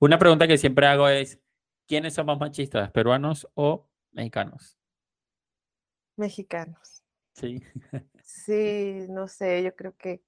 Una 0.00 0.18
pregunta 0.18 0.48
que 0.48 0.56
siempre 0.56 0.86
hago 0.86 1.08
es, 1.08 1.38
¿quiénes 1.86 2.14
son 2.14 2.24
más 2.24 2.38
machistas, 2.38 2.90
peruanos 2.90 3.46
o 3.52 3.86
mexicanos? 4.12 4.78
Mexicanos. 6.16 7.02
Sí. 7.34 7.62
Sí, 8.22 9.04
no 9.10 9.28
sé, 9.28 9.62
yo 9.62 9.76
creo 9.76 9.94
que 9.98 10.22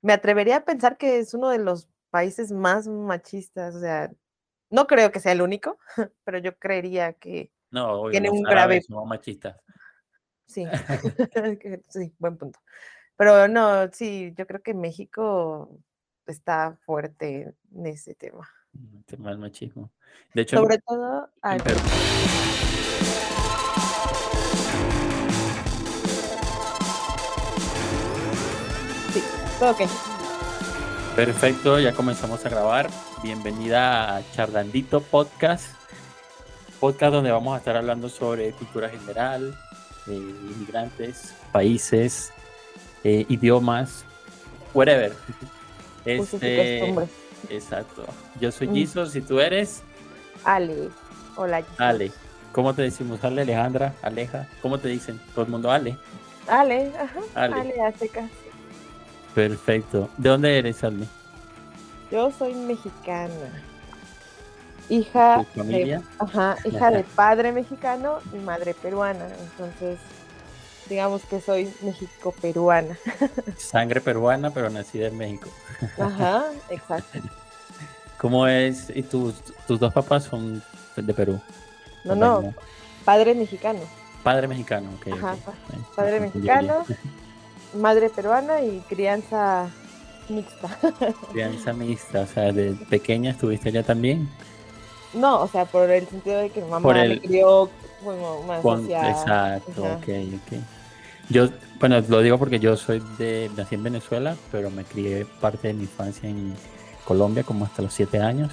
me 0.00 0.14
atrevería 0.14 0.56
a 0.56 0.64
pensar 0.64 0.96
que 0.96 1.18
es 1.18 1.34
uno 1.34 1.50
de 1.50 1.58
los 1.58 1.86
países 2.08 2.50
más 2.50 2.88
machistas, 2.88 3.74
o 3.74 3.80
sea, 3.80 4.10
no 4.70 4.86
creo 4.86 5.12
que 5.12 5.20
sea 5.20 5.32
el 5.32 5.42
único, 5.42 5.78
pero 6.24 6.38
yo 6.38 6.58
creería 6.58 7.12
que 7.12 7.52
No, 7.72 8.00
obvio, 8.00 8.12
tiene 8.12 8.30
un 8.30 8.42
grave, 8.42 8.80
son 8.80 9.06
machistas. 9.06 9.56
sí, 10.46 10.64
sí, 11.90 12.14
buen 12.18 12.38
punto. 12.38 12.58
Pero 13.16 13.48
no, 13.48 13.86
sí, 13.92 14.32
yo 14.34 14.46
creo 14.46 14.62
que 14.62 14.72
México 14.72 15.78
está 16.26 16.78
fuerte 16.86 17.54
en 17.74 17.86
ese 17.86 18.14
tema. 18.14 18.48
Tema 19.06 19.30
del 19.30 19.38
machismo. 19.38 19.90
De 20.32 20.42
hecho, 20.42 20.56
Sobre 20.56 20.78
todo, 20.78 21.28
Perú. 21.62 21.80
sí, 29.12 29.22
todo 29.58 29.70
ok. 29.70 29.80
Perfecto, 31.16 31.78
ya 31.78 31.92
comenzamos 31.92 32.44
a 32.44 32.48
grabar. 32.48 32.90
Bienvenida 33.22 34.16
a 34.16 34.32
Charlandito 34.32 35.00
Podcast. 35.00 35.66
Podcast 36.80 37.12
donde 37.14 37.30
vamos 37.30 37.54
a 37.54 37.58
estar 37.58 37.76
hablando 37.76 38.08
sobre 38.08 38.50
cultura 38.52 38.88
general, 38.88 39.56
eh, 40.08 40.12
inmigrantes, 40.12 41.34
países, 41.52 42.32
eh, 43.04 43.24
idiomas, 43.28 44.04
whatever. 44.74 45.12
Este. 46.04 46.92
Exacto. 47.50 48.04
Yo 48.40 48.50
soy 48.52 48.68
Mm. 48.68 48.74
Jesus 48.74 49.16
y 49.16 49.20
tú 49.20 49.40
eres 49.40 49.82
Ale, 50.44 50.88
hola. 51.36 51.58
Jesus. 51.62 51.80
Ale. 51.80 52.12
¿Cómo 52.52 52.72
te 52.74 52.82
decimos? 52.82 53.22
Ale, 53.24 53.42
Alejandra, 53.42 53.94
Aleja. 54.02 54.48
¿Cómo 54.62 54.78
te 54.78 54.88
dicen? 54.88 55.20
Todo 55.34 55.44
el 55.44 55.50
mundo 55.50 55.70
Ale. 55.70 55.96
Ale, 56.46 56.92
ajá, 56.96 57.20
Ale. 57.34 57.60
Ale. 57.60 57.74
Perfecto. 59.34 60.08
¿De 60.16 60.28
dónde 60.28 60.58
eres, 60.58 60.84
Ale? 60.84 61.06
Yo 62.10 62.30
soy 62.30 62.54
mexicana. 62.54 63.32
Hija 64.88 65.44
de, 65.54 66.00
ajá, 66.18 66.56
hija 66.64 66.90
de 66.90 67.02
padre 67.16 67.50
mexicano 67.52 68.18
y 68.32 68.36
madre 68.36 68.74
peruana. 68.74 69.26
Entonces, 69.26 69.98
digamos 70.88 71.22
que 71.22 71.40
soy 71.40 71.72
México-peruana. 71.82 72.98
Sangre 73.56 74.00
peruana, 74.00 74.50
pero 74.50 74.70
nacida 74.70 75.08
en 75.08 75.16
México. 75.16 75.48
Ajá, 75.98 76.44
exacto. 76.68 77.20
¿Cómo 78.18 78.46
es? 78.46 78.90
¿Y 78.94 79.02
tus, 79.02 79.34
tus 79.66 79.78
dos 79.78 79.92
papás 79.92 80.24
son 80.24 80.62
de 80.96 81.14
Perú? 81.14 81.40
No, 82.04 82.14
no, 82.14 82.54
padre 83.04 83.34
mexicano. 83.34 83.80
Padre 84.22 84.48
mexicano, 84.48 84.90
ok. 84.96 85.12
Ajá, 85.12 85.36
padre 85.94 86.20
mexicano, 86.20 86.84
madre 87.74 88.08
peruana 88.08 88.62
y 88.62 88.80
crianza 88.88 89.68
mixta. 90.28 90.78
Crianza 91.32 91.72
mixta, 91.72 92.20
o 92.20 92.26
sea, 92.26 92.52
de 92.52 92.72
pequeña 92.88 93.32
estuviste 93.32 93.68
allá 93.68 93.82
también. 93.82 94.28
No, 95.14 95.42
o 95.42 95.48
sea, 95.48 95.64
por 95.64 95.90
el 95.90 96.06
sentido 96.08 96.40
de 96.40 96.50
que 96.50 96.60
mi 96.60 96.68
mamá 96.70 96.80
Por 96.80 96.96
me 96.96 97.20
crió 97.20 97.70
como 98.02 98.42
más 98.42 98.62
Con- 98.62 98.90
exacto, 98.90 99.84
ajá. 99.84 99.94
ok, 99.94 100.08
ok. 100.34 100.58
Yo, 101.30 101.48
bueno, 101.80 102.00
lo 102.08 102.20
digo 102.20 102.38
porque 102.38 102.58
yo 102.58 102.76
soy 102.76 103.02
de, 103.18 103.50
nací 103.56 103.74
en 103.76 103.82
Venezuela, 103.82 104.36
pero 104.52 104.70
me 104.70 104.84
crié 104.84 105.26
parte 105.40 105.68
de 105.68 105.74
mi 105.74 105.82
infancia 105.82 106.28
en 106.28 106.54
Colombia, 107.04 107.42
como 107.44 107.64
hasta 107.64 107.82
los 107.82 107.94
siete 107.94 108.18
años, 108.18 108.52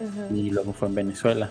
Ajá. 0.00 0.28
y 0.34 0.50
luego 0.50 0.72
fue 0.72 0.88
en 0.88 0.94
Venezuela. 0.94 1.50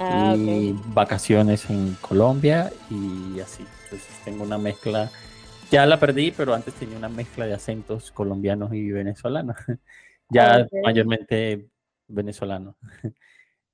Ah, 0.00 0.34
y 0.38 0.74
vacaciones 0.94 1.68
en 1.70 1.94
Colombia 2.00 2.72
y 2.88 3.40
así. 3.40 3.64
Entonces 3.84 4.08
tengo 4.24 4.44
una 4.44 4.56
mezcla, 4.56 5.10
ya 5.70 5.84
la 5.86 5.98
perdí, 5.98 6.30
pero 6.30 6.54
antes 6.54 6.72
tenía 6.74 6.96
una 6.96 7.08
mezcla 7.08 7.46
de 7.46 7.54
acentos 7.54 8.10
colombianos 8.12 8.72
y 8.72 8.90
venezolanos. 8.90 9.56
ya 10.30 10.56
Ah, 10.56 10.66
mayormente 10.84 11.66
venezolano. 12.06 12.76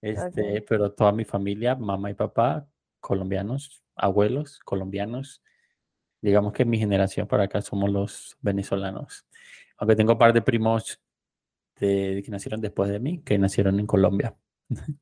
Este, 0.04 0.60
Ok. 0.60 0.66
pero 0.68 0.92
toda 0.92 1.12
mi 1.12 1.24
familia, 1.24 1.74
mamá 1.76 2.10
y 2.10 2.14
papá, 2.14 2.68
colombianos, 3.00 3.82
abuelos, 3.96 4.58
colombianos. 4.64 5.42
Digamos 6.22 6.52
que 6.54 6.64
mi 6.64 6.78
generación 6.78 7.26
para 7.28 7.44
acá 7.44 7.62
somos 7.62 7.90
los 7.90 8.36
venezolanos. 8.42 9.26
Aunque 9.78 9.96
tengo 9.96 10.12
un 10.14 10.18
par 10.18 10.32
de 10.34 10.42
primos 10.42 11.00
de- 11.80 12.22
que 12.24 12.30
nacieron 12.32 12.60
después 12.62 12.90
de 12.90 13.00
mí, 13.00 13.22
que 13.22 13.38
nacieron 13.38 13.80
en 13.80 13.86
Colombia. 13.86 14.36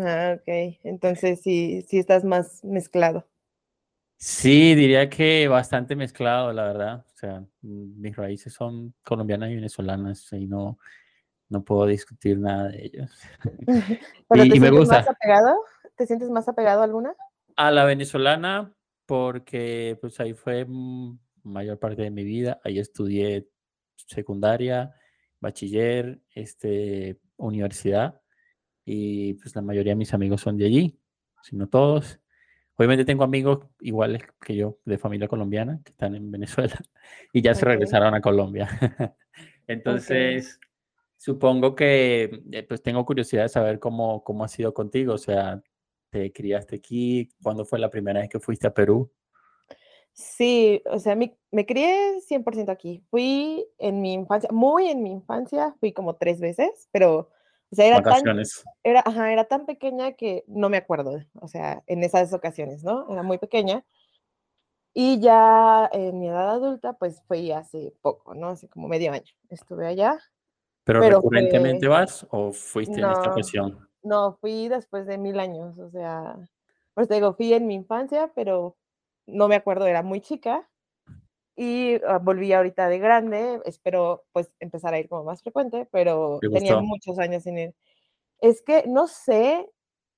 Ah, 0.00 0.34
ok. 0.36 0.78
Entonces 0.84 1.40
sí, 1.42 1.82
sí 1.88 1.98
estás 1.98 2.24
más 2.24 2.64
mezclado. 2.64 3.28
Sí, 4.18 4.74
diría 4.74 5.08
que 5.08 5.48
bastante 5.48 5.96
mezclado, 5.96 6.52
la 6.52 6.64
verdad. 6.64 7.06
O 7.14 7.16
sea, 7.16 7.44
mis 7.62 8.14
raíces 8.16 8.52
son 8.52 8.94
colombianas 9.02 9.50
y 9.50 9.54
venezolanas 9.54 10.30
y 10.32 10.46
no, 10.46 10.78
no 11.50 11.62
puedo 11.62 11.84
discutir 11.86 12.38
nada 12.38 12.68
de 12.68 12.86
ellos. 12.86 13.10
¿Pero 14.28 14.44
Y- 14.44 14.48
te 14.48 14.56
y 14.56 14.60
me 14.60 14.68
sientes 14.68 14.78
gusta. 14.78 14.96
más 14.98 15.08
apegado? 15.08 15.64
¿Te 15.96 16.06
sientes 16.06 16.30
más 16.30 16.48
apegado 16.48 16.80
a 16.80 16.84
alguna? 16.84 17.14
A 17.56 17.70
la 17.70 17.84
venezolana, 17.84 18.72
porque 19.04 19.98
pues 20.00 20.18
ahí 20.20 20.32
fue 20.32 20.66
mayor 21.42 21.78
parte 21.78 22.02
de 22.02 22.10
mi 22.10 22.24
vida. 22.24 22.60
Ahí 22.64 22.78
estudié 22.78 23.48
secundaria, 23.96 24.94
bachiller, 25.40 26.20
este, 26.34 27.18
universidad 27.36 28.20
y 28.84 29.34
pues 29.34 29.54
la 29.54 29.62
mayoría 29.62 29.92
de 29.92 29.96
mis 29.96 30.14
amigos 30.14 30.40
son 30.40 30.56
de 30.56 30.66
allí, 30.66 30.98
si 31.42 31.56
no 31.56 31.68
todos. 31.68 32.18
Obviamente 32.76 33.04
tengo 33.04 33.24
amigos 33.24 33.66
iguales 33.80 34.22
que 34.40 34.56
yo 34.56 34.78
de 34.86 34.96
familia 34.96 35.28
colombiana 35.28 35.80
que 35.84 35.90
están 35.90 36.14
en 36.14 36.30
Venezuela 36.30 36.78
y 37.32 37.42
ya 37.42 37.54
se 37.54 37.64
Ok. 37.66 37.72
regresaron 37.72 38.14
a 38.14 38.20
Colombia. 38.22 38.68
Entonces, 39.66 40.58
supongo 41.20 41.74
que 41.74 42.42
eh, 42.50 42.62
pues 42.66 42.82
tengo 42.82 43.04
curiosidad 43.04 43.42
de 43.42 43.48
saber 43.50 43.78
cómo, 43.78 44.24
cómo 44.24 44.42
ha 44.42 44.48
sido 44.48 44.72
contigo. 44.72 45.12
O 45.14 45.18
sea, 45.18 45.62
¿te 46.08 46.32
criaste 46.32 46.76
aquí? 46.76 47.28
¿Cuándo 47.42 47.66
fue 47.66 47.78
la 47.78 47.90
primera 47.90 48.20
vez 48.20 48.30
que 48.30 48.40
fuiste 48.40 48.66
a 48.66 48.72
Perú? 48.72 49.12
Sí, 50.14 50.82
o 50.86 50.98
sea, 50.98 51.14
mi- 51.14 51.36
me 51.50 51.66
crié 51.66 52.20
100% 52.22 52.72
aquí. 52.72 53.04
Fui 53.10 53.66
en 53.78 54.00
mi 54.00 54.14
infancia, 54.14 54.48
muy 54.50 54.88
en 54.88 55.02
mi 55.02 55.10
infancia, 55.12 55.74
fui 55.78 55.92
como 55.92 56.16
tres 56.16 56.40
veces, 56.40 56.88
pero, 56.90 57.30
o 57.70 57.76
sea, 57.76 57.86
era 57.86 58.00
tan, 58.02 58.22
era, 58.82 59.00
ajá, 59.04 59.32
era 59.32 59.44
tan 59.44 59.66
pequeña 59.66 60.12
que 60.12 60.44
no 60.48 60.68
me 60.70 60.78
acuerdo, 60.78 61.18
o 61.34 61.48
sea, 61.48 61.82
en 61.86 62.02
esas 62.02 62.32
ocasiones, 62.32 62.82
¿no? 62.82 63.06
Era 63.12 63.22
muy 63.22 63.36
pequeña. 63.38 63.84
Y 64.94 65.20
ya 65.20 65.88
en 65.92 66.18
mi 66.18 66.28
edad 66.28 66.50
adulta, 66.50 66.94
pues 66.94 67.22
fui 67.28 67.52
hace 67.52 67.94
poco, 68.02 68.34
¿no? 68.34 68.48
Hace 68.48 68.68
como 68.68 68.88
medio 68.88 69.12
año. 69.12 69.30
Estuve 69.48 69.86
allá. 69.86 70.18
¿Pero 70.84 71.00
Pero 71.00 71.16
recurrentemente 71.16 71.86
fue- 71.86 71.96
vas 71.96 72.26
o 72.30 72.52
fuiste 72.52 73.00
en 73.00 73.10
esta 73.10 73.28
No. 73.28 73.32
ocasión? 73.32 73.88
No, 74.02 74.38
fui 74.40 74.68
después 74.68 75.06
de 75.06 75.18
mil 75.18 75.38
años, 75.38 75.78
o 75.78 75.90
sea, 75.90 76.36
pues 76.94 77.06
te 77.08 77.14
digo, 77.14 77.34
fui 77.34 77.52
en 77.52 77.66
mi 77.66 77.74
infancia, 77.74 78.32
pero 78.34 78.76
no 79.26 79.46
me 79.48 79.56
acuerdo, 79.56 79.86
era 79.86 80.02
muy 80.02 80.20
chica. 80.22 80.66
Y 81.56 81.96
ah, 82.06 82.18
volví 82.18 82.52
ahorita 82.52 82.88
de 82.88 82.98
grande, 82.98 83.60
espero 83.66 84.24
pues 84.32 84.52
empezar 84.60 84.94
a 84.94 84.98
ir 84.98 85.08
como 85.08 85.24
más 85.24 85.42
frecuente, 85.42 85.86
pero 85.92 86.38
¿Te 86.40 86.48
tenía 86.48 86.72
gustó? 86.74 86.82
muchos 86.86 87.18
años 87.18 87.42
sin 87.42 87.58
ir. 87.58 87.74
Es 88.40 88.62
que 88.62 88.84
no 88.86 89.06
sé 89.08 89.70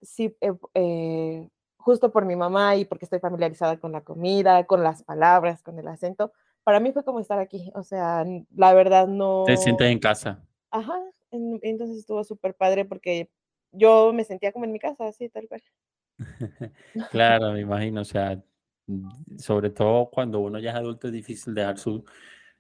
si 0.02 0.36
eh, 0.40 0.52
eh, 0.74 1.48
justo 1.78 2.12
por 2.12 2.24
mi 2.26 2.36
mamá 2.36 2.76
y 2.76 2.84
porque 2.84 3.06
estoy 3.06 3.20
familiarizada 3.20 3.78
con 3.80 3.92
la 3.92 4.02
comida, 4.02 4.64
con 4.66 4.82
las 4.84 5.02
palabras, 5.04 5.62
con 5.62 5.78
el 5.78 5.88
acento, 5.88 6.32
para 6.64 6.80
mí 6.80 6.92
fue 6.92 7.04
como 7.04 7.20
estar 7.20 7.38
aquí, 7.40 7.72
o 7.74 7.82
sea, 7.82 8.24
la 8.54 8.74
verdad 8.74 9.08
no... 9.08 9.44
¿Te 9.46 9.56
sientes 9.56 9.88
en 9.90 9.98
casa? 9.98 10.42
Ajá, 10.72 10.94
en- 11.30 11.60
entonces 11.62 11.98
estuvo 11.98 12.24
súper 12.24 12.54
padre 12.54 12.84
porque 12.84 13.28
yo 13.72 14.12
me 14.12 14.24
sentía 14.24 14.52
como 14.52 14.64
en 14.64 14.72
mi 14.72 14.78
casa, 14.80 15.06
así 15.06 15.28
tal 15.28 15.46
cual. 15.48 15.62
Claro, 17.10 17.52
me 17.52 17.60
imagino, 17.60 18.00
o 18.02 18.04
sea, 18.04 18.42
mm, 18.86 19.38
sobre 19.38 19.70
todo 19.70 20.10
cuando 20.10 20.40
uno 20.40 20.58
ya 20.58 20.70
es 20.70 20.76
adulto 20.76 21.06
es 21.08 21.12
difícil 21.12 21.54
dejar 21.54 21.78
su, 21.78 22.04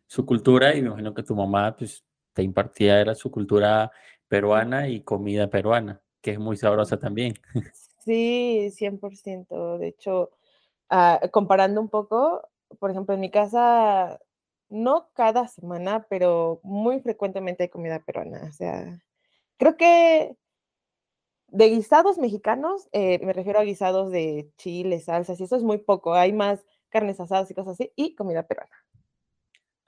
su 0.06 0.26
cultura 0.26 0.74
y 0.74 0.82
me 0.82 0.88
imagino 0.88 1.14
que 1.14 1.22
tu 1.22 1.34
mamá 1.34 1.76
pues 1.76 2.04
te 2.32 2.42
impartía 2.42 3.00
era 3.00 3.14
su 3.14 3.30
cultura 3.30 3.90
peruana 4.28 4.88
y 4.88 5.02
comida 5.02 5.48
peruana, 5.50 6.00
que 6.20 6.32
es 6.32 6.38
muy 6.38 6.56
sabrosa 6.56 6.98
también. 6.98 7.34
Sí, 8.04 8.70
100%. 8.72 9.78
De 9.78 9.88
hecho, 9.88 10.30
ah, 10.90 11.20
comparando 11.32 11.80
un 11.80 11.88
poco, 11.88 12.48
por 12.78 12.90
ejemplo, 12.90 13.14
en 13.14 13.20
mi 13.20 13.30
casa, 13.30 14.20
no 14.72 15.10
cada 15.14 15.48
semana, 15.48 16.06
pero 16.10 16.60
muy 16.64 17.00
frecuentemente 17.00 17.64
hay 17.64 17.70
comida 17.70 18.00
peruana. 18.04 18.44
O 18.48 18.52
sea, 18.52 19.00
creo 19.58 19.76
que 19.76 20.36
de 21.48 21.68
guisados 21.70 22.18
mexicanos, 22.18 22.88
eh, 22.92 23.20
me 23.24 23.32
refiero 23.32 23.60
a 23.60 23.64
guisados 23.64 24.10
de 24.10 24.50
chile, 24.56 24.98
salsas, 25.00 25.38
y 25.40 25.44
eso 25.44 25.56
es 25.56 25.62
muy 25.62 25.78
poco. 25.78 26.14
Hay 26.14 26.32
más 26.32 26.64
carnes 26.88 27.20
asadas 27.20 27.50
y 27.50 27.54
cosas 27.54 27.74
así, 27.74 27.92
y 27.96 28.14
comida 28.16 28.46
peruana. 28.46 28.72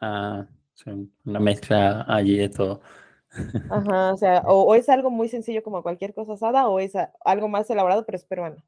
Ah, 0.00 0.46
sí, 0.74 0.90
una 1.24 1.40
mezcla 1.40 2.04
allí 2.08 2.36
de 2.38 2.48
todo. 2.48 2.82
Ajá, 3.68 4.14
o 4.14 4.16
sea, 4.16 4.42
o, 4.46 4.62
o 4.64 4.74
es 4.74 4.88
algo 4.88 5.10
muy 5.10 5.28
sencillo 5.28 5.62
como 5.62 5.82
cualquier 5.82 6.14
cosa 6.14 6.32
asada, 6.34 6.68
o 6.68 6.80
es 6.80 6.96
a- 6.96 7.12
algo 7.26 7.48
más 7.48 7.68
elaborado, 7.70 8.06
pero 8.06 8.16
es 8.16 8.24
peruano. 8.24 8.64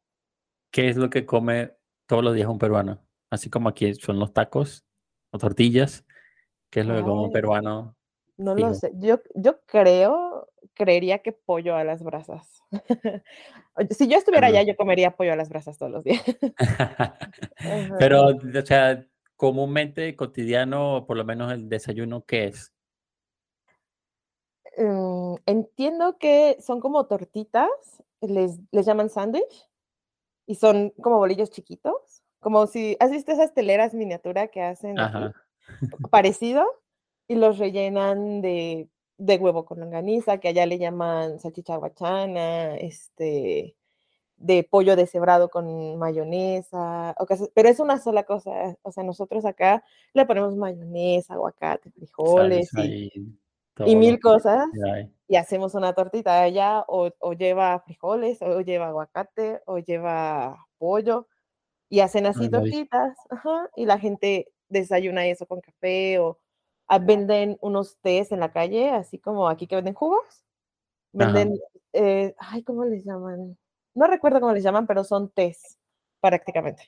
¿Qué 0.71 0.89
es 0.89 0.97
lo 0.97 1.11
que 1.11 1.27
come 1.27 1.73
todos 2.07 2.25
los 2.25 2.35
días 2.35 2.49
un 2.49 2.59
peruano? 2.59 3.05
Así 3.31 3.51
como 3.51 3.69
aquí 3.69 3.95
son 3.95 4.19
los 4.19 4.33
tacos 4.33 4.87
o 5.31 5.39
tortillas. 5.39 6.06
¿Qué 6.71 6.81
es 6.81 6.87
lo 6.87 6.95
que 6.95 7.11
un 7.11 7.27
Ay, 7.27 7.33
peruano 7.33 7.97
no 8.37 8.55
lo 8.55 8.75
sé. 8.75 8.93
Yo, 8.97 9.21
yo 9.35 9.61
creo, 9.65 10.49
creería 10.75 11.21
que 11.21 11.33
pollo 11.33 11.75
a 11.75 11.85
las 11.85 12.03
brasas. 12.03 12.63
Si 13.91 14.09
yo 14.09 14.17
estuviera 14.17 14.47
allá, 14.47 14.63
yo 14.63 14.77
comería 14.77 15.17
pollo 15.17 15.33
a 15.33 15.37
las 15.37 15.49
brasas 15.49 15.79
todos 15.79 15.93
los 15.93 16.05
días. 16.05 16.23
Pero, 17.99 18.29
Ajá. 18.29 18.59
o 18.59 18.67
sea, 18.67 19.07
comúnmente, 19.37 20.17
cotidiano, 20.17 21.05
por 21.07 21.17
lo 21.17 21.25
menos 21.25 21.53
el 21.53 21.69
desayuno, 21.69 22.25
¿qué 22.25 22.45
es? 22.45 22.73
Mm, 24.79 25.35
entiendo 25.47 26.19
que 26.19 26.57
son 26.61 26.81
como 26.81 27.07
tortitas, 27.07 27.69
les, 28.21 28.59
les 28.71 28.87
llaman 28.87 29.11
sándwich, 29.11 29.69
y 30.47 30.55
son 30.55 30.91
como 31.03 31.19
bolillos 31.19 31.51
chiquitos, 31.51 32.23
como 32.41 32.67
si, 32.67 32.97
¿has 33.01 33.11
visto 33.11 33.33
esas 33.33 33.53
teleras 33.53 33.95
miniatura 33.95 34.49
que 34.49 34.63
hacen 34.63 34.99
aquí? 34.99 35.35
Parecido, 36.11 36.65
y 37.29 37.35
los 37.35 37.59
rellenan 37.59 38.41
de, 38.41 38.89
de 39.19 39.37
huevo 39.37 39.65
con 39.65 39.81
longaniza, 39.81 40.39
que 40.39 40.49
allá 40.49 40.67
le 40.67 40.79
llaman 40.79 41.39
salchicha 41.41 41.77
guachana, 41.77 42.77
este, 42.77 43.77
de 44.37 44.65
pollo 44.65 44.97
deshebrado 44.97 45.49
con 45.49 45.97
mayonesa, 45.97 47.15
pero 47.55 47.69
es 47.69 47.81
una 47.81 47.99
sola 47.99 48.25
cosa, 48.25 48.77
o 48.83 48.93
sea, 48.93 49.03
nosotros 49.03 49.45
acá 49.45 49.83
le 50.13 50.27
ponemos 50.27 50.55
mayonesa, 50.57 51.35
aguacate, 51.35 51.91
frijoles 51.91 52.71
y, 52.75 53.11
y 53.85 53.97
mil 53.97 54.21
cosas, 54.21 54.67
y 55.27 55.37
hacemos 55.37 55.75
una 55.75 55.95
tortita 55.95 56.43
allá, 56.43 56.85
o, 56.87 57.11
o 57.19 57.33
lleva 57.33 57.81
frijoles, 57.81 58.41
o 58.43 58.61
lleva 58.61 58.89
aguacate, 58.89 59.63
o 59.67 59.79
lleva 59.79 60.67
pollo, 60.79 61.27
y 61.89 62.01
hacen 62.01 62.27
así 62.27 62.45
Ay, 62.45 62.51
tortitas, 62.51 63.17
ajá, 63.31 63.71
y 63.75 63.87
la 63.87 63.99
gente 63.99 64.49
desayuna 64.69 65.27
eso 65.27 65.47
con 65.47 65.61
café, 65.61 66.19
o 66.19 66.39
ah, 66.89 66.99
venden 66.99 67.59
unos 67.61 67.97
tés 68.01 68.33
en 68.33 68.41
la 68.41 68.53
calle, 68.53 68.91
así 68.91 69.19
como 69.19 69.49
aquí 69.49 69.67
que 69.67 69.77
venden 69.77 69.95
jugos, 69.95 70.45
venden, 71.13 71.59
eh, 71.93 72.35
ay, 72.39 72.63
¿cómo 72.65 72.85
les 72.85 73.05
llaman? 73.05 73.57
No 73.95 74.07
recuerdo 74.07 74.41
cómo 74.41 74.53
les 74.53 74.63
llaman, 74.65 74.87
pero 74.87 75.05
son 75.05 75.31
tés, 75.31 75.79
prácticamente. 76.21 76.85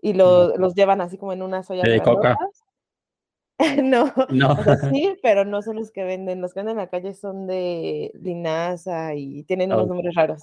Y 0.00 0.14
lo- 0.14 0.56
los 0.56 0.74
llevan 0.74 1.00
así 1.00 1.18
como 1.18 1.32
en 1.32 1.42
unas 1.42 1.70
ollas 1.70 1.84
¿Té 1.84 1.90
de 1.92 2.02
coca? 2.02 2.36
No, 3.82 4.12
No. 4.30 4.52
o 4.52 4.62
sea, 4.62 4.76
sí, 4.94 5.18
pero 5.22 5.44
no 5.44 5.62
son 5.62 5.76
los 5.76 5.90
que 5.90 6.04
venden. 6.04 6.40
Los 6.40 6.54
que 6.54 6.60
venden 6.60 6.72
en 6.78 6.84
la 6.84 6.88
calle 6.90 7.14
son 7.14 7.46
de 7.46 8.12
linaza 8.14 9.14
y 9.14 9.42
tienen 9.44 9.72
unos 9.72 9.84
Oh, 9.86 9.88
nombres 9.88 10.14
raros. 10.14 10.42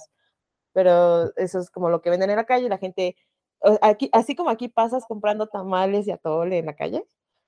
Pero 0.72 1.34
eso 1.36 1.58
es 1.60 1.70
como 1.70 1.88
lo 1.90 2.02
que 2.02 2.10
venden 2.10 2.30
en 2.30 2.36
la 2.36 2.44
calle. 2.44 2.68
La 2.68 2.78
gente, 2.78 3.16
aquí, 3.82 4.08
así 4.12 4.34
como 4.34 4.50
aquí 4.50 4.68
pasas 4.68 5.04
comprando 5.06 5.46
tamales 5.46 6.06
y 6.06 6.10
atole 6.10 6.58
en 6.58 6.66
la 6.66 6.76
calle, 6.76 7.04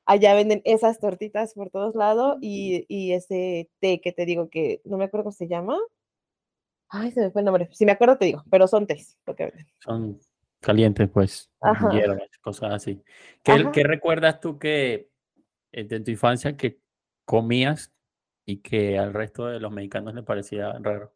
allá 0.06 0.34
venden 0.34 0.62
esas 0.64 1.00
tortitas 1.00 1.54
por 1.54 1.70
todos 1.70 1.94
lados 1.94 2.38
y, 2.40 2.84
y 2.88 3.12
ese 3.12 3.70
té 3.80 4.00
que 4.00 4.12
te 4.12 4.24
digo 4.26 4.48
que 4.48 4.80
no 4.84 4.96
me 4.96 5.04
acuerdo 5.04 5.24
cómo 5.24 5.32
se 5.32 5.48
llama. 5.48 5.78
Ay, 6.88 7.12
se 7.12 7.20
me 7.20 7.30
fue 7.30 7.42
el 7.42 7.46
nombre. 7.46 7.68
Si 7.72 7.84
me 7.84 7.92
acuerdo 7.92 8.16
te 8.16 8.24
digo, 8.24 8.42
pero 8.50 8.66
son 8.66 8.86
tés 8.86 9.18
lo 9.26 9.36
que 9.36 9.44
venden. 9.44 9.66
son 9.78 10.18
calientes, 10.60 11.08
pues, 11.10 11.50
Ajá, 11.60 11.90
hierbas, 11.90 12.30
cosas 12.40 12.72
así. 12.72 13.02
¿Qué, 13.42 13.52
ajá. 13.52 13.72
qué 13.72 13.82
recuerdas 13.84 14.40
tú 14.40 14.58
que 14.58 15.10
eh, 15.72 15.84
de 15.84 16.00
tu 16.00 16.10
infancia 16.10 16.56
que 16.56 16.80
comías 17.24 17.92
y 18.46 18.58
que 18.58 18.98
al 18.98 19.12
resto 19.12 19.46
de 19.46 19.60
los 19.60 19.70
mexicanos 19.70 20.14
le 20.14 20.22
parecía 20.22 20.72
raro 20.80 21.12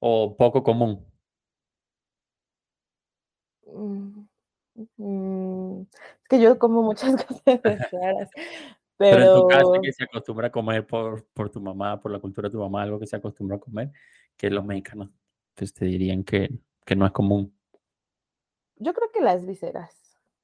o 0.00 0.36
poco 0.36 0.62
común? 0.62 1.06
Mm, 3.72 4.26
mm, 4.96 5.80
es 5.82 6.28
que 6.28 6.40
yo 6.40 6.58
como 6.58 6.82
muchas 6.82 7.14
cosas 7.44 7.90
raras, 7.92 8.30
Pero 8.96 9.22
en 9.22 9.32
tu 9.32 9.46
casa, 9.46 9.70
pero 9.70 9.82
que 9.82 9.92
se 9.92 10.04
acostumbra 10.04 10.48
a 10.48 10.52
comer 10.52 10.86
por, 10.86 11.24
por 11.26 11.50
tu 11.50 11.60
mamá, 11.60 12.00
por 12.00 12.10
la 12.12 12.18
cultura 12.20 12.48
de 12.48 12.52
tu 12.52 12.58
mamá, 12.58 12.82
algo 12.82 12.98
que 12.98 13.06
se 13.06 13.16
acostumbra 13.16 13.56
a 13.56 13.60
comer, 13.60 13.90
que 14.36 14.50
los 14.50 14.64
mexicanos 14.64 15.10
pues, 15.54 15.72
te 15.72 15.84
dirían 15.84 16.24
que, 16.24 16.50
que 16.84 16.96
no 16.96 17.06
es 17.06 17.12
común. 17.12 17.54
yo 18.76 18.92
creo 18.94 19.10
que 19.12 19.20
las 19.20 19.44
vísceras. 19.46 19.94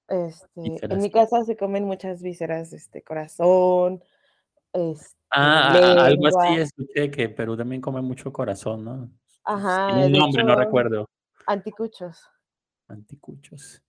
Este, 0.09 0.75
en 0.85 1.01
mi 1.01 1.11
casa 1.11 1.45
se 1.45 1.57
comen 1.57 1.85
muchas 1.85 2.23
vísceras, 2.23 2.73
este, 2.75 3.03
corazón, 3.03 4.03
este, 4.73 5.15
Ah, 5.31 5.73
a- 5.73 6.03
a- 6.03 6.05
algo 6.07 6.27
así 6.29 6.61
escuché 6.61 7.11
que 7.11 7.29
Perú 7.29 7.57
también 7.57 7.81
come 7.81 8.01
mucho 8.01 8.33
corazón, 8.33 8.85
¿no? 8.85 8.95
Tiene 9.07 9.13
Ajá, 9.45 9.87
un 10.07 10.13
de 10.13 10.19
nombre, 10.19 10.45
no 10.45 10.55
recuerdo. 10.55 11.09
anticuchos. 11.47 12.23
Anticuchos. 12.95 13.83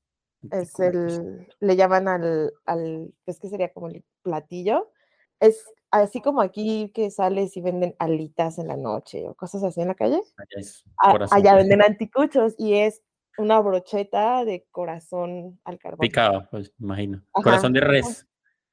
Es 0.51 0.79
el, 0.79 1.47
le 1.59 1.75
llaman 1.75 2.07
al, 2.07 2.53
al, 2.65 3.13
pues, 3.23 3.39
¿qué 3.39 3.49
sería 3.49 3.73
como 3.73 3.87
el 3.87 4.03
platillo? 4.21 4.91
Es 5.39 5.65
así 5.91 6.21
como 6.21 6.41
aquí 6.41 6.91
que 6.93 7.09
sales 7.09 7.55
y 7.57 7.61
venden 7.61 7.95
alitas 7.99 8.59
en 8.59 8.67
la 8.67 8.77
noche 8.77 9.27
o 9.27 9.33
cosas 9.33 9.63
así 9.63 9.81
en 9.81 9.87
la 9.87 9.95
calle. 9.95 10.21
Allá 10.37 10.59
es 10.59 10.83
corazón 10.95 11.37
allá 11.37 11.55
venden 11.55 11.81
anticuchos 11.81 12.53
y 12.57 12.75
es 12.75 13.01
una 13.37 13.59
brocheta 13.59 14.45
de 14.45 14.65
corazón 14.71 15.59
al 15.63 15.77
carbón. 15.79 15.99
picado, 15.99 16.47
pues 16.51 16.71
imagino. 16.79 17.17
Ajá, 17.33 17.43
Corazón 17.43 17.73
de 17.73 17.81
res. 17.81 18.27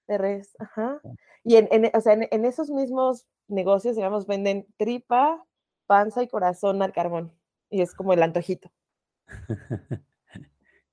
De 0.07 0.19
res, 0.19 0.55
ajá. 0.59 1.01
Oh. 1.03 1.15
Y 1.43 1.57
en, 1.57 1.69
en- 1.73 1.91
o 1.95 2.01
sea, 2.01 2.13
en, 2.13 2.29
en 2.31 2.45
esos 2.45 2.71
mismos 2.71 3.27
negocios, 3.49 3.97
digamos, 3.97 4.27
venden 4.27 4.67
tripa, 4.77 5.43
panza 5.87 6.23
y 6.23 6.29
corazón 6.29 6.83
al 6.83 6.93
carbón. 6.93 7.33
Y 7.71 7.83
es 7.83 7.95
como 7.95 8.13
el 8.13 8.23
antojito. 8.23 8.71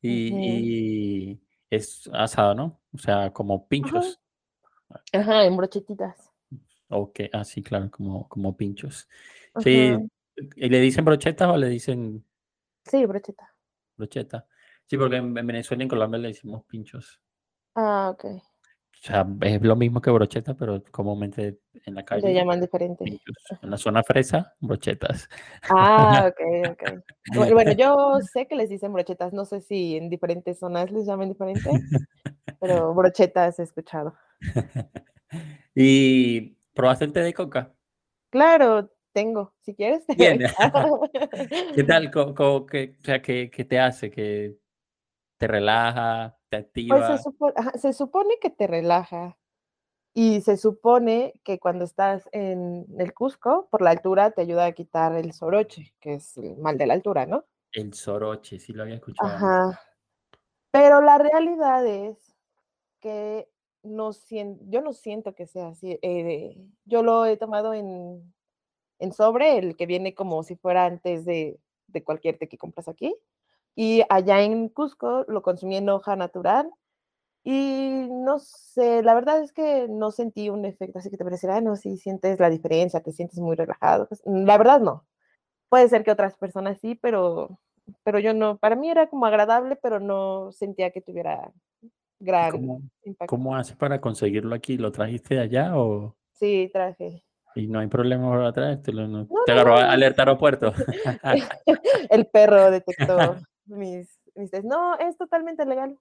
y, 0.01 1.31
y 1.33 1.41
es 1.69 2.09
asado, 2.13 2.55
¿no? 2.55 2.81
O 2.93 2.97
sea, 2.97 3.31
como 3.33 3.67
pinchos. 3.67 4.19
ajá, 5.13 5.45
en 5.45 5.55
brochetitas. 5.55 6.31
Ok, 6.89 7.21
así, 7.33 7.61
claro, 7.61 7.91
como, 7.91 8.27
como 8.29 8.57
pinchos. 8.57 9.07
Ajá, 9.53 9.63
Sí, 9.63 10.09
¿y 10.55 10.69
le 10.69 10.79
dicen 10.79 11.05
brochetas 11.05 11.49
o 11.49 11.57
le 11.57 11.69
dicen 11.69 12.25
sí, 12.85 13.05
brocheta. 13.05 13.55
brocheta? 13.97 14.47
Sí, 14.87 14.97
porque 14.97 15.17
en, 15.17 15.37
en 15.37 15.45
Venezuela 15.47 15.83
y 15.83 15.85
en 15.85 15.89
Colombia 15.89 16.19
le 16.19 16.29
decimos 16.29 16.63
pinchos. 16.65 17.21
Ah, 17.75 18.09
ok. 18.11 18.25
O 19.01 19.05
sea, 19.07 19.25
es 19.41 19.61
lo 19.61 19.75
mismo 19.77 20.01
que 20.01 20.11
brocheta, 20.11 20.55
pero 20.55 20.83
comúnmente 20.91 21.59
en 21.85 21.95
la 21.95 22.01
Le 22.01 22.05
calle, 22.05 22.33
llaman 22.33 22.59
diferente. 22.59 23.05
pinchos. 23.05 23.35
En 23.61 23.69
la 23.69 23.77
zona 23.77 24.03
fresa, 24.03 24.55
brochetas. 24.59 25.29
Ah, 25.69 26.29
ok, 26.29 26.39
ok. 26.73 27.03
Bu- 27.33 27.53
Bueno, 27.53 27.71
yo 27.73 28.19
sé 28.33 28.47
que 28.47 28.55
les 28.55 28.69
dicen 28.69 28.91
brochetas, 28.91 29.31
no 29.31 29.45
sé 29.45 29.61
si 29.61 29.95
en 29.95 30.09
diferentes 30.09 30.59
zonas 30.59 30.91
les 30.91 31.05
llaman 31.05 31.29
diferente, 31.29 31.69
pero 32.59 32.93
brochetas 32.93 33.59
he 33.59 33.63
escuchado. 33.63 34.13
¿Y 35.75 36.55
probaste 36.73 37.05
el 37.05 37.13
té 37.13 37.21
de 37.21 37.33
coca? 37.33 37.73
Claro, 38.31 38.91
tengo, 39.13 39.53
si 39.61 39.75
quieres. 39.75 40.05
te 40.05 40.15
Bien. 40.15 40.39
¿Qué 41.75 41.83
tal? 41.83 42.11
Qué- 42.11 42.95
o 42.99 43.03
sea, 43.03 43.21
¿qué, 43.21 43.49
qué 43.49 43.63
te 43.65 43.79
hace? 43.79 44.11
¿Que 44.11 44.57
te 45.37 45.47
relaja? 45.47 46.38
¿Te 46.49 46.57
Pues 46.57 46.65
se, 47.05 47.13
activa? 47.13 47.17
supo- 47.17 47.53
ajá, 47.55 47.71
se 47.77 47.93
supone 47.93 48.35
que 48.41 48.49
te 48.49 48.67
relaja 48.67 49.37
y 50.13 50.41
se 50.41 50.57
supone 50.57 51.33
que 51.43 51.59
cuando 51.59 51.85
estás 51.85 52.27
en 52.31 52.85
el 52.97 53.13
Cusco, 53.13 53.67
por 53.69 53.81
la 53.81 53.91
altura, 53.91 54.31
te 54.31 54.41
ayuda 54.41 54.65
a 54.65 54.71
quitar 54.71 55.15
el 55.15 55.33
soroche, 55.33 55.93
que 55.99 56.15
es 56.15 56.37
el 56.37 56.57
mal 56.57 56.77
de 56.77 56.87
la 56.87 56.93
altura, 56.95 57.25
¿no? 57.25 57.45
El 57.71 57.93
soroche, 57.93 58.57
sí 58.59 58.73
lo 58.73 58.83
había 58.83 58.95
escuchado. 58.95 59.29
Ajá. 59.29 59.79
Pero 60.71 61.01
la 61.01 61.17
realidad 61.19 61.85
es 61.85 62.35
que 62.99 63.49
no 63.83 64.11
sien- 64.11 64.59
yo 64.69 64.81
no 64.81 64.93
siento 64.93 65.33
que 65.35 65.45
sea 65.47 65.69
así. 65.69 65.97
eh, 66.01 66.57
yo 66.85 67.03
lo 67.03 67.25
he 67.25 67.37
tomado 67.37 67.73
en, 67.73 68.33
en 68.99 69.13
sobre, 69.13 69.57
el 69.57 69.77
que 69.77 69.85
viene 69.85 70.13
como 70.15 70.43
si 70.43 70.55
fuera 70.55 70.85
antes 70.85 71.23
de, 71.25 71.59
de 71.87 72.03
cualquier 72.03 72.37
té 72.37 72.49
que 72.49 72.57
compras 72.57 72.87
aquí. 72.87 73.15
Y 73.75 74.03
allá 74.09 74.41
en 74.41 74.69
Cusco 74.69 75.25
lo 75.27 75.41
consumí 75.41 75.77
en 75.77 75.89
hoja 75.89 76.15
natural. 76.15 76.69
Y 77.43 78.07
no 78.11 78.39
sé, 78.39 79.03
la 79.03 79.13
verdad 79.15 79.41
es 79.43 79.53
que 79.53 79.87
no 79.89 80.11
sentí 80.11 80.49
un 80.49 80.65
efecto 80.65 80.99
así 80.99 81.09
que 81.09 81.17
te 81.17 81.23
pareciera, 81.25 81.57
"Ah, 81.57 81.61
no, 81.61 81.75
sí 81.77 81.97
sientes 81.97 82.39
la 82.39 82.49
diferencia, 82.49 83.01
te 83.01 83.11
sientes 83.13 83.39
muy 83.39 83.55
relajado. 83.55 84.07
Pues, 84.07 84.21
la 84.25 84.57
verdad 84.57 84.79
no. 84.81 85.05
Puede 85.69 85.89
ser 85.89 86.03
que 86.03 86.11
otras 86.11 86.37
personas 86.37 86.79
sí, 86.81 86.95
pero, 86.95 87.59
pero 88.03 88.19
yo 88.19 88.33
no. 88.33 88.57
Para 88.59 88.75
mí 88.77 88.89
era 88.91 89.07
como 89.09 89.25
agradable, 89.27 89.77
pero 89.77 89.99
no 89.99 90.51
sentía 90.53 90.91
que 90.91 91.01
tuviera 91.01 91.51
¿Y 92.21 92.25
gran 92.25 92.51
cómo, 92.51 92.81
impacto. 93.03 93.35
cómo 93.35 93.55
haces 93.55 93.75
para 93.77 94.01
conseguirlo 94.01 94.55
aquí? 94.55 94.77
¿Lo 94.77 94.91
trajiste 94.91 95.39
allá 95.39 95.77
o 95.77 96.15
Sí, 96.33 96.69
traje. 96.73 97.23
y 97.55 97.67
no 97.67 97.79
hay 97.79 97.87
problema 97.87 98.29
para 98.31 98.53
traértelo? 98.53 99.07
¿no? 99.07 99.23
No, 99.25 99.27
¿Te 99.45 99.51
agarró 99.53 99.71
no. 99.75 99.77
alerta 99.79 100.23
aeropuerto? 100.23 100.73
El 102.11 102.27
perro 102.27 102.71
detectó 102.71 103.35
mis, 103.69 104.19
mis 104.35 104.51
test. 104.51 104.65
No, 104.65 104.97
es 104.97 105.17
totalmente 105.17 105.65
legal. 105.65 105.97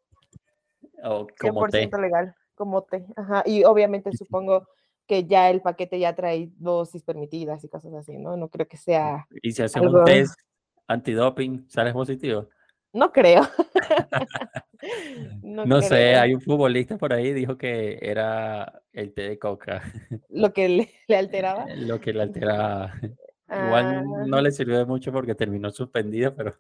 o 1.03 1.27
como 1.39 1.69
té. 1.69 1.89
100% 1.89 2.01
legal, 2.01 2.35
como 2.55 2.83
té. 2.83 3.07
Ajá. 3.17 3.43
Y 3.47 3.65
obviamente 3.65 4.11
supongo 4.17 4.67
que 5.07 5.25
ya 5.25 5.51
el 5.51 5.63
paquete 5.63 5.99
ya 5.99 6.15
trae 6.15 6.51
dosis 6.57 7.03
permitidas 7.03 7.65
y 7.65 7.69
cosas 7.69 7.95
así, 7.95 8.19
¿no? 8.19 8.37
No 8.37 8.49
creo 8.49 8.69
que 8.69 8.77
sea... 8.77 9.27
Y 9.43 9.53
si 9.53 9.63
hacen 9.63 9.89
un 9.89 10.05
test 10.05 10.39
antidoping, 10.87 11.69
¿sales 11.69 11.95
positivo? 11.95 12.49
No 12.93 13.13
creo. 13.13 13.43
no, 15.43 15.81
sé, 15.83 16.17
hay 16.17 16.35
un 16.35 16.41
futbolista 16.41 16.97
por 16.97 17.13
ahí 17.13 17.33
dijo 17.33 17.57
que 17.59 17.99
era 18.01 18.83
el 18.93 19.13
té 19.13 19.29
de 19.29 19.39
coca. 19.39 19.83
Lo 20.29 20.53
que 20.53 20.69
le, 20.69 21.17
alteraba. 21.17 21.67
Lo 21.77 22.01
que 22.01 22.13
le 22.13 22.23
alteraba. 22.23 22.93
Igual 23.51 24.05
no 24.27 24.37
ah. 24.37 24.43
le 24.43 24.51
sirvió 24.51 24.77
de 24.77 24.85
mucho 24.85 25.11
porque 25.11 25.35
terminó 25.35 25.71
suspendido, 25.71 26.35
pero. 26.35 26.55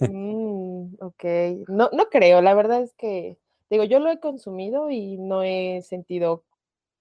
Mm, 0.00 0.94
ok, 1.00 1.24
no, 1.68 1.90
no 1.92 2.08
creo, 2.10 2.42
la 2.42 2.54
verdad 2.54 2.82
es 2.82 2.94
que, 2.94 3.38
digo, 3.70 3.84
yo 3.84 4.00
lo 4.00 4.10
he 4.10 4.20
consumido 4.20 4.90
y 4.90 5.16
no 5.18 5.42
he 5.42 5.82
sentido 5.82 6.44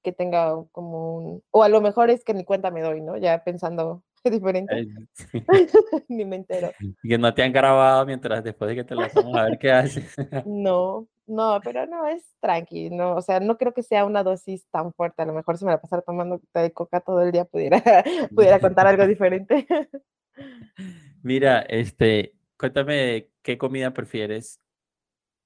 que 0.03 0.11
tenga 0.11 0.53
como 0.71 1.17
un, 1.17 1.43
o 1.51 1.63
a 1.63 1.69
lo 1.69 1.81
mejor 1.81 2.09
es 2.09 2.23
que 2.23 2.33
ni 2.33 2.43
cuenta 2.43 2.71
me 2.71 2.81
doy, 2.81 3.01
¿no? 3.01 3.17
Ya 3.17 3.43
pensando 3.43 4.03
diferente. 4.23 4.87
Ni 6.07 6.25
me 6.25 6.37
entero. 6.37 6.71
Que 7.01 7.17
no 7.17 7.33
te 7.33 7.43
han 7.43 7.51
grabado 7.51 8.05
mientras 8.05 8.43
después 8.43 8.69
de 8.69 8.75
que 8.75 8.83
te 8.83 8.95
lo 8.95 9.03
vamos 9.13 9.35
a 9.35 9.43
ver 9.43 9.57
qué 9.57 9.71
haces. 9.71 10.15
no, 10.45 11.07
no, 11.25 11.59
pero 11.63 11.85
no, 11.87 12.07
es 12.07 12.23
tranqui, 12.39 12.89
no, 12.89 13.15
o 13.15 13.21
sea, 13.21 13.39
no 13.39 13.57
creo 13.57 13.73
que 13.73 13.83
sea 13.83 14.05
una 14.05 14.23
dosis 14.23 14.65
tan 14.69 14.93
fuerte. 14.93 15.21
A 15.21 15.25
lo 15.25 15.33
mejor 15.33 15.57
si 15.57 15.65
me 15.65 15.71
la 15.71 15.81
pasara 15.81 16.01
tomando 16.01 16.41
de 16.53 16.71
coca 16.71 16.99
todo 16.99 17.21
el 17.21 17.31
día 17.31 17.45
pudiera, 17.45 17.81
pudiera 18.35 18.59
contar 18.59 18.87
algo 18.87 19.07
diferente. 19.07 19.67
Mira, 21.23 21.61
este, 21.61 22.35
cuéntame 22.57 23.29
qué 23.41 23.57
comida 23.57 23.93
prefieres, 23.93 24.59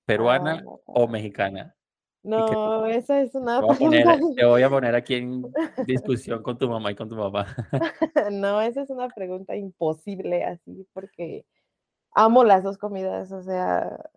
peruana 0.06 0.64
o 0.66 1.04
ah. 1.04 1.08
mexicana. 1.08 1.76
No, 2.24 2.88
esa 2.88 3.22
es 3.22 3.36
una 3.36 3.62
te 4.36 4.46
voy, 4.46 4.64
a 4.64 4.70
poner 4.70 4.96
aquí 4.96 5.16
en 5.16 5.44
discusión 5.88 6.42
con 6.42 6.58
tu 6.58 6.68
mamá 6.68 6.92
y 6.92 6.96
con 6.96 7.08
tu 7.08 7.16
papá. 7.16 7.46
no, 8.32 8.60
esa 8.60 8.82
es 8.82 8.90
una 8.90 9.08
pregunta 9.08 9.56
imposible 9.56 10.44
así, 10.44 10.88
porque 10.94 11.46
amo 12.12 12.44
las 12.44 12.64
dos 12.64 12.80
comidas, 12.80 13.32
o 13.32 13.44
sea, 13.44 14.10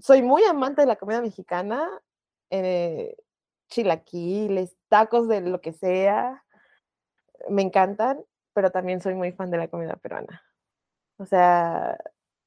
soy 0.00 0.22
muy 0.22 0.42
amante 0.42 0.82
de 0.82 0.88
la 0.88 0.96
comida 0.96 1.22
mexicana, 1.22 1.88
eh, 2.50 3.16
chilaquiles, 3.68 4.76
tacos 4.88 5.28
de 5.28 5.42
lo 5.42 5.60
que 5.60 5.72
sea, 5.72 6.44
me 7.48 7.62
encantan, 7.62 8.18
pero 8.52 8.72
también 8.72 9.00
soy 9.00 9.14
muy 9.14 9.30
fan 9.30 9.52
de 9.52 9.58
la 9.58 9.68
comida 9.68 9.94
peruana. 9.94 10.42
O 11.18 11.26
sea, 11.26 11.98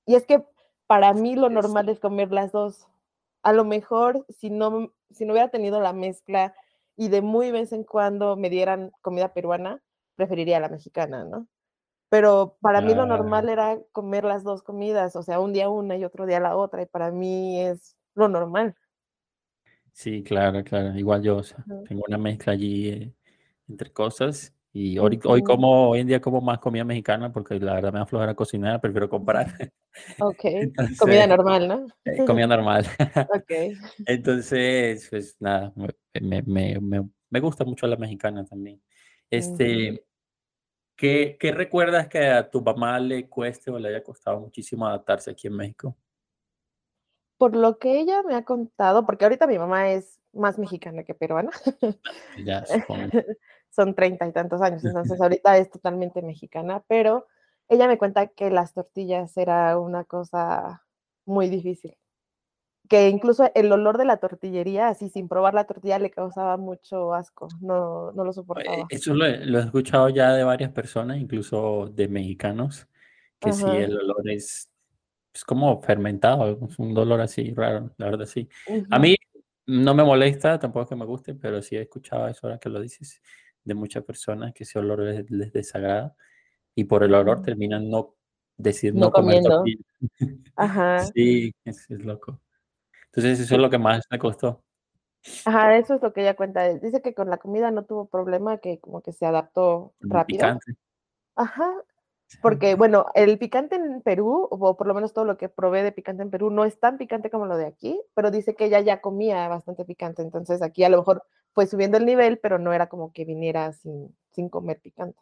y 0.06 0.16
es 0.16 0.26
que 0.26 0.44
para 0.88 1.14
mí 1.14 1.36
lo 1.36 1.50
normal 1.50 1.90
es 1.90 2.00
comer 2.00 2.32
las 2.32 2.52
dos 2.52 2.88
a 3.42 3.54
lo 3.54 3.66
mejor 3.66 4.26
si 4.30 4.50
no, 4.50 4.92
si 5.12 5.26
no 5.26 5.34
hubiera 5.34 5.50
tenido 5.50 5.80
la 5.80 5.94
mezcla 5.94 6.54
y 6.96 7.10
de 7.10 7.22
muy 7.22 7.52
vez 7.52 7.72
en 7.72 7.84
cuando 7.84 8.36
me 8.36 8.50
dieran 8.50 8.92
comida 9.02 9.34
peruana, 9.34 9.82
preferiría 10.16 10.60
la 10.60 10.70
mexicana, 10.70 11.24
¿no? 11.24 11.48
Pero 12.10 12.58
para 12.60 12.82
mí 12.82 12.96
lo 12.96 13.06
normal 13.06 13.50
era 13.50 13.78
comer 13.92 14.24
las 14.24 14.44
dos 14.44 14.64
comidas, 14.64 15.16
o 15.16 15.22
sea, 15.22 15.40
un 15.40 15.54
día 15.54 15.70
una 15.70 15.96
y 15.96 16.04
otro 16.04 16.26
día 16.26 16.40
la 16.40 16.58
otra, 16.58 16.82
y 16.82 16.88
para 16.88 17.12
mí 17.12 17.62
es 17.62 17.96
lo 18.16 18.28
normal. 18.28 18.76
Sí, 19.94 20.24
claro, 20.24 20.64
claro. 20.64 20.98
Igual 20.98 21.22
yo, 21.22 21.42
tengo 21.88 22.04
una 22.08 22.18
mezcla 22.18 22.54
allí 22.54 22.90
eh, 22.90 23.14
entre 23.68 23.94
cosas 23.94 24.54
y 24.72 25.00
hoy, 25.00 25.20
hoy, 25.24 25.42
como, 25.42 25.90
hoy 25.90 26.02
en 26.02 26.08
día 26.08 26.22
como 26.22 26.42
más 26.42 26.60
comida 26.60 26.84
mexicana 26.84 27.32
porque 27.32 27.60
la 27.60 27.74
verdad 27.74 27.92
me 27.92 28.00
da 28.00 28.06
flojera 28.06 28.36
cocinar, 28.36 28.80
prefiero 28.80 29.10
comprar. 29.10 29.48
Ok, 30.20 30.44
comida 31.00 31.26
normal, 31.26 31.68
¿no? 31.68 31.88
Eh, 32.06 32.24
comida 32.26 32.46
normal. 32.48 32.86
ok. 33.36 33.52
Entonces, 34.06 35.08
pues 35.10 35.36
nada, 35.40 35.74
me, 35.76 36.44
me, 36.44 36.80
me, 36.80 37.10
me, 37.30 37.40
gusta 37.40 37.66
mucho 37.66 37.88
la 37.88 37.96
mexicana 37.96 38.46
también. 38.46 38.80
Este, 39.32 40.06
¿qué, 40.96 41.36
¿qué, 41.40 41.52
recuerdas 41.52 42.08
que 42.08 42.28
a 42.28 42.48
tu 42.48 42.62
mamá 42.62 43.00
le 43.00 43.28
cueste 43.28 43.72
o 43.72 43.80
le 43.80 43.90
haya 43.90 44.04
costado 44.04 44.40
muchísimo 44.40 44.86
adaptarse 44.86 45.32
aquí 45.32 45.48
en 45.48 45.56
México? 45.56 45.98
Por 47.40 47.56
lo 47.56 47.80
que 47.80 48.00
ella 48.00 48.22
me 48.22 48.36
ha 48.36 48.44
contado, 48.44 49.06
porque 49.06 49.26
ahorita 49.26 49.48
mi 49.48 49.58
mamá 49.58 49.90
es 49.92 50.20
más 50.32 50.60
mexicana 50.60 51.04
que 51.04 51.16
peruana. 51.16 51.50
Ya, 52.46 52.66
supongo 52.66 53.08
son 53.80 53.96
treinta 53.96 54.28
y 54.28 54.34
tantos 54.34 54.62
años, 54.62 54.84
entonces 54.86 55.22
ahorita 55.22 55.58
es 55.58 55.72
totalmente 55.72 56.22
mexicana, 56.22 56.84
pero 56.88 57.28
ella 57.70 57.88
me 57.88 57.98
cuenta 57.98 58.28
que 58.28 58.50
las 58.50 58.74
tortillas 58.74 59.38
era 59.38 59.78
una 59.78 60.04
cosa 60.04 60.84
muy 61.26 61.48
difícil, 61.48 61.96
que 62.90 63.08
incluso 63.08 63.50
el 63.56 63.72
olor 63.72 63.98
de 63.98 64.06
la 64.06 64.18
tortillería, 64.18 64.90
así 64.90 65.10
sin 65.10 65.30
probar 65.30 65.54
la 65.54 65.66
tortilla, 65.66 65.98
le 66.00 66.10
causaba 66.10 66.58
mucho 66.58 67.14
asco, 67.14 67.48
no, 67.62 68.12
no 68.12 68.26
lo 68.26 68.34
soportaba. 68.34 68.86
Eso 68.90 69.14
lo, 69.14 69.26
he 69.26 69.60
escuchado 69.60 70.10
ya 70.10 70.34
de 70.34 70.44
varias 70.44 70.72
personas, 70.72 71.18
incluso 71.18 71.90
de 71.94 72.08
mexicanos, 72.10 72.88
que 73.40 73.54
sí, 73.54 73.64
el 73.66 73.96
olor 73.96 74.30
es, 74.30 74.70
es 75.34 75.46
como 75.46 75.82
fermentado, 75.82 76.60
es 76.68 76.80
un 76.80 76.94
dolor 76.94 77.22
así 77.22 77.54
raro, 77.54 77.92
la 77.98 78.08
verdad 78.08 78.26
sí. 78.26 78.50
A 78.90 79.00
mí 79.00 79.16
no 79.68 79.94
me 79.94 80.04
molesta, 80.04 80.58
tampoco 80.58 80.90
que 80.90 80.96
me 80.96 81.06
guste, 81.06 81.36
pero 81.36 81.62
sí 81.62 81.78
he 81.78 81.82
escuchado 81.84 82.28
eso 82.28 82.40
ahora 82.44 82.58
que 82.58 82.70
lo 82.70 82.82
dices 82.82 83.22
de 83.70 83.76
muchas 83.76 84.04
personas 84.04 84.54
que 84.54 84.66
ese 84.66 84.80
olor 84.80 85.00
les, 85.00 85.54
desagrada 85.54 86.16
y 86.76 86.84
por 86.84 87.04
el 87.04 87.14
olor 87.14 87.42
terminan 87.42 87.90
no 87.90 88.16
decidiendo 88.58 89.08
no, 89.08 89.12
comer 89.12 89.42
Ajá. 90.58 91.06
sí, 91.14 91.54
es, 91.64 91.90
es, 91.90 92.04
loco. 92.04 92.42
Entonces 93.06 93.40
eso 93.40 93.56
es 93.56 93.62
lo 93.62 93.70
que 93.70 93.78
más 93.78 94.04
me 94.12 94.20
costó. 94.20 94.64
Ajá, 95.46 95.78
eso 95.78 95.96
es 95.96 96.02
lo 96.02 96.14
que 96.14 96.22
ella 96.22 96.36
cuenta. 96.36 96.68
Dice 96.76 97.02
que 97.02 97.14
con 97.14 97.30
la 97.30 97.38
comida 97.38 97.72
no 97.72 97.86
tuvo 97.86 98.08
problema, 98.08 98.58
que 98.58 98.80
como 98.80 99.02
que 99.02 99.14
se 99.14 99.26
adaptó 99.26 99.94
rápido. 100.02 100.40
Picante. 100.40 100.74
Ajá, 101.36 101.72
porque 102.42 102.76
bueno, 102.76 103.08
el 103.16 103.38
picante 103.40 103.76
en 103.76 104.02
Perú, 104.02 104.48
o 104.50 104.78
por 104.78 104.88
lo 104.88 104.94
menos 104.94 105.14
todo 105.14 105.26
lo 105.26 105.38
que 105.38 105.50
probé 105.50 105.84
de 105.84 105.92
picante 105.92 106.22
en 106.22 106.30
Perú, 106.30 106.52
no 106.52 106.64
es 106.64 106.80
tan 106.80 106.98
picante 106.98 107.30
como 107.30 107.46
lo 107.46 107.58
de 107.58 107.66
aquí, 107.66 108.00
pero 108.14 108.30
dice 108.30 108.56
que 108.56 108.66
ella 108.66 108.80
ya 108.82 109.02
comía 109.02 109.48
bastante 109.48 109.84
picante, 109.84 110.22
entonces 110.22 110.62
aquí 110.62 110.84
a 110.84 110.90
lo 110.90 110.98
mejor 110.98 111.24
fue 111.60 111.68
subiendo 111.68 111.98
el 111.98 112.06
nivel, 112.06 112.40
pero 112.40 112.58
no 112.58 112.72
era 112.72 112.88
como 112.88 113.12
que 113.12 113.26
viniera 113.26 113.74
sin, 113.74 114.16
sin 114.32 114.48
comer 114.48 114.80
picante. 114.80 115.20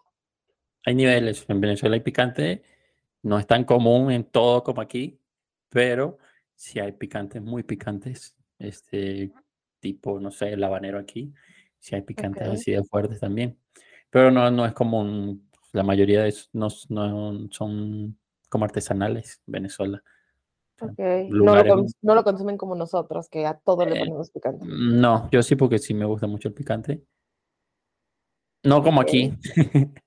Hay 0.86 0.94
niveles, 0.94 1.44
en 1.48 1.60
Venezuela 1.60 1.96
hay 1.96 2.02
picante, 2.02 2.62
no 3.24 3.40
es 3.40 3.48
tan 3.48 3.64
común 3.64 4.12
en 4.12 4.24
todo 4.24 4.64
como 4.64 4.82
aquí, 4.82 5.20
pero 5.70 6.20
sí 6.54 6.80
hay 6.80 6.92
picantes 6.92 7.42
muy 7.42 7.64
picantes, 7.64 8.36
este 8.60 9.32
tipo, 9.80 10.20
no 10.20 10.30
sé, 10.30 10.54
el 10.54 10.64
habanero 10.64 11.00
aquí, 11.00 11.34
sí 11.80 11.96
hay 11.96 12.04
picantes 12.04 12.48
así 12.48 12.70
de 12.70 12.84
fuertes 12.84 13.20
también, 13.20 13.58
pero 14.12 14.30
no, 14.30 14.52
no 14.52 14.64
es 14.68 14.74
común, 14.74 15.50
la 15.72 15.82
mayoría 15.82 16.22
de 16.22 16.30
esos 16.30 16.52
no, 16.54 16.68
no 16.90 17.48
son 17.50 18.16
como 18.48 18.66
artesanales 18.66 19.42
en 19.48 19.54
Venezuela. 19.54 20.04
No 20.80 22.16
lo, 22.16 22.24
consumen 22.24 22.58
como 22.58 22.76
nosotros, 22.76 23.30
que 23.30 23.46
a 23.46 23.56
todo 23.58 23.86
le 23.86 23.96
eh, 23.96 24.00
ponemos 24.00 24.30
picante. 24.30 24.66
No, 24.68 25.30
yo 25.32 25.42
sí 25.42 25.56
porque 25.56 25.80
sí 25.80 25.94
me 25.94 26.06
gusta 26.06 26.28
mucho 26.28 26.48
el 26.50 26.54
picante. 26.54 27.04
No 28.64 28.84
como 28.84 29.02
aquí, 29.02 29.34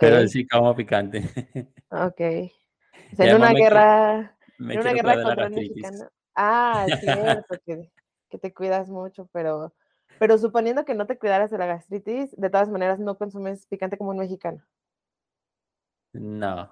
pero 0.00 0.26
sí 0.28 0.46
como 0.46 0.74
picante. 0.74 1.22
Ok. 1.90 2.20
en 2.20 3.36
una 3.36 3.52
guerra, 3.52 4.36
en 4.58 4.80
una 4.80 4.92
guerra 4.92 5.22
contra 5.22 5.46
el 5.46 5.52
mexicano. 5.52 6.08
Ah, 6.34 6.86
cierto, 7.00 7.56
que, 7.66 7.90
que 8.30 8.38
te 8.38 8.54
cuidas 8.54 8.88
mucho, 8.88 9.28
pero, 9.32 9.74
pero 10.18 10.38
suponiendo 10.38 10.86
que 10.86 10.94
no 10.94 11.06
te 11.06 11.18
cuidaras 11.18 11.50
de 11.50 11.58
la 11.58 11.66
gastritis, 11.66 12.34
de 12.34 12.50
todas 12.50 12.70
maneras 12.70 12.98
no 12.98 13.18
consumes 13.18 13.66
picante 13.66 13.98
como 13.98 14.10
un 14.10 14.18
mexicano. 14.18 14.62
No, 16.14 16.70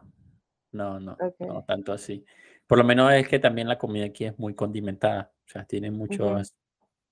no, 0.72 1.00
no, 1.00 1.16
no 1.38 1.64
tanto 1.64 1.92
así. 1.92 2.24
Por 2.70 2.78
lo 2.78 2.84
menos 2.84 3.12
es 3.12 3.26
que 3.26 3.40
también 3.40 3.66
la 3.66 3.78
comida 3.78 4.04
aquí 4.04 4.26
es 4.26 4.38
muy 4.38 4.54
condimentada, 4.54 5.32
o 5.44 5.48
sea, 5.48 5.64
tiene 5.64 5.90
muchas 5.90 6.54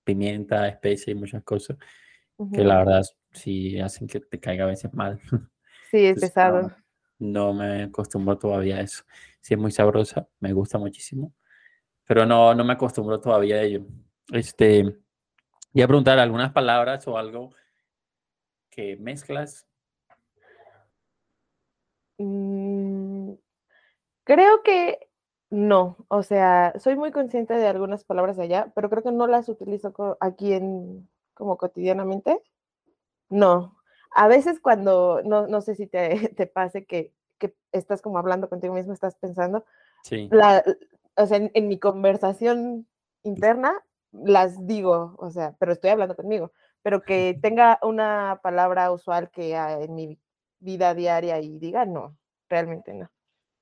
pimienta, 0.05 0.69
especias 0.69 1.09
y 1.09 1.15
muchas 1.17 1.43
cosas 1.43 1.77
que 2.53 2.63
la 2.63 2.79
verdad 2.79 3.03
sí 3.33 3.81
hacen 3.81 4.07
que 4.07 4.21
te 4.21 4.39
caiga 4.39 4.63
a 4.63 4.69
veces 4.69 4.95
mal. 4.95 5.21
Sí, 5.91 6.05
es 6.05 6.21
pesado. 6.21 6.71
No, 7.19 7.53
me 7.55 7.85
acostumbro 7.85 8.39
todavía 8.39 8.77
a 8.77 8.83
eso. 8.83 9.03
Sí 9.41 9.55
es 9.55 9.61
muy 9.61 9.73
sabrosa, 9.73 10.29
me 10.39 10.53
gusta 10.53 10.79
muchísimo, 10.79 11.35
pero 12.07 12.25
no, 12.25 12.55
no 12.55 12.63
me 12.63 12.75
acostumbro 12.75 13.21
todavía 13.21 13.57
a 13.57 13.63
ello. 13.63 13.85
Este, 14.31 14.85
voy 15.73 15.83
a 15.83 15.89
preguntar 15.89 16.21
algunas 16.21 16.53
palabras 16.53 17.09
o 17.09 17.19
algo 17.19 17.53
que 18.71 18.97
mezclas. 18.99 19.67
Mm, 22.19 23.33
creo 24.23 24.63
que 24.63 25.08
no, 25.51 25.97
o 26.09 26.23
sea, 26.23 26.75
soy 26.79 26.97
muy 26.97 27.11
consciente 27.11 27.55
de 27.55 27.67
algunas 27.67 28.05
palabras 28.05 28.39
allá, 28.39 28.71
pero 28.75 28.91
creo 28.91 29.03
que 29.03 29.13
no 29.13 29.27
las 29.27 29.49
utilizo 29.49 29.95
aquí 30.21 30.53
en 30.53 31.09
como 31.33 31.57
cotidianamente. 31.57 32.43
No. 33.31 33.77
A 34.11 34.29
veces 34.29 34.61
cuando, 34.61 35.23
no, 35.25 35.47
no 35.47 35.61
sé 35.61 35.75
si 35.75 35.87
te, 35.87 36.29
te 36.37 36.47
pase 36.47 36.85
que, 36.85 37.13
que, 37.39 37.55
estás 37.73 38.03
como 38.03 38.19
hablando 38.19 38.49
contigo 38.49 38.75
mismo, 38.75 38.93
estás 38.93 39.17
pensando, 39.17 39.65
sí. 40.03 40.29
la, 40.31 40.63
o 41.17 41.27
sea, 41.27 41.39
en, 41.39 41.51
en, 41.55 41.69
mi 41.69 41.79
conversación 41.79 42.87
interna 43.23 43.73
las 44.13 44.67
digo, 44.67 45.15
o 45.19 45.31
sea, 45.31 45.55
pero 45.59 45.73
estoy 45.73 45.91
hablando 45.91 46.17
conmigo, 46.17 46.53
pero 46.83 47.03
que 47.03 47.39
tenga 47.43 47.79
una 47.83 48.41
palabra 48.43 48.93
usual 48.93 49.31
que 49.31 49.57
ah, 49.57 49.81
en 49.81 49.95
mi 49.95 50.19
vida 50.61 50.95
diaria 50.95 51.41
y 51.41 51.59
diga, 51.59 51.85
no, 51.87 52.17
realmente 52.49 52.93
no. 52.93 53.11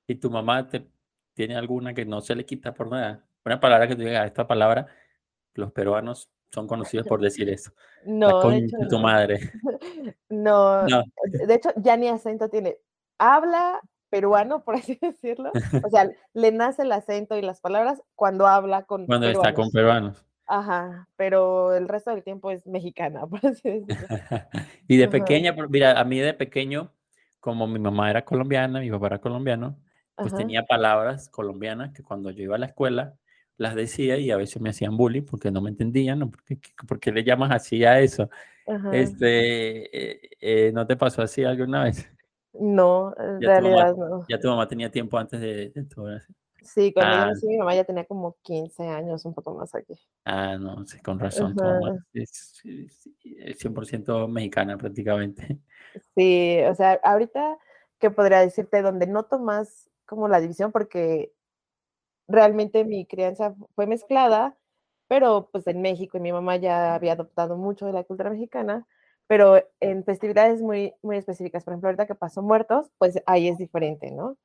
¿Y 0.07 0.15
tu 0.15 0.31
mamá 0.31 0.67
te, 0.69 0.87
tiene 1.37 1.55
alguna 1.55 1.93
que 1.93 2.03
no 2.03 2.19
se 2.19 2.35
le 2.35 2.45
quita 2.45 2.73
por 2.73 2.89
nada? 2.89 3.23
Una 3.45 3.59
palabra 3.59 3.87
que 3.87 3.95
tú 3.95 4.01
digas, 4.01 4.25
esta 4.25 4.47
palabra, 4.47 4.87
los 5.53 5.71
peruanos 5.71 6.31
son 6.51 6.67
conocidos 6.67 7.05
por 7.07 7.21
decir 7.21 7.47
eso. 7.49 7.71
No, 8.05 8.27
de 8.27 8.41
concha 8.41 8.57
hecho 8.65 8.77
de 8.77 8.87
tu 8.87 8.95
no. 8.95 9.03
madre. 9.03 9.51
No, 10.29 10.87
No, 10.87 11.03
de 11.47 11.53
hecho 11.53 11.69
ya 11.77 11.95
ni 11.95 12.07
acento 12.07 12.49
tiene. 12.49 12.77
Habla 13.19 13.79
peruano, 14.09 14.63
por 14.63 14.75
así 14.75 14.97
decirlo. 15.01 15.51
O 15.83 15.89
sea, 15.89 16.09
le 16.33 16.51
nace 16.51 16.81
el 16.81 16.91
acento 16.91 17.37
y 17.37 17.41
las 17.43 17.61
palabras 17.61 18.01
cuando 18.15 18.47
habla 18.47 18.83
con 18.83 19.05
cuando 19.05 19.27
está 19.29 19.53
con 19.53 19.69
peruanos. 19.69 20.15
peruanos. 20.15 20.25
Ajá, 20.47 21.07
pero 21.17 21.73
el 21.75 21.87
resto 21.87 22.11
del 22.11 22.23
tiempo 22.23 22.49
es 22.51 22.65
mexicana, 22.65 23.27
por 23.27 23.45
así 23.45 23.69
decirlo. 23.69 24.07
Y 24.87 24.97
de 24.97 25.03
Ajá, 25.03 25.11
pequeña, 25.11 25.53
mira, 25.69 25.99
a 25.99 26.03
mí 26.03 26.19
de 26.19 26.33
pequeño, 26.33 26.91
como 27.39 27.67
mi 27.67 27.79
mamá 27.79 28.09
era 28.09 28.25
colombiana, 28.25 28.79
mi 28.79 28.89
papá 28.89 29.07
era 29.07 29.19
colombiano, 29.21 29.77
pues 30.21 30.33
ajá, 30.33 30.35
tenía 30.35 30.63
palabras 30.65 31.29
colombianas 31.29 31.93
que 31.93 32.03
cuando 32.03 32.31
yo 32.31 32.43
iba 32.43 32.55
a 32.55 32.59
la 32.59 32.67
escuela 32.67 33.15
las 33.57 33.75
decía 33.75 34.17
y 34.17 34.31
a 34.31 34.37
veces 34.37 34.61
me 34.61 34.69
hacían 34.69 34.97
bullying 34.97 35.23
porque 35.25 35.51
no 35.51 35.61
me 35.61 35.69
entendían, 35.71 36.19
¿no? 36.19 36.31
¿Por 36.31 36.43
qué, 36.43 36.59
qué- 36.59 36.71
por 36.87 36.99
qué 36.99 37.11
le 37.11 37.23
llamas 37.23 37.51
así 37.51 37.83
a 37.85 37.99
eso? 38.01 38.29
ajá. 38.65 38.91
Este, 38.91 40.25
eh, 40.27 40.31
eh, 40.41 40.71
¿no 40.73 40.87
te 40.87 40.97
pasó 40.97 41.21
así 41.23 41.43
alguna 41.45 41.83
vez? 41.85 42.09
No, 42.79 43.13
en 43.17 43.41
Ya 43.41 43.49
tu 43.53 43.61
mamá, 43.61 43.85
realidad 43.85 43.95
no. 43.95 44.27
ya 44.27 44.39
tu 44.39 44.47
mamá 44.47 44.67
tenía 44.67 44.89
tiempo 44.91 45.17
antes 45.17 45.39
de, 45.41 45.69
de 45.69 45.83
todo 45.85 46.15
eso. 46.15 46.33
Sí, 46.61 46.93
cuando 46.93 47.15
yo 47.15 47.25
Ah, 47.25 47.27
nací, 47.27 47.47
mi 47.47 47.57
mamá 47.57 47.73
ya 47.75 47.83
tenía 47.83 48.05
como 48.05 48.37
15 48.43 48.83
años, 48.87 49.25
un 49.25 49.33
poco 49.33 49.55
más 49.55 49.73
aquí. 49.75 49.95
ah, 50.25 50.57
no, 50.57 50.85
sí, 50.85 50.99
con 51.01 51.19
razón, 51.19 51.55
tu 51.55 51.67
mamá 51.67 51.91
es, 52.13 52.61
es- 52.65 53.09
es 53.37 53.57
100% 53.59 54.27
mexicana 54.27 54.77
prácticamente. 54.77 55.59
Sí, 56.15 56.59
o 56.69 56.75
sea, 56.75 56.93
ahorita 57.03 57.57
que 57.99 58.11
podría 58.11 58.39
decirte 58.41 58.81
donde 58.81 59.07
noto 59.07 59.39
más 59.39 59.89
como 60.07 60.27
la 60.27 60.39
división, 60.39 60.71
porque 60.71 61.31
realmente 62.27 62.83
mi 62.83 63.05
crianza 63.05 63.55
fue 63.75 63.85
mezclada, 63.85 64.57
pero 65.07 65.49
pues 65.51 65.67
en 65.67 65.81
México 65.81 66.17
y 66.17 66.21
mi 66.21 66.31
mamá 66.31 66.55
ya 66.57 66.95
había 66.95 67.13
adoptado 67.13 67.57
mucho 67.57 67.85
de 67.85 67.93
la 67.93 68.03
cultura 68.03 68.29
mexicana, 68.29 68.87
pero 69.27 69.61
en 69.79 70.03
festividades 70.03 70.61
muy, 70.61 70.93
muy 71.01 71.17
específicas, 71.17 71.63
por 71.63 71.73
ejemplo, 71.73 71.89
ahorita 71.89 72.07
que 72.07 72.15
pasó 72.15 72.41
Muertos, 72.41 72.89
pues 72.97 73.21
ahí 73.25 73.47
es 73.47 73.57
diferente, 73.57 74.11
¿no? 74.11 74.37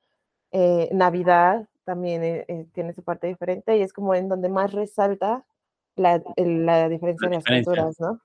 Eh, 0.51 0.91
Navidad 0.93 1.67
también 1.85 2.23
eh, 2.23 2.45
eh, 2.49 2.67
tiene 2.73 2.93
su 2.93 3.03
parte 3.03 3.27
diferente 3.27 3.77
y 3.77 3.83
es 3.83 3.93
como 3.93 4.15
en 4.15 4.29
donde 4.29 4.49
más 4.49 4.73
resalta 4.73 5.45
la, 5.97 6.23
la 6.37 6.89
diferencia 6.89 7.29
de 7.29 7.35
las 7.37 7.45
culturas, 7.45 8.01
¿no? 8.01 8.21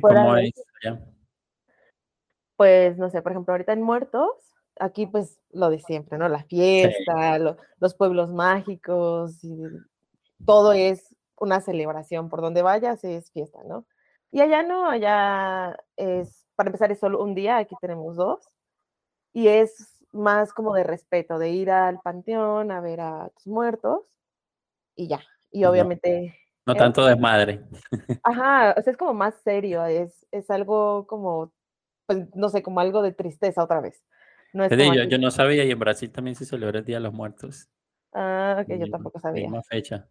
Fuera 0.00 0.22
¿cómo 0.22 0.36
es 0.36 0.52
allá? 0.82 1.00
Pues, 2.56 2.98
no 2.98 3.08
sé, 3.08 3.22
por 3.22 3.32
ejemplo, 3.32 3.54
ahorita 3.54 3.72
en 3.72 3.82
Muertos, 3.82 4.47
aquí 4.80 5.06
pues 5.06 5.38
lo 5.50 5.70
de 5.70 5.78
siempre, 5.80 6.18
¿no? 6.18 6.28
La 6.28 6.40
Sí, 6.42 6.46
fiesta, 6.56 7.38
lo- 7.38 7.56
los 7.80 7.94
pueblos 7.94 8.30
mágicos, 8.32 9.42
y 9.44 9.62
todo 10.44 10.72
es 10.72 11.14
una 11.36 11.60
celebración, 11.60 12.28
por 12.28 12.40
donde 12.40 12.62
vayas 12.62 13.02
es 13.04 13.30
fiesta, 13.30 13.60
¿no? 13.64 13.86
Y 14.30 14.40
allá 14.40 14.62
no, 14.62 14.88
allá 14.90 15.76
es, 15.96 16.46
para 16.54 16.68
empezar 16.68 16.92
es 16.92 16.98
solo 16.98 17.22
un 17.22 17.34
día, 17.34 17.56
aquí 17.58 17.74
tenemos 17.80 18.16
dos, 18.16 18.46
y 19.32 19.48
es 19.48 20.00
más 20.12 20.52
como 20.52 20.74
de 20.74 20.84
respeto, 20.84 21.38
de 21.38 21.50
ir 21.50 21.70
al 21.70 22.00
panteón 22.00 22.70
a 22.70 22.80
ver 22.80 23.00
a 23.00 23.30
tus 23.34 23.46
muertos 23.46 24.00
y 24.96 25.08
ya. 25.08 25.20
Y 25.50 25.62
no, 25.62 25.70
obviamente, 25.70 26.36
no 26.66 26.74
tanto 26.74 27.04
desmadre. 27.06 27.62
Ajá, 28.22 28.74
o 28.76 28.82
sea, 28.82 28.90
es 28.90 28.96
como 28.96 29.14
más 29.14 29.34
serio, 29.42 29.84
es, 29.86 30.26
es 30.30 30.50
algo 30.50 31.06
como, 31.06 31.52
pues, 32.06 32.26
no 32.34 32.48
sé, 32.48 32.62
como 32.62 32.80
algo 32.80 33.02
de 33.02 33.12
tristeza 33.12 33.62
otra 33.62 33.80
vez. 33.80 34.02
No 34.52 34.64
es 34.64 35.10
yo 35.10 35.18
no 35.18 35.30
sabía 35.30 35.64
y 35.64 35.70
en 35.70 35.78
Brasil 35.78 36.10
también 36.10 36.34
se 36.34 36.44
celebra 36.44 36.78
el 36.78 36.84
Día 36.84 36.96
de 36.96 37.02
los 37.02 37.12
Muertos. 37.12 37.68
Ah, 38.12 38.62
ok, 38.62 38.74
yo 38.78 38.90
tampoco 38.90 39.18
sabía. 39.18 39.42
misma 39.42 39.62
fecha. 39.62 40.08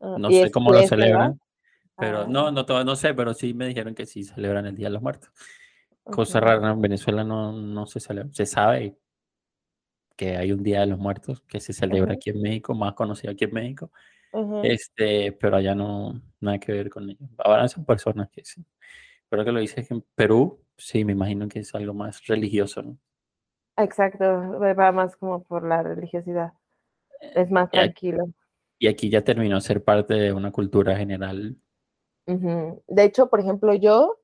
Ah, 0.00 0.16
No 0.18 0.30
sé 0.30 0.50
cómo 0.50 0.72
lo 0.72 0.82
celebran, 0.82 1.40
pero 1.96 2.22
Ah, 2.22 2.26
no, 2.28 2.50
no, 2.50 2.64
todo- 2.66 2.84
no 2.84 2.96
sé, 2.96 3.14
pero 3.14 3.34
sí 3.34 3.54
me 3.54 3.66
dijeron 3.68 3.94
que 3.94 4.06
sí 4.06 4.22
celebran 4.24 4.66
el 4.66 4.76
Día 4.76 4.86
de 4.88 4.94
los 4.94 5.02
Muertos. 5.02 5.30
Cosa 6.04 6.38
ujú, 6.38 6.46
rara, 6.46 6.70
en 6.70 6.80
Venezuela 6.80 7.24
no, 7.24 7.52
no 7.52 7.86
se 7.86 7.98
celebra. 8.00 8.30
Se 8.32 8.46
sabe 8.46 8.96
que 10.16 10.36
hay 10.36 10.52
un 10.52 10.62
Día 10.62 10.80
de 10.80 10.86
los 10.86 10.98
Muertos 10.98 11.42
que 11.42 11.60
se 11.60 11.72
celebra 11.72 12.14
aquí 12.14 12.30
en 12.30 12.40
México, 12.40 12.74
más 12.74 12.94
conocido 12.94 13.32
aquí 13.32 13.44
en 13.44 13.52
México, 13.52 13.92
ujú. 14.32 14.60
este, 14.64 15.32
pero 15.32 15.56
allá 15.56 15.74
no, 15.74 16.22
nada 16.40 16.58
que 16.58 16.72
ver 16.72 16.88
con 16.90 17.10
ello. 17.10 17.18
Ahora 17.38 17.68
son 17.68 17.84
personas 17.84 18.30
que 18.30 18.44
sí. 18.44 18.64
Pero 19.28 19.44
que 19.44 19.52
lo 19.52 19.60
dices 19.60 19.86
que 19.86 19.94
en 19.94 20.04
Perú, 20.14 20.62
sí, 20.76 21.04
me 21.04 21.12
imagino 21.12 21.48
que 21.48 21.58
es 21.60 21.74
algo 21.74 21.92
más 21.92 22.24
religioso, 22.26 22.82
¿no? 22.82 22.98
Exacto, 23.76 24.24
va 24.60 24.92
más 24.92 25.16
como 25.16 25.42
por 25.42 25.66
la 25.66 25.82
religiosidad, 25.82 26.52
es 27.20 27.50
más 27.50 27.68
Y 27.72 27.78
aquí, 27.78 28.10
tranquilo. 28.10 28.32
y 28.78 28.88
aquí 28.88 29.10
ya 29.10 29.22
terminó 29.22 29.60
ser 29.60 29.84
parte 29.84 30.14
de 30.14 30.32
una 30.32 30.50
cultura 30.50 30.96
general. 30.96 31.56
De 32.26 33.04
hecho, 33.04 33.28
por 33.28 33.40
ejemplo, 33.40 33.74
yo 33.74 34.18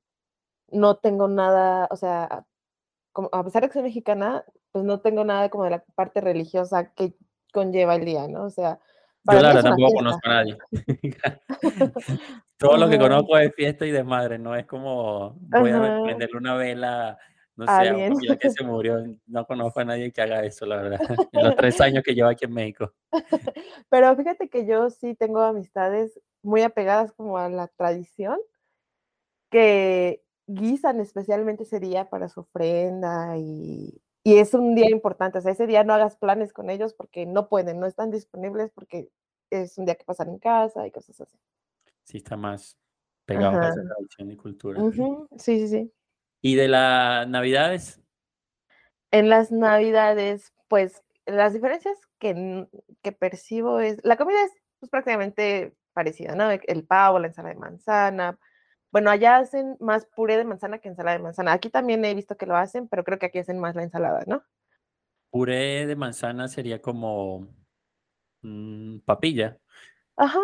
no 0.70 0.96
tengo 0.96 1.28
nada, 1.28 1.86
o 1.90 1.96
sea, 1.96 2.44
como, 3.12 3.28
a 3.32 3.44
pesar 3.44 3.62
de 3.62 3.68
que 3.68 3.74
soy 3.74 3.82
mexicana, 3.82 4.44
pues 4.72 4.84
no 4.84 5.00
tengo 5.00 5.24
nada 5.24 5.50
como 5.50 5.64
de 5.64 5.70
la 5.70 5.84
parte 5.94 6.20
religiosa 6.20 6.92
que 6.94 7.14
conlleva 7.52 7.94
el 7.96 8.04
día, 8.06 8.26
¿no? 8.28 8.44
O 8.44 8.50
sea, 8.50 8.80
Yo 9.24 9.40
la 9.40 9.48
verdad 9.48 9.62
tampoco 9.64 9.90
fiesta. 9.90 9.98
conozco 9.98 10.20
a 10.24 10.30
nadie. 10.30 10.58
Todo 12.58 12.76
lo 12.78 12.88
que 12.88 12.98
conozco 12.98 13.36
es 13.38 13.54
fiesta 13.54 13.86
y 13.86 13.90
desmadre, 13.90 14.38
no 14.38 14.56
es 14.56 14.66
como 14.66 15.36
voy 15.40 15.70
a 15.70 16.00
prenderle 16.04 16.38
una 16.38 16.54
vela, 16.54 17.18
no 17.56 17.66
sé, 17.66 17.72
a 17.72 17.76
un 17.80 17.86
alien. 17.86 18.12
familiar 18.14 18.38
que 18.38 18.50
se 18.50 18.64
murió. 18.64 19.04
No 19.26 19.46
conozco 19.46 19.80
a 19.80 19.84
nadie 19.84 20.12
que 20.12 20.22
haga 20.22 20.44
eso, 20.44 20.66
la 20.66 20.76
verdad. 20.76 21.00
En 21.32 21.42
los 21.42 21.56
tres 21.56 21.80
años 21.80 22.02
que 22.04 22.14
llevo 22.14 22.28
aquí 22.28 22.44
en 22.44 22.52
México. 22.54 22.92
Pero 23.90 24.16
fíjate 24.16 24.48
que 24.48 24.66
yo 24.66 24.90
sí 24.90 25.14
tengo 25.14 25.40
amistades 25.40 26.20
muy 26.42 26.62
apegadas 26.62 27.12
como 27.12 27.38
a 27.38 27.48
la 27.48 27.68
tradición, 27.68 28.38
que 29.50 30.22
guisan 30.46 31.00
especialmente 31.00 31.62
ese 31.64 31.78
día 31.78 32.08
para 32.08 32.28
su 32.28 32.40
ofrenda 32.40 33.36
y, 33.36 34.02
y 34.24 34.38
es 34.38 34.54
un 34.54 34.74
día 34.74 34.90
importante. 34.90 35.38
O 35.38 35.40
sea, 35.40 35.52
ese 35.52 35.66
día 35.66 35.84
no 35.84 35.94
hagas 35.94 36.16
planes 36.16 36.52
con 36.52 36.70
ellos 36.70 36.94
porque 36.94 37.26
no 37.26 37.48
pueden, 37.48 37.78
no 37.78 37.86
están 37.86 38.10
disponibles 38.10 38.70
porque 38.70 39.10
es 39.50 39.76
un 39.78 39.84
día 39.84 39.94
que 39.94 40.04
pasan 40.04 40.30
en 40.30 40.38
casa 40.38 40.86
y 40.86 40.90
cosas 40.90 41.20
así. 41.20 41.38
Sí, 42.04 42.16
está 42.16 42.36
más 42.36 42.76
pegados 43.26 43.54
a 43.54 43.58
Ajá. 43.58 43.68
esa 43.68 43.82
tradición 43.94 44.30
y 44.30 44.36
cultura. 44.36 44.80
Ujú, 44.80 45.28
Sí, 45.38 45.60
sí, 45.60 45.68
sí. 45.68 45.92
Y 46.42 46.56
de 46.56 46.68
las 46.68 47.28
navidades, 47.28 48.02
En 49.10 49.28
las 49.28 49.52
navidades, 49.52 50.52
pues 50.68 51.04
las 51.26 51.52
diferencias 51.52 51.96
que, 52.18 52.66
que 53.02 53.12
percibo 53.12 53.80
es, 53.80 54.00
la 54.04 54.16
comida 54.16 54.42
es 54.44 54.52
pues, 54.80 54.90
prácticamente 54.90 55.74
parecida, 55.92 56.34
¿no? 56.34 56.50
El 56.50 56.84
pavo, 56.86 57.18
la 57.18 57.28
ensalada 57.28 57.54
de 57.54 57.60
manzana. 57.60 58.38
Bueno, 58.90 59.10
allá 59.10 59.38
hacen 59.38 59.76
más 59.80 60.06
puré 60.06 60.36
de 60.36 60.44
manzana 60.44 60.78
que 60.78 60.88
ensalada 60.88 61.16
de 61.16 61.22
manzana. 61.22 61.52
Aquí 61.52 61.70
también 61.70 62.04
he 62.04 62.14
visto 62.14 62.36
que 62.36 62.46
lo 62.46 62.56
hacen, 62.56 62.88
pero 62.88 63.04
creo 63.04 63.18
que 63.18 63.26
aquí 63.26 63.38
hacen 63.38 63.58
más 63.58 63.74
la 63.76 63.84
ensalada, 63.84 64.24
¿no? 64.26 64.42
puré 65.32 65.86
de 65.86 65.96
manzana 65.96 66.46
sería 66.48 66.80
como 66.82 67.48
mm, 68.42 68.98
papilla. 69.00 69.58
Ajá. 70.16 70.40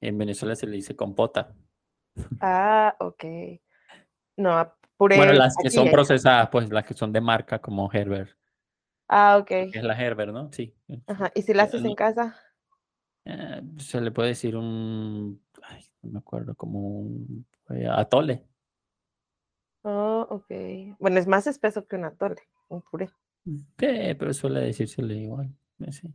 En 0.00 0.18
Venezuela 0.18 0.54
se 0.54 0.66
le 0.66 0.76
dice 0.76 0.94
compota. 0.94 1.54
Ah, 2.40 2.94
ok. 3.00 3.24
No, 4.36 4.74
puré 4.96 5.16
es 5.16 5.38
las 5.38 5.56
que 5.56 5.70
son 5.70 5.90
procesadas, 5.90 6.48
pues 6.50 6.70
las 6.70 6.84
que 6.84 6.94
son 6.94 7.12
de 7.12 7.20
marca 7.20 7.58
como 7.58 7.90
Herbert. 7.92 8.30
Ah, 9.08 9.38
ok. 9.38 9.50
Es 9.50 9.82
la 9.82 9.94
Herbert, 10.00 10.32
¿no? 10.32 10.50
Sí. 10.52 10.74
Ajá. 11.06 11.30
¿Y 11.34 11.42
si 11.42 11.54
la 11.54 11.64
haces 11.64 11.84
en 11.84 11.94
casa? 11.94 12.36
eh, 13.24 13.62
se 13.78 14.00
le 14.00 14.10
puede 14.10 14.28
decir 14.30 14.56
un, 14.56 15.40
ay, 15.62 15.84
no 16.02 16.12
me 16.12 16.18
acuerdo, 16.18 16.54
como 16.54 16.80
un 16.80 17.46
eh, 17.70 17.88
atole. 17.88 18.44
Oh, 19.82 20.26
ok. 20.30 20.96
Bueno, 20.98 21.18
es 21.18 21.26
más 21.26 21.46
espeso 21.46 21.86
que 21.86 21.96
un 21.96 22.04
atole, 22.04 22.42
un 22.68 22.82
puré. 22.82 23.10
Sí, 23.44 23.64
pero 23.78 24.32
suele 24.32 24.60
decírsele 24.60 25.16
igual. 25.16 25.50
eh, 25.80 25.92
sí, 25.92 26.08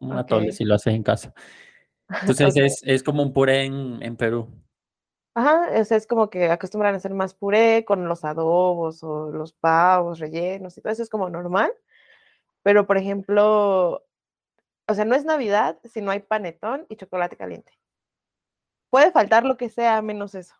un 0.00 0.12
atole 0.12 0.52
si 0.52 0.64
lo 0.64 0.74
haces 0.74 0.94
en 0.94 1.02
casa. 1.02 1.32
Entonces 2.22 2.56
es, 2.56 2.82
es 2.84 3.02
como 3.02 3.22
un 3.22 3.32
puré 3.32 3.64
en, 3.64 4.02
en 4.02 4.16
Perú. 4.16 4.48
Ajá, 5.36 5.68
o 5.78 5.84
sea, 5.84 5.98
es 5.98 6.06
como 6.06 6.30
que 6.30 6.50
acostumbran 6.50 6.94
a 6.94 6.96
hacer 6.96 7.12
más 7.12 7.34
puré 7.34 7.84
con 7.84 8.08
los 8.08 8.24
adobos 8.24 9.02
o 9.02 9.30
los 9.30 9.52
pavos 9.52 10.18
rellenos 10.18 10.78
y 10.78 10.80
todo 10.80 10.90
eso 10.94 11.02
es 11.02 11.10
como 11.10 11.28
normal. 11.28 11.70
Pero, 12.62 12.86
por 12.86 12.96
ejemplo, 12.96 14.02
o 14.88 14.94
sea, 14.94 15.04
no 15.04 15.14
es 15.14 15.26
Navidad 15.26 15.78
si 15.84 16.00
no 16.00 16.10
hay 16.10 16.20
panetón 16.20 16.86
y 16.88 16.96
chocolate 16.96 17.36
caliente. 17.36 17.70
Puede 18.88 19.12
faltar 19.12 19.44
lo 19.44 19.58
que 19.58 19.68
sea 19.68 20.00
menos 20.00 20.34
eso. 20.34 20.54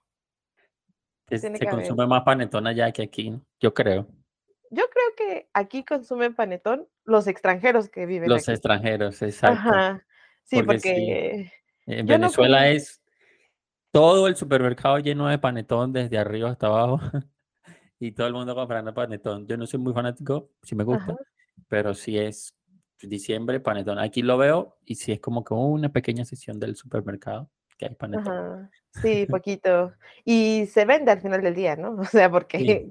Se, 1.31 1.39
Tiene 1.39 1.57
se 1.57 1.65
que 1.65 1.71
haber. 1.71 1.87
consume 1.87 2.07
más 2.07 2.23
panetón 2.23 2.67
allá 2.67 2.93
que 2.93 3.05
aquí, 3.05 3.31
¿no? 3.31 3.41
yo 3.59 3.73
creo. 3.73 4.07
Yo 4.71 4.85
creo 4.91 5.15
que 5.17 5.49
aquí 5.55 5.85
consumen 5.85 6.35
panetón 6.35 6.87
los 7.05 7.27
extranjeros 7.29 7.89
que 7.89 8.05
viven 8.05 8.29
Los 8.29 8.43
aquí. 8.43 8.53
extranjeros, 8.53 9.23
exacto. 9.23 9.59
Ajá. 9.71 10.05
Sí, 10.45 10.63
Porque 10.63 11.51
sí, 11.87 11.93
en 11.93 12.05
no 12.07 12.13
Venezuela 12.13 12.59
con... 12.59 12.67
es 12.67 13.01
todo 13.97 14.27
el 14.27 14.37
supermercado 14.37 14.99
lleno 14.99 15.27
de 15.27 15.39
panetón 15.39 15.91
desde 15.91 16.19
arriba 16.19 16.51
hasta 16.51 16.67
abajo 16.67 17.01
y 17.99 18.13
todo 18.13 18.27
el 18.27 18.35
mundo 18.35 18.55
comprando 18.55 18.93
panetón. 18.93 19.47
Yo 19.47 19.57
no 19.57 19.67
soy 19.67 19.81
muy 19.81 19.95
fanático, 19.95 20.51
sí 20.63 20.75
me 20.75 20.85
gusta, 20.85 21.13
Ajá. 21.13 21.17
pero 21.67 21.95
si 21.95 22.19
es 22.19 22.55
diciembre, 23.01 23.59
panetón. 23.59 23.99
Aquí 23.99 24.21
lo 24.21 24.37
veo 24.37 24.77
y 24.85 24.97
si 24.97 25.13
es 25.13 25.21
como 25.21 25.45
que 25.45 25.55
una 25.55 25.89
pequeña 25.89 26.27
sesión 26.27 26.61
del 26.61 26.77
supermercado 26.77 27.49
que 27.79 27.87
hay 27.87 27.95
panetón. 27.95 28.29
Ajá. 28.29 28.71
Sí, 28.91 29.27
poquito. 29.31 29.95
Y 30.27 30.67
se 30.67 30.85
vende 30.85 31.13
al 31.13 31.23
final 31.23 31.41
del 31.41 31.55
día, 31.55 31.77
¿no? 31.77 31.97
O 32.01 32.05
sea, 32.05 32.27
Sí, 32.27 32.33
porque, 32.33 32.91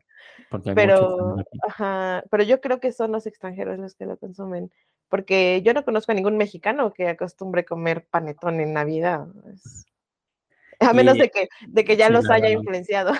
mucho 0.49 0.73
pero, 0.73 1.37
ajá, 1.67 2.23
pero 2.31 2.41
yo 2.43 2.61
creo 2.61 2.79
que 2.79 2.91
son 2.91 3.11
los 3.11 3.27
extranjeros 3.27 3.77
los 3.77 3.93
que 3.93 4.07
lo 4.07 4.17
consumen, 4.17 4.71
porque 5.07 5.61
yo 5.63 5.75
no 5.75 5.85
conozco 5.85 6.13
a 6.13 6.15
ningún 6.15 6.35
mexicano 6.37 6.93
que 6.93 7.07
acostumbre 7.07 7.63
comer 7.63 8.07
panetón 8.09 8.59
en 8.59 8.73
Navidad. 8.73 9.27
es- 9.53 9.85
A 10.85 10.93
menos 10.93 11.17
Y 11.17 11.19
de 11.19 11.29
que, 11.29 11.49
de 11.67 11.85
que 11.85 11.97
ya 11.97 12.07
sí, 12.07 12.13
los 12.13 12.29
haya 12.29 12.45
verdad, 12.45 12.59
influenciado, 12.59 13.13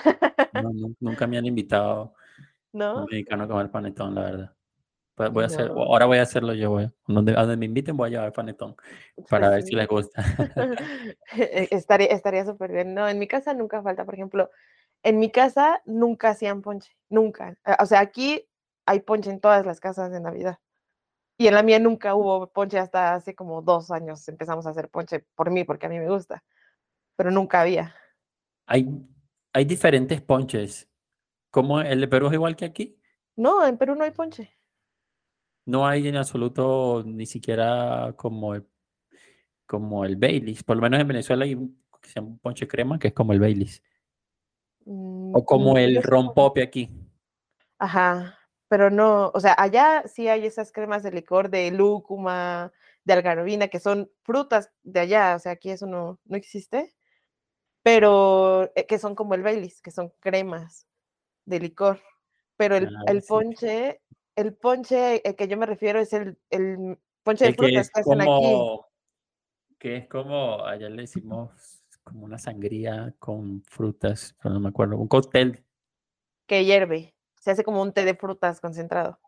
no, 0.52 0.72
nu- 0.72 0.94
nunca 1.00 1.26
me 1.26 1.38
han 1.38 1.46
invitado 1.46 2.14
un 2.76 2.78
¿no? 2.78 3.06
mexicano 3.06 3.44
a 3.44 3.48
comer 3.48 3.70
panetón, 3.70 4.14
la 4.14 4.22
verdad. 4.22 4.52
Voy 5.32 5.44
a 5.44 5.46
hacer, 5.46 5.68
No, 5.68 5.82
ahora 5.82 6.06
voy 6.06 6.18
a 6.18 6.22
hacerlo 6.22 6.54
yo, 6.54 6.70
voy. 6.70 6.90
Donde, 7.06 7.32
a 7.32 7.40
donde 7.42 7.56
me 7.56 7.66
inviten 7.66 7.96
voy 7.96 8.08
a 8.08 8.10
llevar 8.10 8.32
panetón 8.32 8.76
para 9.30 9.48
pues 9.48 9.50
ver 9.50 9.62
si 9.62 9.70
sí. 9.70 9.76
les 9.76 9.88
gusta. 9.88 10.22
E- 11.36 11.68
Estaría, 11.70 12.08
estaría 12.08 12.44
súper 12.44 12.72
bien. 12.72 12.94
No, 12.94 13.08
en 13.08 13.18
mi 13.18 13.26
casa 13.28 13.54
nunca 13.54 13.82
falta, 13.82 14.04
por 14.04 14.14
ejemplo, 14.14 14.50
en 15.02 15.18
mi 15.18 15.30
casa 15.30 15.82
nunca 15.86 16.30
hacían 16.30 16.62
ponche, 16.62 16.92
nunca. 17.08 17.56
Eh, 17.66 17.76
O 17.80 17.86
sea, 17.86 18.00
aquí 18.00 18.46
hay 18.86 19.00
ponche 19.00 19.30
en 19.30 19.40
todas 19.40 19.64
las 19.66 19.80
casas 19.80 20.10
de 20.12 20.20
Navidad. 20.20 20.58
Y 21.38 21.48
en 21.48 21.54
la 21.54 21.62
mía 21.62 21.78
nunca 21.78 22.14
hubo 22.14 22.48
ponche 22.48 22.78
hasta 22.78 23.14
hace 23.14 23.34
como 23.34 23.62
dos 23.62 23.90
años 23.90 24.26
empezamos 24.28 24.66
a 24.66 24.70
hacer 24.70 24.88
ponche 24.90 25.24
por 25.34 25.50
mí, 25.50 25.64
porque 25.64 25.86
a 25.86 25.88
mí 25.90 25.98
me 25.98 26.08
gusta, 26.08 26.42
pero 27.16 27.30
nunca 27.30 27.62
había. 27.62 27.94
Hay, 28.66 28.88
hay 29.52 29.64
diferentes 29.64 30.20
ponches. 30.20 30.88
¿Cómo 31.50 31.80
el 31.80 32.00
de 32.00 32.08
Perú 32.08 32.28
es 32.28 32.34
igual 32.34 32.56
que 32.56 32.64
aquí? 32.66 33.00
No, 33.34 33.66
en 33.66 33.78
Perú 33.78 33.94
no 33.94 34.04
hay 34.04 34.10
ponche. 34.10 34.52
No 35.64 35.86
hay 35.86 36.06
en 36.06 36.16
absoluto 36.16 37.02
ni 37.04 37.26
siquiera 37.26 38.14
como 38.16 38.54
el, 38.54 38.66
como 39.66 40.04
el 40.04 40.16
Baileys. 40.16 40.62
Por 40.62 40.76
lo 40.76 40.82
menos 40.82 41.00
en 41.00 41.08
Venezuela 41.08 41.44
hay 41.44 41.54
un 41.54 41.86
que 42.06 42.08
se 42.12 42.14
llama 42.20 42.28
un 42.28 42.38
ponche 42.38 42.68
crema, 42.68 42.98
que 42.98 43.08
es 43.08 43.14
como 43.14 43.32
el 43.32 43.40
Baileys. 43.40 43.82
Mm, 44.84 45.34
O 45.34 45.44
como 45.44 45.74
mm, 45.74 45.78
el 45.78 46.02
rompope 46.02 46.62
aquí. 46.62 46.90
Ajá, 47.78 48.38
pero 48.68 48.90
no, 48.90 49.30
o 49.34 49.40
sea, 49.40 49.54
allá 49.58 50.04
sí 50.06 50.28
hay 50.28 50.46
esas 50.46 50.72
cremas 50.72 51.02
de 51.02 51.12
licor 51.12 51.50
de 51.50 51.70
lúcuma, 51.70 52.72
de 53.04 53.12
algarrobina, 53.12 53.68
que 53.68 53.80
son 53.80 54.10
frutas 54.22 54.72
de 54.82 55.00
allá, 55.00 55.36
o 55.36 55.38
sea, 55.38 55.52
aquí 55.52 55.70
eso 55.70 55.86
no, 55.86 56.18
no 56.24 56.36
existe, 56.36 56.94
pero 57.86 58.64
eh, 58.74 58.84
que 58.84 58.98
son 58.98 59.14
como 59.14 59.34
el 59.34 59.44
Baileys, 59.44 59.80
que 59.80 59.92
son 59.92 60.12
cremas 60.18 60.88
de 61.44 61.60
licor. 61.60 62.00
Pero 62.56 62.74
el, 62.74 62.88
Ah, 62.96 63.04
el 63.06 63.22
sí. 63.22 63.28
ponche, 63.28 64.00
el 64.34 64.54
ponche 64.54 65.22
el 65.24 65.36
que 65.36 65.46
yo 65.46 65.56
me 65.56 65.66
refiero 65.66 66.00
es 66.00 66.12
el, 66.12 66.36
el 66.50 66.98
ponche 67.22 67.44
de 67.44 67.50
El 67.50 67.56
que 67.56 67.62
frutas 67.62 67.86
es 67.86 67.92
que 67.92 68.00
hacen 68.00 68.20
aquí, 68.22 68.26
como, 68.26 68.88
que 69.78 69.96
es 69.98 70.08
como, 70.08 70.64
allá 70.64 70.88
le 70.88 71.02
decimos 71.02 71.52
como 72.02 72.24
una 72.24 72.38
sangría 72.38 73.14
con 73.20 73.62
frutas, 73.68 74.34
pero 74.42 74.54
no 74.54 74.58
me 74.58 74.70
acuerdo, 74.70 74.96
un 74.98 75.06
cóctel. 75.06 75.64
que 76.48 76.64
hierve, 76.64 77.14
se 77.40 77.52
hace 77.52 77.62
como 77.62 77.82
un 77.82 77.92
té 77.92 78.04
de 78.04 78.16
frutas 78.16 78.60
concentrado. 78.60 79.20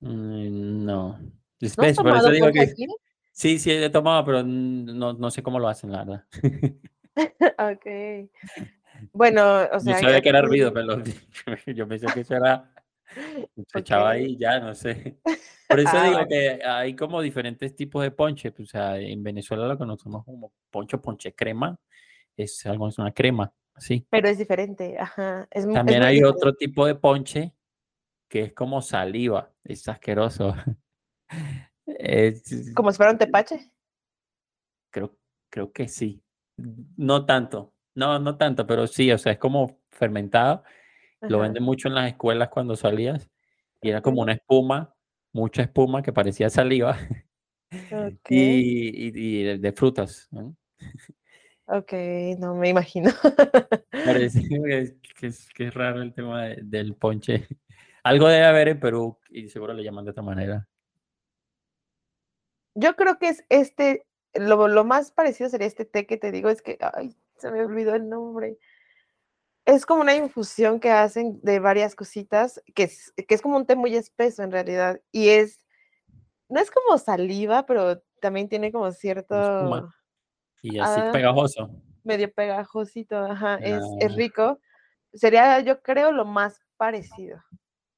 Mm, 0.00 0.84
no. 0.84 1.18
Es- 1.60 1.78
¿No 1.78 1.84
has 1.84 1.96
por 1.96 2.14
eso 2.14 2.30
digo 2.30 2.52
que 2.52 2.60
aquí? 2.60 2.86
sí, 3.32 3.58
sí 3.58 3.70
he 3.70 3.88
tomado, 3.88 4.22
pero 4.26 4.42
no, 4.42 5.14
no 5.14 5.30
sé 5.30 5.42
cómo 5.42 5.58
lo 5.58 5.68
hacen, 5.68 5.92
la 5.92 6.04
verdad. 6.04 6.24
Ok. 7.16 8.30
Bueno, 9.12 9.62
o 9.72 9.80
sea, 9.80 9.98
sabía 10.00 10.20
que 10.20 10.28
era 10.28 10.40
hervido, 10.40 10.72
pero 10.72 11.02
yo 11.66 11.86
pensé 11.88 12.06
que 12.12 12.20
eso 12.20 12.34
era, 12.34 12.72
se 13.68 13.78
echaba 13.78 14.10
ahí 14.10 14.36
ya, 14.38 14.58
no 14.60 14.74
sé. 14.74 15.18
Por 15.68 15.80
eso 15.80 15.90
Ah, 15.94 16.04
digo 16.04 16.16
vale. 16.16 16.28
que 16.28 16.60
hay 16.64 16.96
como 16.96 17.20
diferentes 17.20 17.76
tipos 17.76 18.02
de 18.02 18.10
ponche. 18.10 18.52
pues, 18.52 18.68
O 18.68 18.70
sea, 18.70 18.98
en 18.98 19.22
Venezuela 19.22 19.66
lo 19.68 19.76
conocemos 19.76 20.24
como 20.24 20.52
poncho, 20.70 21.00
ponche 21.00 21.34
crema. 21.34 21.78
Es 22.36 22.64
algo, 22.66 22.88
es 22.88 22.98
una 22.98 23.12
crema, 23.12 23.52
así. 23.74 24.06
Pero 24.08 24.28
es 24.28 24.38
diferente, 24.38 24.96
ajá. 24.98 25.46
Es, 25.50 25.66
mu- 25.66 25.72
es 25.72 25.74
También 25.76 26.02
hay 26.02 26.14
diferente. 26.16 26.36
otro 26.38 26.54
tipo 26.54 26.86
de 26.86 26.94
ponche 26.94 27.52
que 28.28 28.42
es 28.44 28.52
como 28.54 28.80
saliva. 28.80 29.52
Es 29.62 29.86
asqueroso. 29.88 30.54
Es- 31.86 32.72
Como 32.74 32.90
si 32.90 32.96
fuera 32.96 33.12
un 33.12 33.18
tepache. 33.18 33.70
creo, 34.90 35.16
creo 35.50 35.70
que 35.72 35.86
sí. 35.88 36.22
No 36.96 37.24
tanto. 37.24 37.72
No, 37.94 38.18
no 38.18 38.36
tanto, 38.36 38.66
pero 38.66 38.86
sí, 38.86 39.10
o 39.12 39.18
sea, 39.18 39.32
es 39.32 39.38
como 39.38 39.80
fermentado. 39.90 40.62
Lo 41.20 41.40
venden 41.40 41.62
mucho 41.64 41.88
en 41.88 41.94
las 41.94 42.08
escuelas 42.08 42.48
cuando 42.48 42.76
salías 42.76 43.28
y 43.82 43.90
era 43.90 44.02
como 44.02 44.22
una 44.22 44.32
espuma, 44.34 44.94
mucha 45.32 45.62
espuma 45.62 46.02
que 46.02 46.12
parecía 46.12 46.48
saliva 46.50 46.96
y, 48.28 49.08
y- 49.08 49.12
y 49.14 49.58
de, 49.58 49.72
frutas. 49.72 50.28
¿no? 50.30 50.56
ok, 51.66 51.92
no 52.38 52.54
me 52.54 52.68
imagino. 52.68 53.10
Parece 54.04 54.42
que 54.48 54.78
es, 54.78 54.94
que 55.18 55.26
es- 55.26 55.48
que 55.52 55.66
es 55.68 55.74
raro 55.74 56.02
el 56.02 56.12
tema 56.14 56.44
de- 56.44 56.60
del 56.62 56.94
ponche. 56.94 57.46
Algo 58.04 58.28
debe 58.28 58.46
haber 58.46 58.68
en 58.68 58.80
Perú 58.80 59.18
y 59.30 59.48
seguro 59.48 59.74
le 59.74 59.82
llaman 59.82 60.04
de 60.04 60.12
otra 60.12 60.22
manera. 60.22 60.68
Yo 62.74 62.94
creo 62.94 63.18
que 63.18 63.28
es 63.28 63.44
este, 63.48 64.06
lo, 64.34 64.68
lo 64.68 64.84
más 64.84 65.10
parecido 65.10 65.50
sería 65.50 65.66
este 65.66 65.84
té 65.84 66.06
que 66.06 66.16
te 66.16 66.32
digo, 66.32 66.48
es 66.48 66.62
que, 66.62 66.78
ay, 66.80 67.16
se 67.36 67.50
me 67.50 67.64
olvidó 67.64 67.94
el 67.94 68.08
nombre. 68.08 68.58
Es 69.64 69.84
como 69.84 70.00
una 70.00 70.14
infusión 70.16 70.80
que 70.80 70.90
hacen 70.90 71.40
de 71.42 71.60
varias 71.60 71.94
cositas, 71.94 72.62
que 72.74 72.84
es, 72.84 73.12
que 73.16 73.34
es 73.34 73.42
como 73.42 73.56
un 73.56 73.66
té 73.66 73.76
muy 73.76 73.94
espeso 73.94 74.42
en 74.42 74.50
realidad, 74.50 75.00
y 75.12 75.28
es, 75.28 75.64
no 76.48 76.60
es 76.60 76.70
como 76.70 76.98
saliva, 76.98 77.66
pero 77.66 78.00
también 78.20 78.48
tiene 78.48 78.72
como 78.72 78.90
cierto, 78.92 79.34
y 80.62 80.78
así 80.78 81.00
ah, 81.00 81.10
pegajoso. 81.12 81.70
medio 82.02 82.32
pegajosito, 82.32 83.16
ajá, 83.16 83.56
es, 83.56 83.82
es 84.00 84.12
Ah, 84.12 84.16
rico. 84.16 84.60
Sería, 85.12 85.60
yo 85.60 85.80
creo, 85.82 86.12
lo 86.12 86.24
más 86.24 86.60
parecido. 86.76 87.42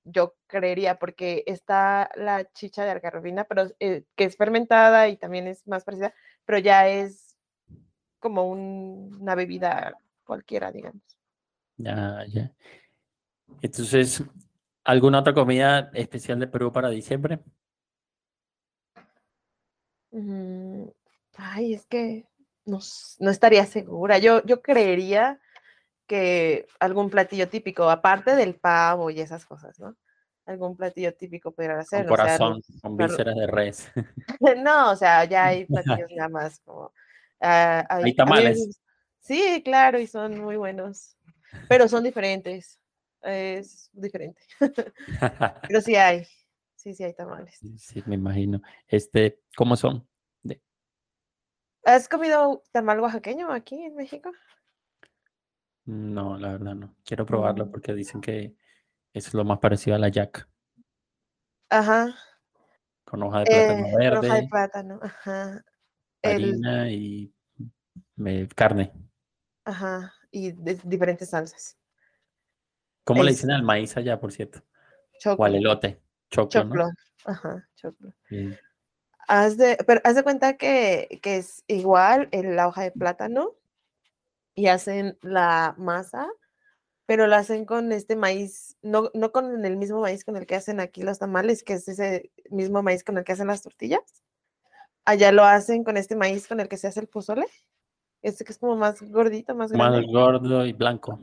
Yo 0.04 0.34
creería, 0.46 0.98
porque 0.98 1.44
está 1.46 2.10
la 2.16 2.50
chicha 2.52 2.84
de 2.84 2.90
algarrobina, 2.92 3.44
pero 3.44 3.64
eh, 3.80 4.04
que 4.16 4.24
es 4.24 4.36
fermentada 4.36 5.08
y 5.08 5.16
también 5.16 5.46
es 5.46 5.66
más 5.66 5.84
parecida, 5.84 6.14
pero 6.44 6.58
ya 6.58 6.88
es 6.88 7.36
como 8.20 8.48
un- 8.48 9.18
una 9.20 9.34
bebida 9.36 9.94
cualquiera, 10.24 10.72
digamos. 10.72 11.02
ya, 11.78 12.24
ya. 12.28 12.50
Entonces, 13.62 14.22
¿alguna 14.84 15.20
otra 15.20 15.34
comida 15.34 15.90
especial 15.94 16.38
de 16.40 16.46
Perú 16.48 16.72
para 16.72 16.90
diciembre? 16.90 17.40
Mm, 20.12 20.86
Ay, 21.36 21.74
es 21.74 21.86
que 21.86 22.26
no, 22.66 22.80
no 23.20 23.30
estaría 23.30 23.64
segura. 23.66 24.18
Yo, 24.18 24.44
yo 24.44 24.62
creería 24.62 25.40
que 26.10 26.66
algún 26.80 27.08
platillo 27.08 27.48
típico, 27.48 27.88
aparte 27.88 28.34
del 28.34 28.56
pavo 28.56 29.10
y 29.10 29.20
esas 29.20 29.46
cosas, 29.46 29.78
¿no? 29.78 29.96
Algún 30.44 30.76
platillo 30.76 31.14
típico 31.14 31.54
Con 31.54 31.70
hacer, 31.70 32.00
sea, 32.00 32.08
corazón, 32.08 32.60
con 32.82 32.96
vísceras 32.96 33.36
de 33.36 33.46
res. 33.46 33.88
no, 34.64 34.90
o 34.90 34.96
sea, 34.96 35.24
ya 35.26 35.46
hay 35.46 35.66
platillos 35.66 36.10
nada 36.16 36.28
más 36.28 36.58
como, 36.64 36.92
ah, 37.40 37.86
Hay 37.88 38.02
mí 38.02 38.14
tamales. 38.16 38.80
sí, 39.20 39.62
claro, 39.64 40.00
y 40.00 40.08
son 40.08 40.40
muy 40.40 40.56
buenos, 40.56 41.16
pero 41.68 41.86
son 41.86 42.02
diferentes, 42.02 42.80
es 43.22 43.88
diferente, 43.92 44.42
pero 45.68 45.80
sí 45.80 45.94
hay, 45.94 46.26
sí, 46.74 46.92
sí 46.92 47.04
hay 47.04 47.14
tamales. 47.14 47.56
Sí, 47.78 48.02
me 48.06 48.16
imagino. 48.16 48.60
Este, 48.88 49.38
¿cómo 49.54 49.76
son? 49.76 50.04
¿Has 51.84 52.08
comido 52.08 52.64
tamal 52.72 52.98
oaxaqueño 52.98 53.52
aquí 53.52 53.80
en 53.80 53.94
México? 53.94 54.32
No, 55.90 56.38
la 56.38 56.52
verdad 56.52 56.76
no. 56.76 56.94
Quiero 57.04 57.26
probarlo 57.26 57.66
Mm, 57.66 57.70
porque 57.72 57.94
dicen 57.94 58.20
que 58.20 58.54
es 59.12 59.34
lo 59.34 59.44
más 59.44 59.58
parecido 59.58 59.96
a 59.96 59.98
la 59.98 60.08
yac, 60.08 60.48
Ajá, 61.68 62.14
con 63.04 63.22
hoja 63.24 63.40
de 63.40 63.44
eh, 63.46 63.48
plátano 63.50 63.82
con 63.82 64.20
hoja 64.20 64.34
de 64.34 64.40
verde, 64.40 64.48
plátano, 64.48 65.00
ajá, 65.02 65.64
el, 66.22 66.32
harina 66.32 66.90
y 66.90 67.34
eh, 68.24 68.48
carne. 68.54 68.92
ajá, 69.64 70.14
y 70.30 70.52
de 70.52 70.80
diferentes 70.84 71.30
salsas. 71.30 71.76
¿Cómo 73.02 73.24
le 73.24 73.32
dicen 73.32 73.50
al 73.50 73.64
maíz 73.64 73.96
allá, 73.96 74.20
por 74.20 74.30
cierto? 74.30 74.60
O 74.60 75.44
al 75.44 75.54
choclo, 75.54 75.56
elote. 75.56 76.00
Choclo, 76.30 76.64
¿no? 76.64 76.70
choclo, 76.70 76.90
ajá, 77.24 77.68
choclo. 77.74 78.14
Sí. 78.28 78.48
Haz 79.26 79.56
de, 79.56 79.76
pero 79.86 80.00
haz 80.04 80.14
de 80.14 80.22
cuenta 80.22 80.56
que, 80.56 81.18
que 81.20 81.38
es 81.38 81.64
igual 81.66 82.28
en 82.30 82.54
la 82.54 82.68
hoja 82.68 82.82
de 82.82 82.92
plátano 82.92 83.56
y 84.60 84.66
hacen 84.66 85.16
la 85.22 85.74
masa, 85.78 86.28
pero 87.06 87.26
la 87.26 87.38
hacen 87.38 87.64
con 87.64 87.92
este 87.92 88.14
maíz, 88.14 88.76
no, 88.82 89.10
no 89.14 89.32
con 89.32 89.64
el 89.64 89.76
mismo 89.78 90.00
maíz 90.02 90.22
con 90.22 90.36
el 90.36 90.44
que 90.46 90.54
hacen 90.54 90.80
aquí 90.80 91.02
los 91.02 91.18
tamales, 91.18 91.62
que 91.64 91.72
es 91.72 91.88
ese 91.88 92.30
mismo 92.50 92.82
maíz 92.82 93.02
con 93.02 93.16
el 93.16 93.24
que 93.24 93.32
hacen 93.32 93.46
las 93.46 93.62
tortillas. 93.62 94.22
Allá 95.06 95.32
lo 95.32 95.44
hacen 95.44 95.82
con 95.82 95.96
este 95.96 96.14
maíz 96.14 96.46
con 96.46 96.60
el 96.60 96.68
que 96.68 96.76
se 96.76 96.88
hace 96.88 97.00
el 97.00 97.08
pozole. 97.08 97.46
Este 98.22 98.44
que 98.44 98.52
es 98.52 98.58
como 98.58 98.76
más 98.76 99.00
gordito, 99.00 99.54
más 99.54 99.72
Más 99.72 99.92
grande. 99.92 100.12
gordo 100.12 100.66
y 100.66 100.74
blanco. 100.74 101.18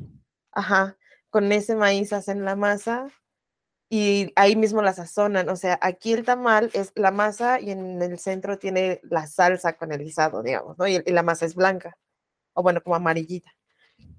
Ajá, 0.51 0.97
con 1.29 1.51
ese 1.51 1.75
maíz 1.75 2.11
hacen 2.11 2.43
la 2.43 2.55
masa 2.55 3.07
y 3.87 4.33
ahí 4.35 4.55
mismo 4.55 4.81
la 4.81 4.93
sazonan. 4.93 5.47
O 5.49 5.55
sea, 5.55 5.77
aquí 5.83 6.11
el 6.13 6.25
tamal 6.25 6.71
es 6.73 6.91
la 6.95 7.11
masa 7.11 7.61
y 7.61 7.69
en 7.69 8.01
el 8.01 8.17
centro 8.17 8.57
tiene 8.57 8.99
la 9.03 9.27
salsa 9.27 9.73
con 9.73 9.91
el 9.91 9.99
guisado, 10.03 10.41
digamos, 10.41 10.77
¿no? 10.79 10.87
Y, 10.87 11.03
y 11.05 11.11
la 11.11 11.21
masa 11.21 11.45
es 11.45 11.53
blanca, 11.53 11.95
o 12.57 12.63
bueno, 12.63 12.81
como 12.81 12.95
amarillita. 12.95 13.51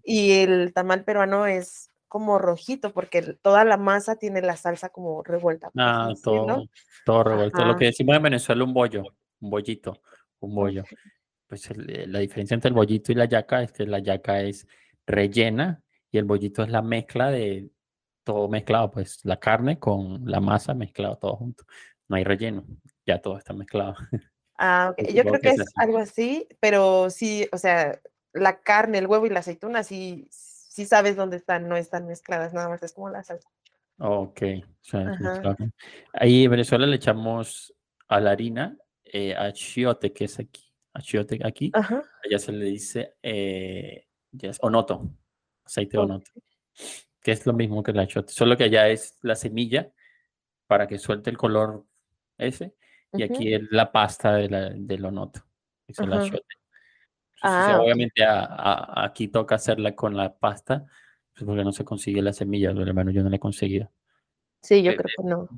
Y 0.05 0.31
el 0.33 0.73
tamal 0.73 1.05
peruano 1.05 1.47
es 1.47 1.91
como 2.07 2.39
rojito, 2.39 2.93
porque 2.95 3.21
toda 3.43 3.65
la 3.65 3.77
masa 3.77 4.17
tiene 4.17 4.41
la 4.41 4.57
salsa 4.57 4.89
como 4.91 5.23
revuelta. 5.25 5.71
Ah, 5.77 6.07
decirlo. 6.11 6.47
todo, 6.47 6.65
todo 7.05 7.25
revuelto. 7.25 7.65
Lo 7.65 7.71
Ajá. 7.71 7.79
que 7.81 7.85
decimos 7.87 8.17
en 8.17 8.23
Venezuela, 8.23 8.63
un 8.65 8.73
bollo, 8.73 9.03
un 9.41 9.51
bollito, 9.51 10.01
un 10.39 10.55
bollo. 10.55 10.85
Pues 11.49 11.69
el- 11.71 11.91
eh, 11.91 12.07
la 12.07 12.21
diferencia 12.21 12.55
entre 12.55 12.69
el 12.69 12.75
bollito 12.75 13.11
y 13.11 13.17
la 13.17 13.25
yaca 13.25 13.63
es 13.63 13.73
que 13.73 13.87
la 13.87 13.99
yaca 13.99 14.41
es 14.41 14.67
rellena 15.05 15.83
y 16.13 16.19
el 16.19 16.25
bollito 16.25 16.63
es 16.63 16.71
la 16.71 16.81
mezcla 16.81 17.31
de 17.31 17.69
todo 18.23 18.49
mezclado, 18.49 18.91
pues 18.93 19.19
la 19.25 19.39
carne 19.41 19.79
con 19.81 20.23
la 20.31 20.41
masa 20.41 20.75
mezclado 20.75 21.17
todo 21.19 21.37
junto. 21.37 21.65
No 22.07 22.17
hay 22.17 22.25
relleno, 22.25 22.65
ya 23.05 23.21
todo 23.21 23.37
está 23.37 23.53
mezclado. 23.53 23.97
Ah, 24.57 24.91
ok. 24.93 24.99
Yo 25.15 25.23
creo 25.23 25.35
que 25.35 25.41
que 25.41 25.49
es 25.51 25.55
es 25.61 25.61
así. 25.63 25.73
algo 25.77 25.99
así, 25.99 26.49
pero 26.61 27.11
sí, 27.11 27.47
o 27.53 27.59
sea, 27.59 28.01
la 28.39 28.61
carne, 28.61 28.99
el 28.99 29.07
huevo 29.07 29.27
y 29.27 29.31
la 29.31 29.41
aceituna, 29.41 29.83
sí, 29.83 30.29
sí 30.31 30.87
sabes 30.87 31.17
dónde 31.17 31.37
están, 31.37 31.69
no 31.69 31.77
están 31.77 32.07
mezcladas, 32.07 32.55
nada 32.55 32.69
más 32.69 32.83
es 32.83 32.93
como 32.93 33.11
la 33.11 33.23
salsa. 33.25 33.49
Ok, 33.99 34.43
Ajá. 34.93 35.57
Ahí 36.13 36.45
en 36.45 36.51
Venezuela 36.53 36.87
le 36.87 36.97
echamos 36.97 37.75
a 38.07 38.21
la 38.21 38.31
harina 38.31 38.77
eh, 39.05 39.35
achiote, 39.35 40.13
que 40.13 40.27
es 40.27 40.39
aquí, 40.39 40.73
achiote 40.95 41.41
aquí, 41.45 41.71
Ajá. 41.75 42.03
allá 42.25 42.39
se 42.39 42.53
le 42.53 42.67
dice 42.67 43.17
eh, 43.23 44.07
ya 44.31 44.51
es 44.51 44.59
onoto, 44.63 45.11
aceite 45.65 45.99
onoto, 45.99 46.31
que 47.21 47.33
es 47.33 47.45
lo 47.45 47.53
mismo 47.55 47.83
que 47.83 47.91
el 47.91 47.99
achiote, 47.99 48.33
solo 48.33 48.57
que 48.57 48.65
allá 48.65 48.89
es 48.89 49.19
la 49.23 49.35
semilla 49.35 49.91
para 50.69 50.87
que 50.87 50.99
suelte 50.99 51.31
el 51.31 51.37
color 51.37 51.85
ese, 52.37 52.77
y 53.13 53.23
aquí 53.25 53.53
es 53.53 53.63
la 53.71 53.91
pasta 53.91 54.35
de 54.35 54.49
la, 54.49 54.71
del 54.71 55.05
onoto, 55.05 55.45
es 55.89 55.99
el 55.99 56.13
achiote. 56.13 56.58
Sí, 57.41 57.45
Ah, 57.47 57.79
obviamente 57.81 58.25
a- 58.25 58.45
a- 58.45 59.05
aquí 59.05 59.29
toca 59.29 59.55
hacerla 59.55 59.95
con 59.95 60.17
la 60.17 60.37
pasta, 60.37 60.87
pues, 61.35 61.45
porque 61.47 61.63
no 61.63 61.71
se 61.73 61.85
consigue 61.85 62.21
la 62.21 62.33
semilla, 62.33 62.73
menos 62.73 63.15
yo 63.15 63.23
no 63.23 63.31
la 63.31 63.37
he 63.37 63.39
conseguido. 63.41 63.93
Sí, 64.61 64.83
yo 64.83 64.91
Eh, 64.91 64.97
creo 64.97 65.11
que 65.17 65.23
no. 65.25 65.49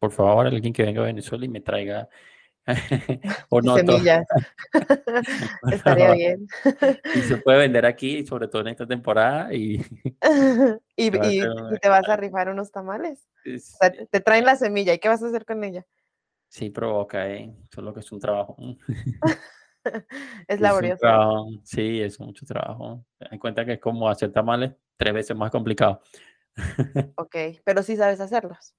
Por 0.00 0.10
favor, 0.10 0.46
alguien 0.48 0.72
que 0.72 0.82
venga 0.82 1.02
a 1.02 1.06
Venezuela 1.06 1.44
y 1.44 1.48
me 1.48 1.60
traiga 1.60 2.08
onoto. 3.48 3.92
Semillas. 4.08 4.26
por 4.28 4.42
Estaría 5.72 6.12
bien. 6.14 6.48
Y 7.14 7.20
se 7.22 7.36
puede 7.38 7.58
vender 7.58 7.86
aquí, 7.86 8.26
sobre 8.26 8.48
todo 8.48 8.62
en 8.62 8.68
esta 8.68 8.86
temporada, 8.86 9.54
y 9.54 9.80
y, 10.96 11.10
una- 11.10 11.78
te 11.80 11.88
vas 11.88 12.08
a 12.08 12.16
rifar 12.16 12.48
unos 12.48 12.72
tamales. 12.72 13.28
O 13.46 13.58
sea, 13.58 13.92
te 13.92 14.20
traen 14.20 14.44
la 14.44 14.56
semilla, 14.56 14.94
¿y 14.94 14.98
qué 14.98 15.08
vas 15.08 15.22
a 15.22 15.28
hacer 15.28 15.44
con 15.44 15.62
ella? 15.62 15.86
sí 16.48 16.70
provoca, 16.70 17.28
¿eh? 17.30 17.54
Solo 17.72 17.94
que 17.94 18.00
es 18.00 18.10
un 18.10 18.18
trabajo. 18.18 18.56
Es 20.48 20.60
laborioso. 20.60 21.46
sí, 21.64 22.00
es 22.00 22.18
mucho 22.20 22.44
trabajo. 22.46 23.04
Ten 23.18 23.28
en 23.32 23.38
cuenta 23.38 23.64
que 23.64 23.74
es 23.74 23.80
como 23.80 24.08
hacer 24.08 24.32
tamales 24.32 24.72
tres 24.96 25.14
veces 25.14 25.36
más 25.36 25.50
complicado. 25.50 26.00
Ok, 27.16 27.36
pero 27.64 27.82
sí 27.82 27.96
sabes 27.96 28.20
hacerlos. 28.20 28.74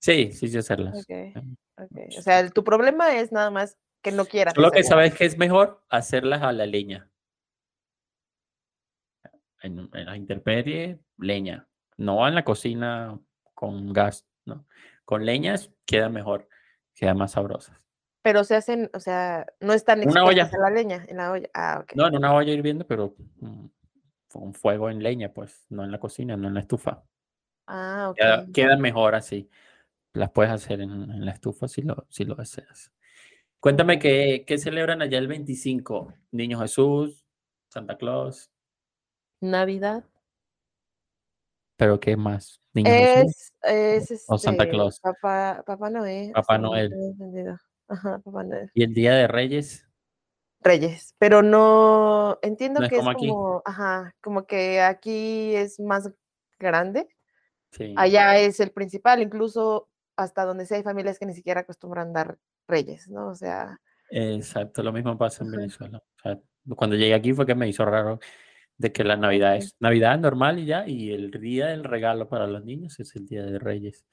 Sí, 0.00 0.32
sí, 0.32 0.48
sí 0.48 0.58
hacerlas. 0.58 0.98
Ok, 1.00 1.10
Eh, 1.10 1.34
ok. 1.76 2.18
O 2.18 2.22
sea, 2.22 2.40
el- 2.40 2.52
tu 2.52 2.62
problema 2.62 3.16
es 3.16 3.32
nada 3.32 3.50
más 3.50 3.76
que 4.02 4.12
no 4.12 4.24
quieras 4.26 4.54
Solo 4.54 4.70
que 4.70 4.84
sabes 4.84 5.14
que 5.14 5.24
es 5.24 5.36
mejor 5.38 5.82
hacerlas 5.88 6.42
a 6.42 6.52
la 6.52 6.66
leña. 6.66 7.10
En, 9.62 9.90
en 9.92 10.06
la 10.06 10.16
intemperie, 10.16 11.00
leña. 11.18 11.66
No 11.96 12.26
en 12.28 12.34
la 12.34 12.44
cocina 12.44 13.18
con 13.54 13.92
gas, 13.92 14.26
¿no? 14.44 14.66
Con 15.04 15.24
leñas 15.26 15.72
queda 15.84 16.08
mejor, 16.08 16.48
queda 16.94 17.14
más 17.14 17.32
sabrosas. 17.32 17.76
Pero 18.22 18.44
se 18.44 18.56
hacen, 18.56 18.90
o 18.94 19.00
sea, 19.00 19.46
no 19.60 19.72
están 19.72 20.06
Una 20.06 20.24
olla. 20.24 20.50
a 20.52 20.58
la 20.58 20.70
leña, 20.70 21.04
en 21.08 21.16
la 21.16 21.30
olla. 21.32 21.48
Ah, 21.54 21.80
ok. 21.82 21.92
No, 21.94 22.08
en 22.08 22.16
una 22.16 22.34
olla 22.34 22.52
hirviendo, 22.52 22.86
pero 22.86 23.14
mm, 23.40 23.66
con 24.28 24.54
fuego 24.54 24.90
en 24.90 25.02
leña, 25.02 25.32
pues, 25.32 25.64
no 25.68 25.84
en 25.84 25.92
la 25.92 26.00
cocina, 26.00 26.36
no 26.36 26.48
en 26.48 26.54
la 26.54 26.60
estufa. 26.60 27.04
Ah, 27.66 28.08
ok. 28.10 28.16
Queda, 28.16 28.46
quedan 28.52 28.80
mejor 28.80 29.14
así. 29.14 29.48
Las 30.14 30.30
puedes 30.30 30.52
hacer 30.52 30.80
en, 30.80 30.90
en 30.90 31.24
la 31.24 31.32
estufa 31.32 31.68
si 31.68 31.82
lo, 31.82 32.06
si 32.08 32.24
lo 32.24 32.34
deseas. 32.34 32.92
Cuéntame 33.60 33.98
qué, 33.98 34.44
qué 34.46 34.58
celebran 34.58 35.02
allá 35.02 35.18
el 35.18 35.28
25. 35.28 36.12
Niño 36.32 36.60
Jesús, 36.60 37.24
Santa 37.68 37.96
Claus, 37.96 38.50
Navidad. 39.40 40.04
pero 41.76 42.00
¿qué 42.00 42.16
más? 42.16 42.60
Niño 42.72 42.90
Jesús, 42.90 43.52
Es, 43.62 44.10
es 44.10 44.24
o 44.28 44.38
Santa 44.38 44.64
este, 44.64 44.74
Claus. 44.74 45.00
Papá, 45.00 45.62
Papá 45.66 45.90
Noé. 45.90 46.30
Papá 46.34 46.58
Noel. 46.58 46.92
Tengo 47.88 48.00
entendido. 48.00 48.10
Ajá, 48.12 48.18
Papá 48.20 48.44
Noel. 48.44 48.70
y 48.74 48.82
el 48.82 48.94
Día 48.94 49.14
de 49.14 49.28
Reyes. 49.28 49.84
Reyes, 50.60 51.14
pero 51.18 51.42
no 51.42 52.38
entiendo 52.42 52.80
No 52.80 52.88
que 52.88 52.96
es 52.96 53.00
como 53.00 53.14
como, 53.14 53.62
ajá, 53.64 54.14
como 54.20 54.46
que 54.46 54.80
aquí 54.80 55.54
es 55.54 55.78
más 55.78 56.10
grande. 56.58 57.08
Sí. 57.70 57.94
Allá 57.96 58.38
es 58.38 58.58
el 58.60 58.70
principal, 58.72 59.22
incluso 59.22 59.88
hasta 60.16 60.44
donde 60.44 60.66
sí 60.66 60.74
hay 60.74 60.82
familias 60.82 61.18
que 61.18 61.26
ni 61.26 61.34
siquiera 61.34 61.60
acostumbran 61.60 62.12
dar 62.12 62.38
reyes, 62.66 63.08
¿no? 63.08 63.28
O 63.28 63.34
sea, 63.34 63.78
Exacto, 64.10 64.82
lo 64.82 64.92
mismo 64.92 65.16
pasa 65.16 65.44
en. 65.44 65.50
Venezuela. 65.52 65.98
O 65.98 66.20
sea, 66.22 66.38
cuando 66.76 66.96
llegué 66.96 67.14
aquí 67.14 67.32
fue 67.32 67.46
que 67.46 67.54
me 67.54 67.68
hizo 67.68 67.84
raro 67.84 68.18
de 68.76 68.92
que 68.92 69.04
la 69.04 69.16
Navidad 69.16 69.56
es 69.56 69.76
Navidad 69.80 70.18
normal 70.18 70.58
y 70.58 70.66
ya, 70.66 70.86
y 70.88 71.12
el 71.12 71.30
día 71.30 71.68
del 71.68 71.84
regalo 71.84 72.28
para 72.28 72.46
los 72.46 72.64
niños 72.64 72.98
es 73.00 73.14
el 73.16 73.26
Día 73.26 73.44
de 73.44 73.58
Reyes. 73.58 74.06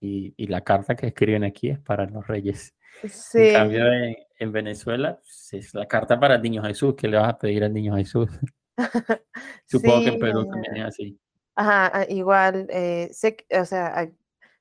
Y, 0.00 0.34
y 0.36 0.46
la 0.48 0.62
carta 0.62 0.94
que 0.94 1.06
escriben 1.06 1.44
aquí 1.44 1.70
es 1.70 1.78
para 1.78 2.06
los 2.06 2.26
Reyes. 2.26 2.74
En 3.02 3.10
sí, 3.10 3.48
cambio, 3.48 3.92
en, 3.92 4.16
en 4.38 4.52
Venezuela 4.52 5.16
pues, 5.16 5.52
es 5.52 5.74
la 5.74 5.86
carta 5.86 6.18
para 6.18 6.36
el 6.36 6.42
Niño 6.42 6.62
Jesús. 6.62 6.94
¿Qué 6.96 7.08
le 7.08 7.18
vas 7.18 7.28
a 7.28 7.38
pedir 7.38 7.64
al 7.64 7.72
Niño 7.72 7.96
Jesús? 7.96 8.28
Supongo 9.66 10.02
que 10.02 10.08
en 10.10 10.14
sí, 10.14 10.18
Perú 10.18 10.46
también 10.46 10.76
es 10.76 10.84
así. 10.84 11.18
Ajá, 11.54 11.90
ah, 11.94 12.06
igual, 12.08 12.66
eh, 12.70 13.08
sé, 13.12 13.36
que- 13.36 13.58
o 13.60 13.64
sea, 13.64 14.10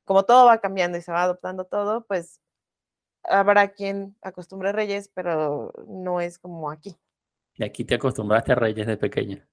como 0.06 0.24
todo 0.24 0.46
va 0.46 0.60
cambiando 0.60 0.98
y 0.98 1.02
se 1.02 1.12
va 1.12 1.24
adoptando 1.24 1.66
todo, 1.66 2.06
pues 2.06 2.42
habrá 3.24 3.70
quien 3.70 4.16
acostumbre 4.22 4.72
reyes, 4.72 5.10
pero 5.14 5.74
no 5.88 6.22
es 6.22 6.40
como 6.40 6.72
aquí. 6.72 6.98
Y 7.56 7.64
aquí 7.64 7.86
te 7.86 7.96
acostumbraste 7.96 8.52
a 8.52 8.56
Reyes 8.56 8.88
de 8.88 8.98
pequeña. 8.98 9.48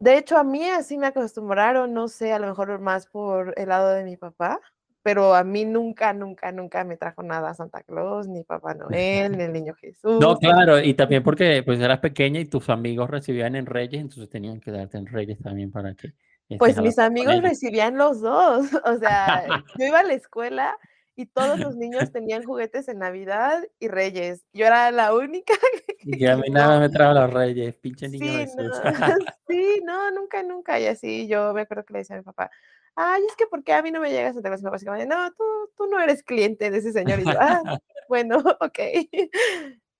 De 0.00 0.16
hecho, 0.16 0.36
a 0.38 0.44
mí 0.44 0.68
así 0.68 0.96
me 0.98 1.08
acostumbraron, 1.08 1.92
no 1.92 2.08
sé, 2.08 2.32
a 2.32 2.38
lo 2.38 2.46
mejor 2.46 2.78
más 2.80 3.06
por 3.06 3.54
el 3.56 3.68
lado 3.68 3.90
de 3.90 4.04
mi 4.04 4.16
papá, 4.16 4.60
pero 5.02 5.34
a 5.34 5.44
mí 5.44 5.64
nunca, 5.64 6.12
nunca, 6.12 6.52
nunca 6.52 6.84
me 6.84 6.96
trajo 6.96 7.22
nada 7.22 7.54
Santa 7.54 7.82
Claus, 7.82 8.28
ni 8.28 8.42
Papá 8.42 8.74
Noel, 8.74 9.36
ni 9.36 9.44
el 9.44 9.52
Niño 9.52 9.74
Jesús. 9.74 10.20
No, 10.20 10.36
claro, 10.36 10.80
y 10.80 10.94
también 10.94 11.22
porque 11.22 11.62
pues 11.64 11.80
eras 11.80 12.00
pequeña 12.00 12.40
y 12.40 12.46
tus 12.46 12.68
amigos 12.68 13.08
recibían 13.08 13.56
en 13.56 13.66
Reyes, 13.66 14.00
entonces 14.00 14.28
tenían 14.28 14.60
que 14.60 14.70
darte 14.70 14.98
en 14.98 15.06
Reyes 15.06 15.38
también 15.40 15.70
para 15.70 15.94
que 15.94 16.12
Pues 16.58 16.80
mis 16.80 16.98
amigos 16.98 17.40
recibían 17.42 17.96
los 17.96 18.20
dos, 18.20 18.66
o 18.84 18.98
sea, 18.98 19.46
yo 19.78 19.86
iba 19.86 20.00
a 20.00 20.04
la 20.04 20.14
escuela 20.14 20.76
y 21.18 21.26
todos 21.26 21.58
los 21.58 21.74
niños 21.74 22.12
tenían 22.12 22.44
juguetes 22.44 22.86
en 22.86 23.00
Navidad 23.00 23.64
y 23.80 23.88
Reyes. 23.88 24.44
Yo 24.52 24.66
era 24.66 24.92
la 24.92 25.12
única 25.14 25.52
Y 26.00 26.16
que 26.16 26.28
a 26.28 26.36
mí 26.36 26.48
nada 26.48 26.78
me 26.78 26.88
trajo 26.88 27.12
los 27.12 27.32
Reyes, 27.32 27.74
pinche 27.74 28.08
niño 28.08 28.24
Sí, 28.24 28.32
Jesús. 28.36 28.56
no, 28.84 29.16
sí, 29.48 29.80
no, 29.84 30.12
nunca, 30.12 30.44
nunca. 30.44 30.78
Y 30.78 30.86
así 30.86 31.26
yo 31.26 31.52
me 31.54 31.62
acuerdo 31.62 31.84
que 31.84 31.92
le 31.94 31.98
decía 31.98 32.14
a 32.14 32.18
mi 32.20 32.24
papá, 32.24 32.52
ay, 32.94 33.22
es 33.26 33.36
que 33.36 33.46
¿por 33.46 33.62
qué 33.64 33.72
a 33.72 33.82
mí 33.82 33.90
no 33.90 34.00
me 34.00 34.10
llega 34.10 34.32
Santa 34.32 34.48
Claus? 34.48 34.84
Como 34.84 34.96
de, 34.96 35.06
no, 35.06 35.32
tú, 35.32 35.44
tú 35.76 35.86
no 35.86 36.00
eres 36.00 36.22
cliente 36.22 36.70
de 36.70 36.78
ese 36.78 36.92
señor. 36.92 37.20
Y 37.20 37.24
yo, 37.24 37.38
ah, 37.40 37.62
bueno, 38.08 38.38
ok. 38.60 38.78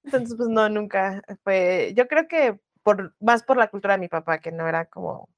Entonces, 0.04 0.36
pues 0.36 0.48
no, 0.48 0.68
nunca 0.68 1.22
fue, 1.44 1.92
yo 1.96 2.08
creo 2.08 2.28
que 2.28 2.58
por, 2.82 3.14
más 3.20 3.42
por 3.42 3.56
la 3.56 3.68
cultura 3.68 3.94
de 3.94 4.00
mi 4.00 4.08
papá, 4.08 4.38
que 4.38 4.52
no 4.52 4.66
era 4.66 4.86
como 4.86 5.28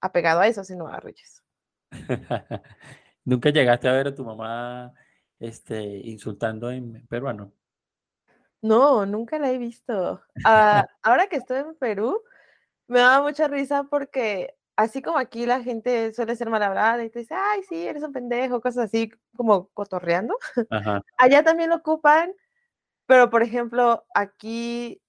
apegado 0.00 0.40
a 0.40 0.48
eso, 0.48 0.64
sino 0.64 0.88
a 0.88 0.98
Reyes. 0.98 1.42
Nunca 3.24 3.50
llegaste 3.50 3.88
a 3.88 3.92
ver 3.92 4.08
a 4.08 4.14
tu 4.14 4.24
mamá 4.24 4.92
este, 5.38 5.80
insultando 5.80 6.70
en 6.70 7.06
peruano. 7.06 7.52
No, 8.60 9.06
nunca 9.06 9.38
la 9.38 9.50
he 9.50 9.58
visto. 9.58 10.22
Ah, 10.44 10.86
ahora 11.02 11.26
que 11.26 11.36
estoy 11.36 11.58
en 11.58 11.74
Perú, 11.76 12.22
me 12.86 13.00
daba 13.00 13.22
mucha 13.24 13.48
risa 13.48 13.84
porque 13.84 14.54
así 14.82 15.00
como 15.00 15.18
aquí 15.18 15.46
la 15.46 15.62
gente 15.62 16.12
suele 16.12 16.36
ser 16.36 16.50
mal 16.50 16.62
hablada 16.62 17.04
y 17.04 17.10
te 17.10 17.20
dice, 17.20 17.34
ay, 17.34 17.62
sí, 17.68 17.86
eres 17.86 18.02
un 18.02 18.12
pendejo, 18.12 18.60
cosas 18.60 18.86
así 18.86 19.12
como 19.36 19.68
cotorreando. 19.68 20.36
Ajá. 20.70 21.02
Allá 21.16 21.42
también 21.42 21.70
lo 21.70 21.76
ocupan, 21.76 22.32
pero 23.06 23.30
por 23.30 23.42
ejemplo, 23.42 24.04
aquí, 24.14 25.00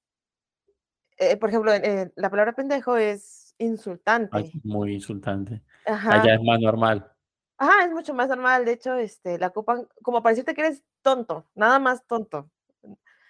eh, 1.17 1.37
por 1.37 1.49
ejemplo, 1.49 1.73
eh, 1.73 2.11
la 2.15 2.29
palabra 2.29 2.53
pendejo 2.53 2.97
es 2.97 3.55
Ay, 3.59 3.67
insultante. 3.67 4.51
muy 4.63 4.93
insultante. 4.93 5.61
Ajá. 5.85 6.21
Allá 6.21 6.35
es 6.35 6.41
más 6.41 6.59
normal. 6.59 7.11
Ajá, 7.57 7.85
es 7.85 7.91
mucho 7.91 8.13
más 8.13 8.29
normal. 8.29 8.65
De 8.65 8.73
hecho, 8.73 8.95
este, 8.95 9.37
la 9.39 9.47
ocupan 9.47 9.87
como 10.01 10.21
para 10.21 10.31
decirte 10.31 10.53
que 10.53 10.61
eres 10.61 10.83
tonto, 11.01 11.47
nada 11.55 11.79
más 11.79 12.05
tonto. 12.05 12.49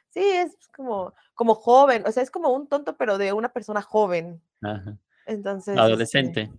Sí, 0.10 0.22
es 0.24 0.56
como, 0.76 1.14
como 1.34 1.56
joven, 1.56 2.04
o 2.06 2.12
sea, 2.12 2.22
es 2.22 2.30
como 2.30 2.50
un 2.50 2.68
tonto, 2.68 2.96
pero 2.98 3.18
de 3.18 3.34
una 3.34 3.50
persona 3.50 3.82
joven. 3.82 4.42
Ajá. 4.62 4.98
Entonces, 5.26 5.74
este, 5.76 5.82
Adolescente. 5.82 6.52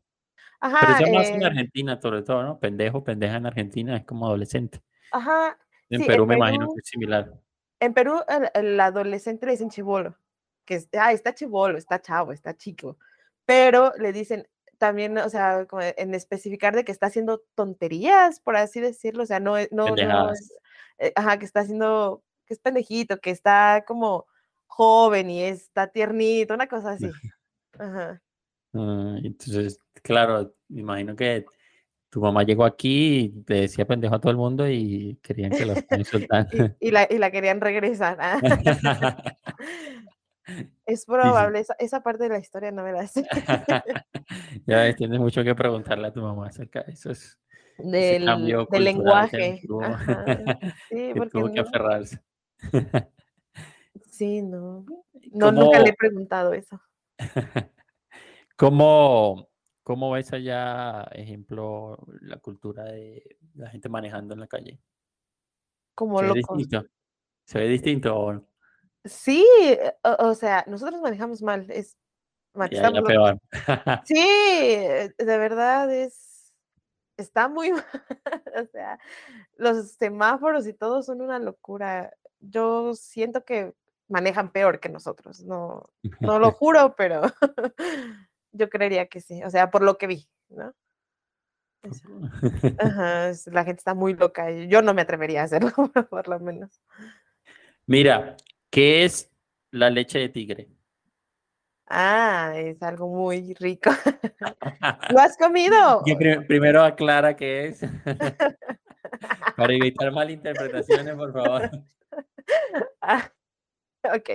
Pero 0.60 0.72
ajá, 0.72 0.98
eso 0.98 1.12
más 1.12 1.30
en 1.30 1.42
eh, 1.42 1.46
Argentina, 1.46 2.00
sobre 2.00 2.22
todo, 2.22 2.42
¿no? 2.42 2.58
Pendejo, 2.58 3.04
pendeja 3.04 3.36
en 3.36 3.46
Argentina 3.46 3.96
es 3.96 4.04
como 4.04 4.26
adolescente. 4.26 4.80
ajá, 5.12 5.58
En 5.90 6.00
sí, 6.00 6.06
Perú 6.06 6.22
en 6.24 6.28
me 6.30 6.34
imagino 6.36 6.68
que 6.74 6.80
es 6.80 6.88
similar. 6.88 7.32
en 7.80 7.94
Perú 7.94 8.20
el, 8.28 8.50
el 8.54 8.80
adolescente 8.80 9.46
le 9.46 9.52
dicen 9.52 9.70
chibolo, 9.70 10.16
que 10.64 10.76
es, 10.76 10.88
ah, 10.98 11.12
está 11.12 11.34
chibolo, 11.34 11.76
está 11.78 12.00
chavo, 12.00 12.32
está 12.32 12.56
chico, 12.56 12.98
pero 13.44 13.92
le 13.98 14.12
dicen 14.12 14.48
también, 14.78 15.16
o 15.18 15.28
sea, 15.28 15.66
como 15.66 15.82
en 15.82 16.14
especificar 16.14 16.74
de 16.74 16.84
que 16.84 16.92
está 16.92 17.06
haciendo 17.06 17.42
tonterías, 17.54 18.40
por 18.40 18.56
así 18.56 18.80
decirlo, 18.80 19.22
o 19.22 19.26
sea, 19.26 19.38
no, 19.40 19.56
es- 19.56 19.70
no, 19.70 19.94
no, 19.96 20.32
es- 20.32 20.52
eh, 20.98 21.12
ajá, 21.16 21.38
que 21.38 21.44
está 21.44 21.60
haciendo, 21.60 22.22
que 22.46 22.54
es 22.54 22.60
pendejito, 22.60 23.18
que 23.20 23.30
está 23.30 23.84
como 23.86 24.26
joven 24.66 25.30
y 25.30 25.42
está 25.44 25.86
tiernito, 25.88 26.54
una 26.54 26.66
cosa 26.66 26.92
así. 27.08 27.10
Ajá. 27.78 28.20
Ah, 28.74 29.16
entonces, 29.22 29.78
claro, 30.02 30.54
me 30.68 30.80
imagino 30.80 31.14
que 31.14 31.44
tu 32.10 32.20
mamá 32.20 32.42
llegó 32.42 32.64
aquí 32.64 33.18
y 33.18 33.28
te 33.42 33.54
decía 33.54 33.86
pendejo 33.86 34.14
a 34.14 34.20
todo 34.20 34.30
el 34.30 34.36
mundo 34.36 34.68
y 34.68 35.18
querían 35.22 35.50
que 35.50 35.64
lo 35.64 35.72
estén 35.78 35.98
insultando. 36.00 36.50
Y, 36.80 36.88
y 36.88 36.90
la, 36.90 37.06
y 37.10 37.18
la 37.18 37.30
querían 37.30 37.60
regresar. 37.60 38.18
ah. 38.20 38.40
Es 40.86 41.06
probable, 41.06 41.60
esa, 41.60 41.74
esa 41.78 42.02
parte 42.02 42.24
de 42.24 42.28
la 42.28 42.38
historia 42.38 42.70
no 42.70 42.82
me 42.82 42.92
la 42.92 43.06
sé. 43.06 43.24
ya 44.66 44.82
ves, 44.82 44.96
tienes 44.96 45.18
mucho 45.18 45.42
que 45.42 45.54
preguntarle 45.54 46.08
a 46.08 46.12
tu 46.12 46.20
mamá 46.20 46.48
acerca 46.48 46.82
de 46.82 46.92
eso, 46.92 47.10
es- 47.10 47.38
Del, 47.78 48.26
del 48.26 48.66
que 48.70 48.80
lenguaje. 48.80 49.60
tuvo. 49.66 49.82
Sí, 50.90 50.94
que 50.96 51.14
porque 51.14 51.30
tuvo 51.30 51.50
que 51.50 51.62
no. 51.62 51.62
aferrarse. 51.62 52.20
Sí, 54.10 54.42
no. 54.42 54.84
No, 55.32 55.50
nunca 55.50 55.78
le 55.78 55.84
¿Cómo, 55.84 55.88
he 55.88 55.94
preguntado 55.94 56.52
eso. 56.52 56.78
Cómo, 58.56 59.48
cómo 59.82 60.10
ves 60.10 60.32
allá, 60.32 61.02
ejemplo, 61.12 61.98
la 62.20 62.38
cultura 62.38 62.84
de 62.84 63.36
la 63.54 63.70
gente 63.70 63.88
manejando 63.88 64.34
en 64.34 64.40
la 64.40 64.46
calle? 64.46 64.80
Como 65.94 66.18
¿Se 66.18 66.26
ve 66.26 66.34
distinto? 66.34 66.84
¿Se 67.44 67.58
ve 67.58 67.68
distinto? 67.68 68.46
Sí, 69.04 69.46
eh, 69.60 69.94
o, 70.02 70.28
o 70.28 70.34
sea, 70.34 70.64
nosotros 70.66 71.00
manejamos 71.00 71.42
mal, 71.42 71.70
es 71.70 71.96
mal, 72.54 72.72
Y 72.72 72.76
allá 72.76 72.88
estamos 72.88 73.12
locos. 73.12 73.40
peor. 73.52 74.00
Sí, 74.04 74.16
eh, 74.18 75.14
de 75.18 75.38
verdad 75.38 75.92
es, 75.92 76.54
está 77.16 77.48
muy 77.48 77.72
mal. 77.72 77.84
O 78.62 78.66
sea, 78.66 78.98
los 79.56 79.92
semáforos 79.92 80.66
y 80.66 80.72
todo 80.72 81.02
son 81.02 81.20
una 81.20 81.38
locura. 81.38 82.12
Yo 82.40 82.94
siento 82.94 83.44
que 83.44 83.74
manejan 84.08 84.52
peor 84.52 84.80
que 84.80 84.88
nosotros, 84.88 85.42
no, 85.44 85.90
no 86.20 86.38
lo 86.38 86.52
juro, 86.52 86.94
pero 86.96 87.22
yo 88.54 88.70
creería 88.70 89.06
que 89.06 89.20
sí, 89.20 89.42
o 89.42 89.50
sea, 89.50 89.70
por 89.70 89.82
lo 89.82 89.98
que 89.98 90.06
vi, 90.06 90.28
¿no? 90.48 90.72
Eso. 91.82 92.08
Ajá, 92.78 93.30
la 93.46 93.64
gente 93.64 93.80
está 93.80 93.94
muy 93.94 94.14
loca. 94.14 94.50
Yo 94.50 94.80
no 94.80 94.94
me 94.94 95.02
atrevería 95.02 95.42
a 95.42 95.44
hacerlo, 95.44 95.70
por 96.10 96.28
lo 96.28 96.40
menos. 96.40 96.80
Mira, 97.86 98.36
¿qué 98.70 99.04
es 99.04 99.30
la 99.70 99.90
leche 99.90 100.18
de 100.18 100.28
tigre? 100.30 100.68
Ah, 101.86 102.54
es 102.56 102.82
algo 102.82 103.08
muy 103.08 103.52
rico. 103.54 103.90
¿Lo 105.10 105.20
has 105.20 105.36
comido? 105.36 106.02
Primero 106.46 106.82
aclara 106.82 107.36
qué 107.36 107.66
es. 107.66 107.80
Para 109.56 109.74
evitar 109.74 110.10
malinterpretaciones, 110.12 111.14
por 111.14 111.32
favor. 111.34 111.70
Ah, 113.02 113.30
ok. 114.04 114.30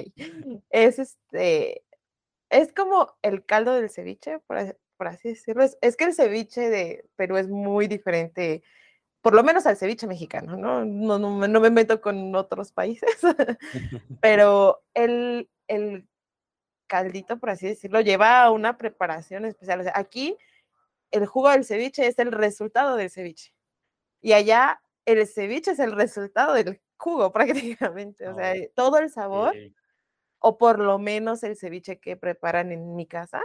Es 0.70 1.00
este, 1.00 1.84
es 2.50 2.74
como 2.74 3.18
el 3.22 3.46
caldo 3.46 3.74
del 3.76 3.90
ceviche, 3.90 4.40
por, 4.48 4.58
as- 4.58 4.76
por 4.98 5.08
así 5.08 5.30
decirlo. 5.30 5.64
Es, 5.64 5.78
es 5.82 5.96
que 5.98 6.06
el 6.06 6.14
ceviche 6.14 6.70
de 6.70 7.06
Perú 7.16 7.38
es 7.38 7.48
muy 7.48 7.88
diferente, 7.88 8.64
por 9.22 9.34
lo 9.34 9.44
menos 9.44 9.66
al 9.66 9.78
ceviche 9.78 10.08
mexicano, 10.08 10.58
¿no? 10.58 10.86
No, 10.86 11.20
no, 11.20 11.38
me- 11.38 11.48
no 11.48 11.60
me 11.62 11.70
meto 11.72 12.02
con 12.02 12.36
otros 12.36 12.72
países, 12.72 13.10
pero 14.22 14.82
el, 14.94 15.50
el 15.68 16.08
caldito, 16.88 17.40
por 17.40 17.52
así 17.52 17.68
decirlo, 17.68 18.02
lleva 18.02 18.50
una 18.52 18.78
preparación 18.78 19.46
especial. 19.46 19.82
O 19.82 19.84
sea, 19.84 19.94
aquí 19.96 20.38
el 21.12 21.26
jugo 21.26 21.50
del 21.50 21.66
ceviche 21.66 22.08
es 22.08 22.20
el 22.20 22.32
resultado 22.32 22.96
del 22.96 23.10
ceviche. 23.12 23.54
Y 24.22 24.34
allá 24.34 24.82
el 25.06 25.26
ceviche 25.28 25.72
es 25.72 25.80
el 25.80 25.92
resultado 25.94 26.54
del 26.54 26.82
jugo 26.98 27.32
prácticamente. 27.34 28.28
O 28.28 28.36
sea, 28.36 28.54
Oh, 28.54 28.72
todo 28.76 28.98
el 28.98 29.10
sabor. 29.10 29.54
O 30.40 30.58
por 30.58 30.80
lo 30.80 31.00
menos 31.00 31.44
el 31.44 31.58
ceviche 31.58 32.00
que 32.00 32.18
preparan 32.18 32.72
en 32.72 32.96
mi 32.96 33.06
casa, 33.08 33.42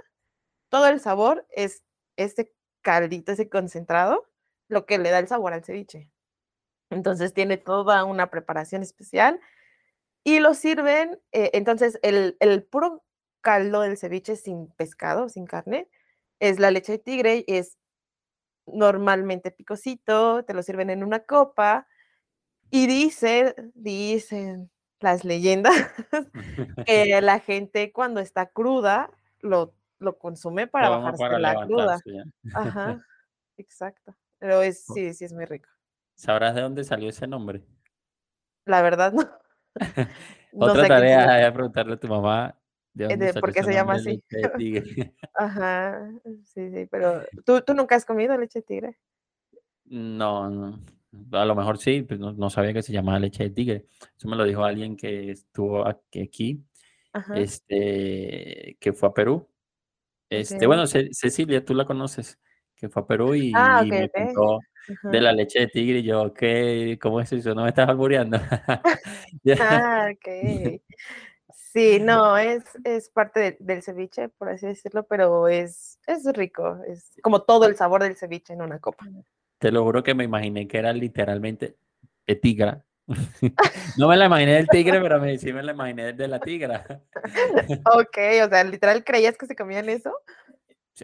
todo 0.70 0.88
el 0.88 1.00
sabor 1.00 1.46
es 1.50 1.82
ese 2.16 2.52
caldito, 2.82 3.32
ese 3.32 3.48
concentrado, 3.48 4.26
lo 4.68 4.86
que 4.86 4.98
le 4.98 5.10
da 5.10 5.18
el 5.18 5.28
sabor 5.28 5.52
al 5.52 5.64
ceviche. 5.64 6.10
Entonces 6.90 7.34
tiene 7.34 7.56
toda 7.56 8.04
una 8.04 8.30
preparación 8.30 8.82
especial 8.82 9.40
y 10.24 10.40
lo 10.40 10.54
sirven, 10.54 11.20
eh, 11.32 11.50
entonces 11.54 11.98
el, 12.02 12.36
el 12.40 12.64
puro 12.64 13.04
caldo 13.42 13.82
del 13.82 13.98
ceviche 13.98 14.36
sin 14.36 14.68
pescado, 14.72 15.28
sin 15.28 15.46
carne, 15.46 15.88
es 16.40 16.58
la 16.58 16.70
leche 16.70 16.92
de 16.92 16.98
tigre, 16.98 17.44
es 17.46 17.78
normalmente 18.66 19.50
picosito, 19.50 20.44
te 20.44 20.54
lo 20.54 20.62
sirven 20.62 20.90
en 20.90 21.04
una 21.04 21.20
copa 21.20 21.86
y 22.70 22.86
dice, 22.86 23.54
dicen 23.74 24.70
las 25.04 25.24
leyendas 25.24 25.74
que 26.86 27.20
la 27.20 27.38
gente 27.38 27.92
cuando 27.92 28.20
está 28.20 28.46
cruda 28.46 29.10
lo, 29.40 29.74
lo 29.98 30.18
consume 30.18 30.66
para 30.66 30.88
bajarse 30.88 31.22
para 31.22 31.38
la 31.38 31.66
cruda. 31.66 32.00
ya. 32.06 32.24
Ajá, 32.54 33.06
exacto. 33.58 34.16
Pero 34.38 34.62
es, 34.62 34.84
sí, 34.84 35.12
sí 35.14 35.24
es 35.24 35.32
muy 35.32 35.44
rico. 35.44 35.68
¿Sabrás 36.16 36.54
de 36.54 36.62
dónde 36.62 36.84
salió 36.84 37.08
ese 37.08 37.26
nombre? 37.26 37.62
La 38.64 38.82
verdad, 38.82 39.12
no, 39.12 39.22
no 40.52 40.66
Otra 40.66 40.88
tarea 40.88 41.46
es 41.46 41.52
preguntarle 41.52 41.94
a 41.94 41.96
tu 41.98 42.08
mamá 42.08 42.58
de 42.94 43.04
eh, 43.04 43.08
dónde 43.08 43.26
de 43.26 43.32
salió 43.32 43.40
por 43.40 43.52
qué 43.52 43.62
se 43.62 43.74
llama 43.74 43.94
así. 43.94 44.10
leche 44.10 44.24
de 44.30 44.48
tigre. 44.56 45.14
Ajá, 45.34 46.10
sí, 46.44 46.70
sí, 46.70 46.86
pero 46.90 47.22
¿tú, 47.44 47.60
tú 47.60 47.74
nunca 47.74 47.96
has 47.96 48.06
comido 48.06 48.36
leche 48.38 48.60
de 48.60 48.66
tigre? 48.66 48.98
No, 49.84 50.48
no. 50.48 50.78
A 51.32 51.44
lo 51.44 51.54
mejor 51.54 51.78
sí, 51.78 52.02
pues 52.02 52.18
no, 52.20 52.32
no 52.32 52.50
sabía 52.50 52.72
que 52.72 52.82
se 52.82 52.92
llamaba 52.92 53.18
leche 53.18 53.44
de 53.44 53.50
tigre. 53.50 53.86
Eso 54.16 54.28
me 54.28 54.36
lo 54.36 54.44
dijo 54.44 54.64
alguien 54.64 54.96
que 54.96 55.30
estuvo 55.30 55.86
aquí, 55.86 56.64
Ajá, 57.12 57.34
este, 57.38 58.76
que 58.80 58.92
fue 58.92 59.08
a 59.08 59.12
Perú. 59.14 59.48
Este, 60.30 60.56
ok. 60.56 60.66
bueno, 60.66 60.86
Ce- 60.86 61.10
Cecilia, 61.12 61.64
tú 61.64 61.74
la 61.74 61.84
conoces, 61.84 62.38
que 62.76 62.88
fue 62.88 63.02
a 63.02 63.06
Perú 63.06 63.34
y, 63.34 63.52
Ah, 63.54 63.82
y 63.84 63.90
me 63.90 64.08
contó 64.10 64.60
de 65.10 65.20
la 65.20 65.32
leche 65.32 65.60
de 65.60 65.66
tigre 65.68 65.98
y 66.00 66.02
yo, 66.04 66.32
¿qué? 66.34 66.98
¿Cómo 67.00 67.20
es 67.20 67.32
eso? 67.32 67.54
¿No 67.54 67.62
me 67.62 67.68
estás 67.70 67.88
albureando? 67.88 68.38
Ya. 69.42 69.56
Ah, 69.60 70.08
ok. 70.12 70.80
Sí, 71.72 71.98
no, 72.00 72.36
es, 72.38 72.64
es 72.84 73.10
parte 73.10 73.40
de- 73.40 73.56
del 73.60 73.82
ceviche, 73.82 74.28
por 74.30 74.48
así 74.48 74.66
decirlo, 74.66 75.04
pero 75.06 75.48
es, 75.48 75.98
es 76.06 76.24
rico, 76.32 76.78
es 76.86 77.10
como 77.22 77.42
todo 77.42 77.66
el 77.66 77.76
sabor 77.76 78.02
del 78.02 78.16
ceviche 78.16 78.52
en 78.52 78.62
una 78.62 78.78
copa. 78.80 79.06
Te 79.64 79.72
lo 79.72 79.82
juro 79.82 80.02
que 80.02 80.12
me 80.12 80.24
imaginé 80.24 80.68
que 80.68 80.76
era 80.76 80.92
literalmente 80.92 81.78
de 82.26 82.36
tigra. 82.36 82.84
No 83.96 84.08
me 84.08 84.16
la 84.18 84.26
imaginé 84.26 84.56
del 84.56 84.68
tigre, 84.68 85.00
pero 85.00 85.18
me, 85.18 85.38
sí 85.38 85.54
me 85.54 85.62
la 85.62 85.72
imaginé 85.72 86.12
de 86.12 86.28
la 86.28 86.38
tigra. 86.38 86.84
Ok, 87.94 88.18
o 88.44 88.48
sea, 88.50 88.62
literal, 88.64 89.02
¿creías 89.04 89.38
que 89.38 89.46
se 89.46 89.56
comían 89.56 89.88
eso? 89.88 90.12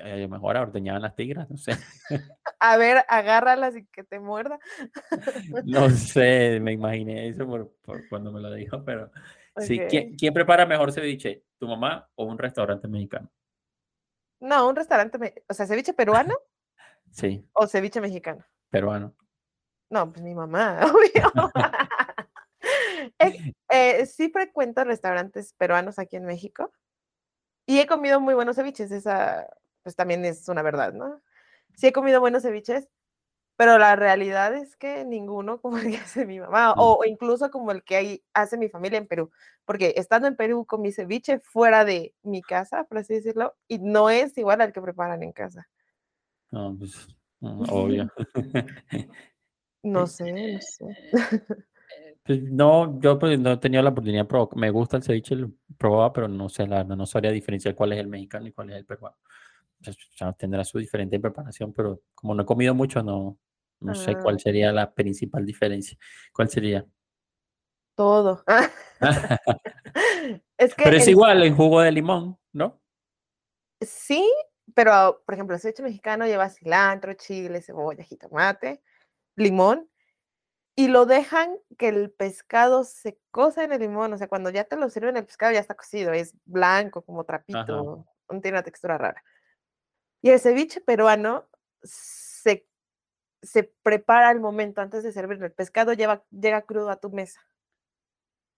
A 0.05 0.15
lo 0.15 0.29
mejor 0.29 0.59
ordeñaban 0.59 1.01
las 1.01 1.17
tigras, 1.17 1.49
no 1.49 1.57
sé. 1.57 1.73
A 2.61 2.77
ver, 2.77 3.03
agárralas 3.09 3.75
y 3.77 3.87
que 3.87 4.05
te 4.05 4.21
muerda. 4.21 4.59
No 5.65 5.89
sé, 5.89 6.61
me 6.61 6.73
imaginé 6.73 7.29
eso 7.29 7.47
por, 7.47 7.73
por 7.81 8.07
cuando 8.11 8.31
me 8.31 8.43
lo 8.43 8.53
dijo, 8.53 8.85
pero 8.85 9.11
sí. 9.57 9.81
¿Quién, 9.89 10.17
quién 10.17 10.35
prepara 10.35 10.67
mejor 10.67 10.93
ceviche? 10.93 11.45
¿Tu 11.59 11.67
mamá 11.67 12.11
o 12.15 12.27
un 12.27 12.37
restaurante 12.37 12.89
mexicano? 12.89 13.31
No, 14.39 14.69
un 14.69 14.77
restaurante, 14.77 15.45
o 15.49 15.55
sea, 15.55 15.67
ceviche 15.67 15.95
peruano 15.95 16.35
Sí, 17.11 17.45
o 17.53 17.67
ceviche 17.67 18.01
mexicano. 18.01 18.45
peruano. 18.71 19.15
No, 19.91 20.11
pues 20.13 20.23
mi 20.23 20.35
mamá, 20.35 20.81
obvio. 20.95 21.33
Eh, 23.19 23.55
eh, 23.71 24.07
sí 24.07 24.29
frecuento 24.31 24.85
restaurantes 24.85 25.55
peruanos 25.55 25.99
aquí 25.99 26.17
en 26.17 26.25
México 26.27 26.71
y 27.67 27.79
he 27.81 27.87
comido 27.87 28.21
muy 28.21 28.35
buenos 28.35 28.57
ceviches, 28.57 28.91
esa 28.93 29.47
pues 29.83 29.97
también 29.97 30.25
es 30.27 30.47
una 30.49 30.63
verdad, 30.63 30.93
¿no? 30.93 31.23
Sí 31.77 31.87
he 31.87 31.93
comido 31.93 32.21
buenos 32.21 32.43
ceviches, 32.43 32.89
pero 33.57 33.79
la 33.79 33.97
realidad 33.97 34.55
es 34.55 34.77
que 34.77 35.05
ninguno 35.07 35.61
como 35.63 35.79
el 35.79 35.91
que 35.91 35.97
hace 35.99 36.27
mi 36.27 36.39
mamá 36.41 36.75
Mm. 36.75 36.81
o, 36.81 36.99
o 36.99 37.05
incluso 37.07 37.51
como 37.51 37.73
el 37.73 37.83
que 37.83 37.97
hay- 37.97 38.25
hace 38.35 38.59
mi 38.59 38.69
familia 38.69 38.99
en 38.99 39.07
Perú, 39.07 39.31
porque 39.65 39.95
estando 39.97 40.29
en 40.29 40.37
Perú 40.37 40.67
con 40.67 40.83
mi 40.83 40.93
ceviche 40.93 41.41
fuera 41.41 41.85
de 41.87 42.15
mi 42.23 42.43
casa, 42.43 42.85
por 42.85 42.99
así 42.99 43.15
decirlo, 43.15 43.57
y 43.69 43.79
no 43.79 44.11
es 44.11 44.37
igual 44.37 44.61
al 44.61 44.73
que 44.75 44.83
preparan 44.83 45.23
en 45.23 45.33
casa. 45.33 45.69
No, 46.51 46.77
pues, 46.79 47.09
no, 47.41 47.61
obvio. 47.61 48.11
No 49.83 50.07
sé, 50.07 50.33
no 50.33 50.61
sé. 50.61 50.97
Pues, 52.25 52.43
no, 52.43 53.01
yo 53.01 53.19
pues 53.19 53.41
no 53.41 53.53
he 53.53 53.57
tenido 53.57 53.83
la 53.83 53.91
oportunidad 53.91 54.23
de 54.25 54.29
probar. 54.29 54.55
Me 54.57 54.71
gusta 54.71 54.99
el 54.99 55.03
ceviche, 55.03 55.35
lo 55.35 55.51
probaba, 55.79 56.13
pero 56.13 56.29
no 56.29 56.49
sé, 56.49 56.67
la 56.67 56.85
no 56.85 57.07
sabría 57.07 57.33
diferenciar 57.33 57.75
cuál 57.75 57.93
es 57.95 57.99
el 57.99 58.09
mexicano 58.09 58.47
y 58.47 58.53
cuál 58.53 58.71
es 58.71 58.77
el 58.77 58.85
peruano. 58.85 59.17
Pues, 59.83 59.97
o 59.97 60.17
sea, 60.17 60.33
tendrá 60.35 60.63
su 60.65 60.79
diferente 60.79 61.19
preparación, 61.19 61.73
pero 61.73 62.03
como 62.15 62.35
no 62.35 62.43
he 62.43 62.47
comido 62.47 62.75
mucho, 62.75 63.03
no, 63.03 63.39
no 63.81 63.95
sé 63.95 64.13
Ah, 64.13 64.23
cuál 64.23 64.39
sería 64.39 64.71
la 64.71 64.93
principal 64.93 65.45
diferencia. 65.47 65.97
¿Cuál 66.33 66.51
sería? 66.51 66.87
todo. 67.97 68.45
Es 70.59 70.75
que 70.75 70.85
Pero 70.85 70.97
es 70.97 71.05
el 71.05 71.11
igual 71.11 71.43
en 71.43 71.57
jugo 71.57 71.81
de 71.81 71.91
limón, 71.91 72.39
¿no? 72.53 72.81
sí, 73.81 74.31
pero, 74.75 75.23
por 75.25 75.35
ejemplo, 75.35 75.55
el 75.55 75.61
ceviche 75.61 75.83
mexicano 75.83 76.27
lleva 76.27 76.49
cilantro, 76.51 77.15
chile, 77.15 77.63
cebolla, 77.63 78.05
jitomate, 78.05 78.83
limón, 79.37 79.89
y 80.77 80.89
lo 80.89 81.07
dejan 81.07 81.57
que 81.79 81.89
el 81.89 82.11
pescado 82.11 82.85
se 82.85 83.19
cosa 83.31 83.65
en 83.65 83.73
el 83.73 83.81
limón, 83.81 84.13
o 84.13 84.19
sea, 84.19 84.29
cuando 84.29 84.51
ya 84.51 84.65
te 84.65 84.77
lo 84.77 84.89
sirven, 84.91 85.17
el 85.17 85.27
pescado 85.27 85.53
ya 85.53 85.61
está 85.61 85.75
cocido, 85.75 86.13
es 86.13 86.35
blanco, 86.45 87.03
como 87.03 87.25
trapito, 87.25 88.07
no 88.31 88.41
tiene 88.41 88.57
una 88.59 88.63
textura 88.65 88.97
rara. 88.97 89.23
Y 90.23 90.31
el 90.31 90.41
ceviche 90.41 90.81
peruano 90.81 91.49
se 91.83 92.67
se 93.43 93.73
prepara 93.83 94.29
al 94.29 94.41
momento 94.41 94.81
antes 94.81 95.03
de 95.03 95.13
servir, 95.13 95.43
el 95.43 95.53
pescado 95.53 95.93
lleva 95.95 96.25
llega 96.31 96.63
crudo 96.63 96.91
a 96.91 96.97
tu 96.97 97.11
mesa. 97.11 97.41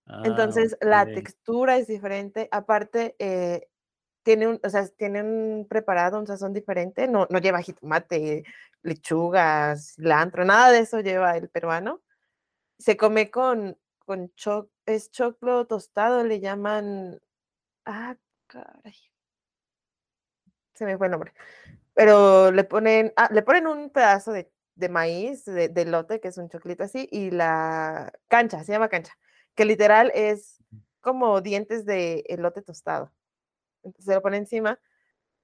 Ah, 0.05 0.21
Entonces, 0.25 0.77
la 0.81 1.05
textura 1.05 1.77
es 1.77 1.87
diferente, 1.87 2.49
aparte, 2.51 3.15
eh, 3.19 3.69
tiene 4.23 4.47
un 4.47 4.59
o 4.63 4.69
sea, 4.69 4.87
tiene 4.87 5.21
un 5.23 5.67
preparado, 5.69 6.19
un 6.19 6.27
sazón 6.27 6.53
diferente, 6.53 7.07
no 7.07 7.27
no 7.29 7.39
lleva 7.39 7.61
jitomate, 7.61 8.43
lechuga, 8.81 9.75
cilantro, 9.77 10.45
nada 10.45 10.71
de 10.71 10.79
eso 10.79 10.99
lleva 11.01 11.37
el 11.37 11.49
peruano. 11.49 12.01
Se 12.79 12.97
come 12.97 13.31
con 13.31 13.77
con 14.05 14.31
cho 14.35 14.69
es 14.85 15.11
choclo 15.11 15.65
tostado, 15.67 16.23
le 16.23 16.39
llaman, 16.39 17.21
ah, 17.85 18.17
caray. 18.47 18.95
Se 20.73 20.85
me 20.85 20.97
fue 20.97 21.07
el 21.07 21.11
nombre, 21.11 21.33
pero 21.93 22.51
le 22.51 22.63
ponen, 22.63 23.13
ah, 23.17 23.29
le 23.31 23.41
ponen 23.43 23.67
un 23.67 23.89
pedazo 23.91 24.31
de 24.33 24.51
de 24.75 24.89
maíz, 24.89 25.45
de 25.45 25.69
de 25.69 25.81
elote, 25.83 26.19
que 26.19 26.29
es 26.29 26.37
un 26.37 26.49
choclito 26.49 26.83
así, 26.83 27.07
y 27.11 27.31
la 27.31 28.11
cancha, 28.27 28.63
se 28.63 28.71
llama 28.73 28.89
cancha, 28.89 29.17
que 29.55 29.65
literal 29.65 30.11
es 30.15 30.63
como 31.01 31.41
dientes 31.41 31.85
de 31.85 32.23
elote 32.29 32.61
tostado. 32.63 33.11
Entonces, 33.83 34.05
se 34.05 34.13
lo 34.15 34.21
pone 34.21 34.37
encima, 34.37 34.79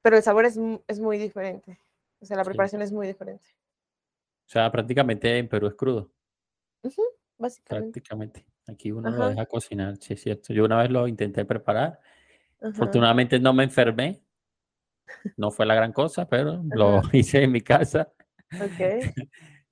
pero 0.04 0.18
el 0.18 0.24
sabor 0.24 0.46
es 0.46 0.58
es 0.88 1.00
muy 1.02 1.18
diferente. 1.20 1.80
O 2.22 2.26
sea, 2.28 2.38
la 2.38 2.46
Sí. 2.46 2.46
preparación 2.46 2.82
es 2.84 2.92
muy 2.94 3.08
diferente. 3.08 3.48
O 4.48 4.50
sea, 4.52 4.70
prácticamente 4.70 5.38
en 5.38 5.48
Perú 5.48 5.68
es 5.68 5.76
crudo, 5.76 6.12
Ujú, 6.84 7.04
básicamente. 7.38 8.02
prácticamente. 8.04 8.46
Aquí 8.68 8.92
uno 8.92 9.12
lo 9.12 9.26
Ajá, 9.26 9.30
deja 9.30 9.46
cocinar, 9.46 9.98
sí 9.98 10.14
es 10.14 10.22
cierto. 10.22 10.54
Yo 10.54 10.66
una 10.66 10.78
vez 10.82 10.92
lo 10.92 11.08
intenté 11.08 11.46
preparar, 11.46 12.00
ajá, 12.62 13.04
afortunadamente 13.04 13.40
no 13.40 13.54
me 13.54 13.66
enfermé, 13.66 14.24
no 15.38 15.52
fue 15.52 15.66
la 15.66 15.76
gran 15.76 15.92
cosa, 15.94 16.28
pero 16.28 16.62
lo 16.72 17.02
ajá, 17.02 17.02
hice 17.14 17.44
en 17.44 17.52
mi 17.52 17.62
casa 17.62 18.14
okey. 18.60 19.14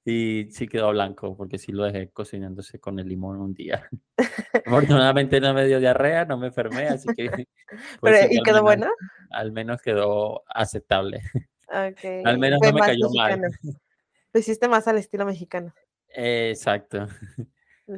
Y 0.09 0.49
sí 0.51 0.69
quedó 0.69 0.91
blanco, 0.91 1.35
porque 1.35 1.57
sí 1.57 1.73
lo 1.73 1.83
dejé 1.83 2.09
cocinándose 2.11 2.79
con 2.79 2.97
el 2.97 3.09
limón 3.09 3.41
un 3.41 3.53
día. 3.53 3.89
Afortunadamente 4.65 5.41
no 5.41 5.53
me 5.53 5.65
dio 5.65 5.81
diarrea, 5.81 6.23
no 6.23 6.37
me 6.37 6.47
enfermé, 6.47 6.87
así 6.87 7.09
que 7.13 7.29
Pero, 8.01 8.29
que 8.29 8.35
¿y 8.35 8.37
al 8.37 8.43
quedó 8.43 8.63
menos 8.63 8.63
bueno? 8.63 8.87
al 9.31 9.51
menos 9.51 9.81
quedó 9.81 10.43
aceptable. 10.47 11.21
Al 11.67 12.37
menos 12.37 12.59
fue 12.59 12.69
no 12.69 12.75
me 12.75 12.79
cayó 12.79 13.09
mal. 13.09 13.41
Lo 14.31 14.39
hiciste 14.39 14.69
más 14.69 14.87
al 14.87 14.97
estilo 14.97 15.25
mexicano. 15.25 15.73
Exacto. 16.07 17.07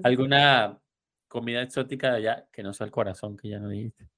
¿Alguna 0.02 0.80
comida 1.28 1.62
exótica 1.62 2.10
de 2.10 2.18
allá 2.18 2.48
que 2.52 2.64
no 2.64 2.74
sea 2.74 2.86
el 2.86 2.92
corazón, 2.92 3.38
que 3.38 3.50
ya 3.50 3.60
no 3.60 3.70
dijiste? 3.70 4.10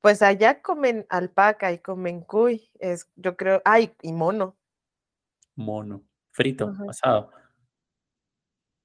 Pues 0.00 0.22
allá 0.22 0.62
comen 0.62 1.06
alpaca 1.08 1.72
y 1.72 1.78
comen 1.78 2.20
cuy, 2.20 2.70
es 2.78 3.10
yo 3.16 3.36
creo 3.36 3.60
ay, 3.64 3.96
y 4.00 4.12
mono. 4.12 4.57
Mono, 5.66 6.04
frito, 6.30 6.66
Ajá. 6.66 6.92
asado, 6.92 7.30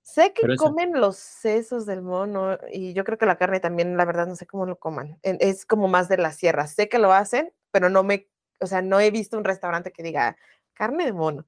Sé 0.05 0.33
que 0.33 0.41
pero 0.41 0.53
eso 0.53 0.73
comen 0.73 0.91
los 0.99 1.15
sesos 1.15 1.85
del 1.85 2.01
mono 2.01 2.57
y 2.69 2.93
yo 2.93 3.05
creo 3.05 3.17
que 3.17 3.25
la 3.25 3.37
carne 3.37 3.61
también, 3.61 3.95
la 3.95 4.03
verdad, 4.03 4.27
no 4.27 4.35
sé 4.35 4.45
cómo 4.45 4.65
lo 4.65 4.77
coman. 4.77 5.17
Es 5.23 5.65
como 5.65 5.87
más 5.87 6.09
de 6.09 6.17
la 6.17 6.33
sierra. 6.33 6.67
Sé 6.67 6.89
que 6.89 6.99
lo 6.99 7.13
hacen, 7.13 7.53
pero 7.71 7.89
no 7.89 8.03
me 8.03 8.29
o 8.59 8.67
sea, 8.67 8.81
no 8.81 8.99
he 8.99 9.11
visto 9.11 9.37
un 9.37 9.45
restaurante 9.45 9.91
que 9.93 10.03
diga: 10.03 10.35
"Carne 10.73 11.05
de 11.05 11.13
mono". 11.13 11.45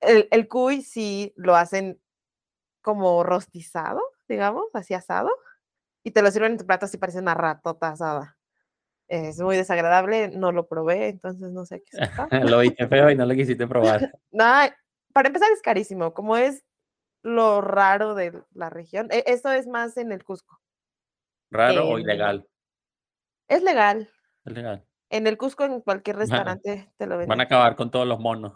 El 0.00 0.28
el 0.32 0.48
cuy 0.48 0.82
sí 0.82 1.32
lo 1.36 1.56
hacen 1.56 2.00
como 2.82 3.24
rostizado, 3.24 4.02
digamos, 4.28 4.66
así 4.74 4.94
asado, 4.94 5.30
y 6.04 6.12
te 6.12 6.22
lo 6.22 6.30
sirven 6.32 6.52
en 6.52 6.58
tu 6.58 6.66
plato 6.66 6.86
así 6.86 6.98
parece 6.98 7.20
una 7.20 7.34
ratota 7.34 7.90
asada. 7.90 8.33
Es 9.08 9.38
muy 9.38 9.56
desagradable, 9.56 10.28
no 10.28 10.50
lo 10.52 10.66
probé, 10.66 11.08
entonces 11.08 11.50
no 11.52 11.66
sé 11.66 11.82
qué 11.82 11.98
sepa. 11.98 12.28
lo 12.56 12.58
viste 12.60 12.86
feo 12.88 13.10
y 13.10 13.16
no 13.16 13.26
lo 13.26 13.34
quisiste 13.34 13.66
probar. 13.66 14.12
No, 14.32 14.44
para 15.12 15.28
empezar 15.28 15.50
es 15.52 15.62
carísimo, 15.62 16.12
como 16.14 16.36
es 16.36 16.64
lo 17.22 17.60
raro 17.60 18.14
de 18.14 18.42
la 18.52 18.68
región, 18.70 19.08
e 19.10 19.22
eso 19.26 19.50
es 19.52 19.66
más 19.66 19.96
en 19.96 20.12
el 20.12 20.24
Cusco 20.24 20.60
¿Raro 21.50 21.88
o 21.88 21.98
ilegal? 21.98 22.46
es 23.48 23.62
legal. 23.62 24.10
Es 24.44 24.52
legal. 24.52 24.84
En 25.10 25.26
el 25.26 25.36
Cusco, 25.38 25.64
en 25.64 25.80
cualquier 25.82 26.16
Van 26.16 26.20
restaurante 26.22 26.90
te 26.96 27.06
lo 27.06 27.10
van 27.16 27.18
a 27.22 27.26
venden. 27.26 27.40
acabar 27.42 27.76
con 27.76 27.90
todos 27.90 28.06
los 28.08 28.18
monos, 28.18 28.54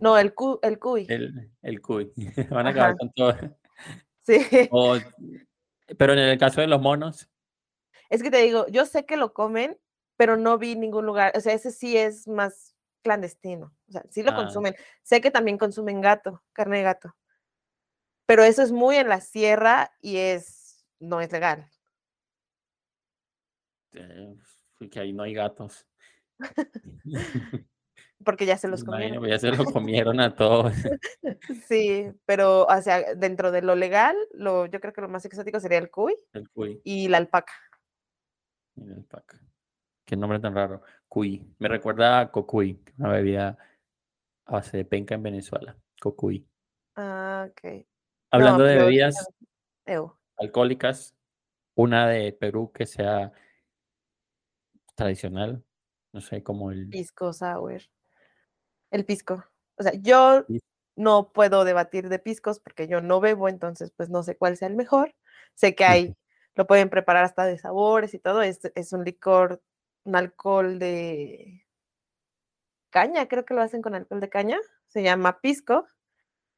No, 0.00 0.16
el 0.18 0.34
cu 0.34 0.58
el 0.62 0.78
cuy. 0.78 1.06
el 1.08 1.50
el 1.62 1.80
cuy, 1.82 2.12
van 2.50 2.66
a 2.66 2.70
acabar 2.70 2.96
con 2.96 3.12
todo. 3.12 3.34
sí. 4.22 4.38
O 4.70 4.96
pero 5.98 6.12
en 6.14 6.20
el 6.20 6.38
caso 6.38 6.60
de 6.60 6.68
los 6.68 6.80
monos, 6.80 7.28
Es 8.10 8.22
que 8.22 8.30
te 8.30 8.38
digo, 8.38 8.66
yo 8.68 8.84
sé 8.86 9.06
que 9.06 9.16
lo 9.16 9.32
comen, 9.32 9.78
pero 10.16 10.36
no 10.36 10.58
vi 10.58 10.76
ningún 10.76 11.06
lugar, 11.06 11.32
o 11.36 11.40
sea, 11.40 11.54
ese 11.54 11.70
sí 11.70 11.96
es 11.96 12.28
más 12.28 12.74
clandestino, 13.02 13.74
o 13.88 13.92
sea, 13.92 14.04
sí 14.10 14.22
lo 14.22 14.32
ah, 14.32 14.36
consumen. 14.36 14.74
Sé 15.02 15.20
que 15.20 15.30
también 15.30 15.56
consumen 15.56 16.00
gato, 16.00 16.42
carne 16.52 16.78
de 16.78 16.84
gato, 16.84 17.16
pero 18.26 18.42
eso 18.42 18.62
es 18.62 18.72
muy 18.72 18.96
en 18.96 19.08
la 19.08 19.20
sierra 19.20 19.92
y 20.00 20.18
es 20.18 20.84
no 20.98 21.20
es 21.20 21.32
legal. 21.32 21.66
eh, 23.92 24.36
que 24.90 25.00
ahí 25.00 25.12
no 25.12 25.22
hay 25.22 25.34
gatos. 25.34 25.86
Porque 28.24 28.44
ya 28.44 28.58
se 28.58 28.68
los 28.68 28.82
imagino, 28.82 29.16
comieron. 29.16 29.28
ya 29.28 29.38
se 29.38 29.56
lo 29.56 29.64
comieron 29.72 30.20
a 30.20 30.34
todos, 30.34 30.74
Sí, 31.66 32.10
pero, 32.26 32.66
o 32.66 32.82
sea, 32.82 33.14
dentro 33.14 33.50
de 33.50 33.62
lo 33.62 33.74
legal, 33.74 34.16
lo 34.32 34.66
yo 34.66 34.80
creo 34.80 34.92
que 34.92 35.00
lo 35.00 35.08
más 35.08 35.24
exótico 35.24 35.58
sería 35.58 35.78
el 35.78 35.90
cuy 35.90 36.14
el 36.32 36.48
cuy 36.50 36.80
y 36.84 37.08
la 37.08 37.16
alpaca. 37.16 37.52
Y 38.80 38.88
la 38.88 38.96
alpaca. 38.96 39.40
Qué 40.04 40.16
nombre 40.16 40.40
tan 40.40 40.54
raro, 40.54 40.82
cuy. 41.08 41.54
Me 41.58 41.68
recuerda 41.68 42.20
a 42.20 42.30
cocuy, 42.30 42.82
una 42.98 43.12
bebida 43.12 43.56
a 44.46 44.52
base 44.52 44.78
de 44.78 44.84
penca 44.84 45.14
en 45.14 45.22
Venezuela, 45.22 45.76
cocuy. 46.00 46.46
Ah. 46.96 47.48
No, 47.62 47.84
Hablando 48.30 48.64
de 48.64 48.76
bebidas 48.76 49.28
alcohólicas, 50.36 51.14
una 51.74 52.08
de 52.08 52.32
Perú 52.32 52.70
que 52.72 52.86
sea 52.86 53.32
tradicional, 54.94 55.64
no 56.12 56.20
sé, 56.20 56.42
como 56.42 56.70
el 56.70 56.88
pisco 56.88 57.32
sour, 57.32 57.80
el 58.90 59.04
pisco. 59.04 59.44
O 59.76 59.82
sea, 59.82 59.92
yo 59.94 60.44
no 60.96 61.32
puedo 61.32 61.64
debatir 61.64 62.08
de 62.08 62.18
piscos 62.18 62.60
porque 62.60 62.86
yo 62.86 63.00
no 63.00 63.20
bebo, 63.20 63.48
entonces, 63.48 63.92
pues, 63.96 64.10
no 64.10 64.22
sé 64.22 64.36
cuál 64.36 64.56
sea 64.56 64.68
el 64.68 64.76
mejor. 64.76 65.14
Sé 65.54 65.74
que 65.74 65.84
hay 66.12 66.14
lo 66.54 66.66
pueden 66.66 66.90
preparar 66.90 67.24
hasta 67.24 67.44
de 67.44 67.58
sabores 67.58 68.14
y 68.14 68.18
todo, 68.18 68.42
es 68.42 68.60
es 68.74 68.92
un 68.92 69.04
licor, 69.04 69.62
un 70.04 70.16
alcohol 70.16 70.78
de 70.78 71.66
caña, 72.90 73.28
creo 73.28 73.44
que 73.44 73.54
lo 73.54 73.62
hacen 73.62 73.82
con 73.82 73.94
alcohol 73.94 74.20
de 74.20 74.28
caña, 74.28 74.58
se 74.88 75.02
llama 75.02 75.40
pisco, 75.40 75.86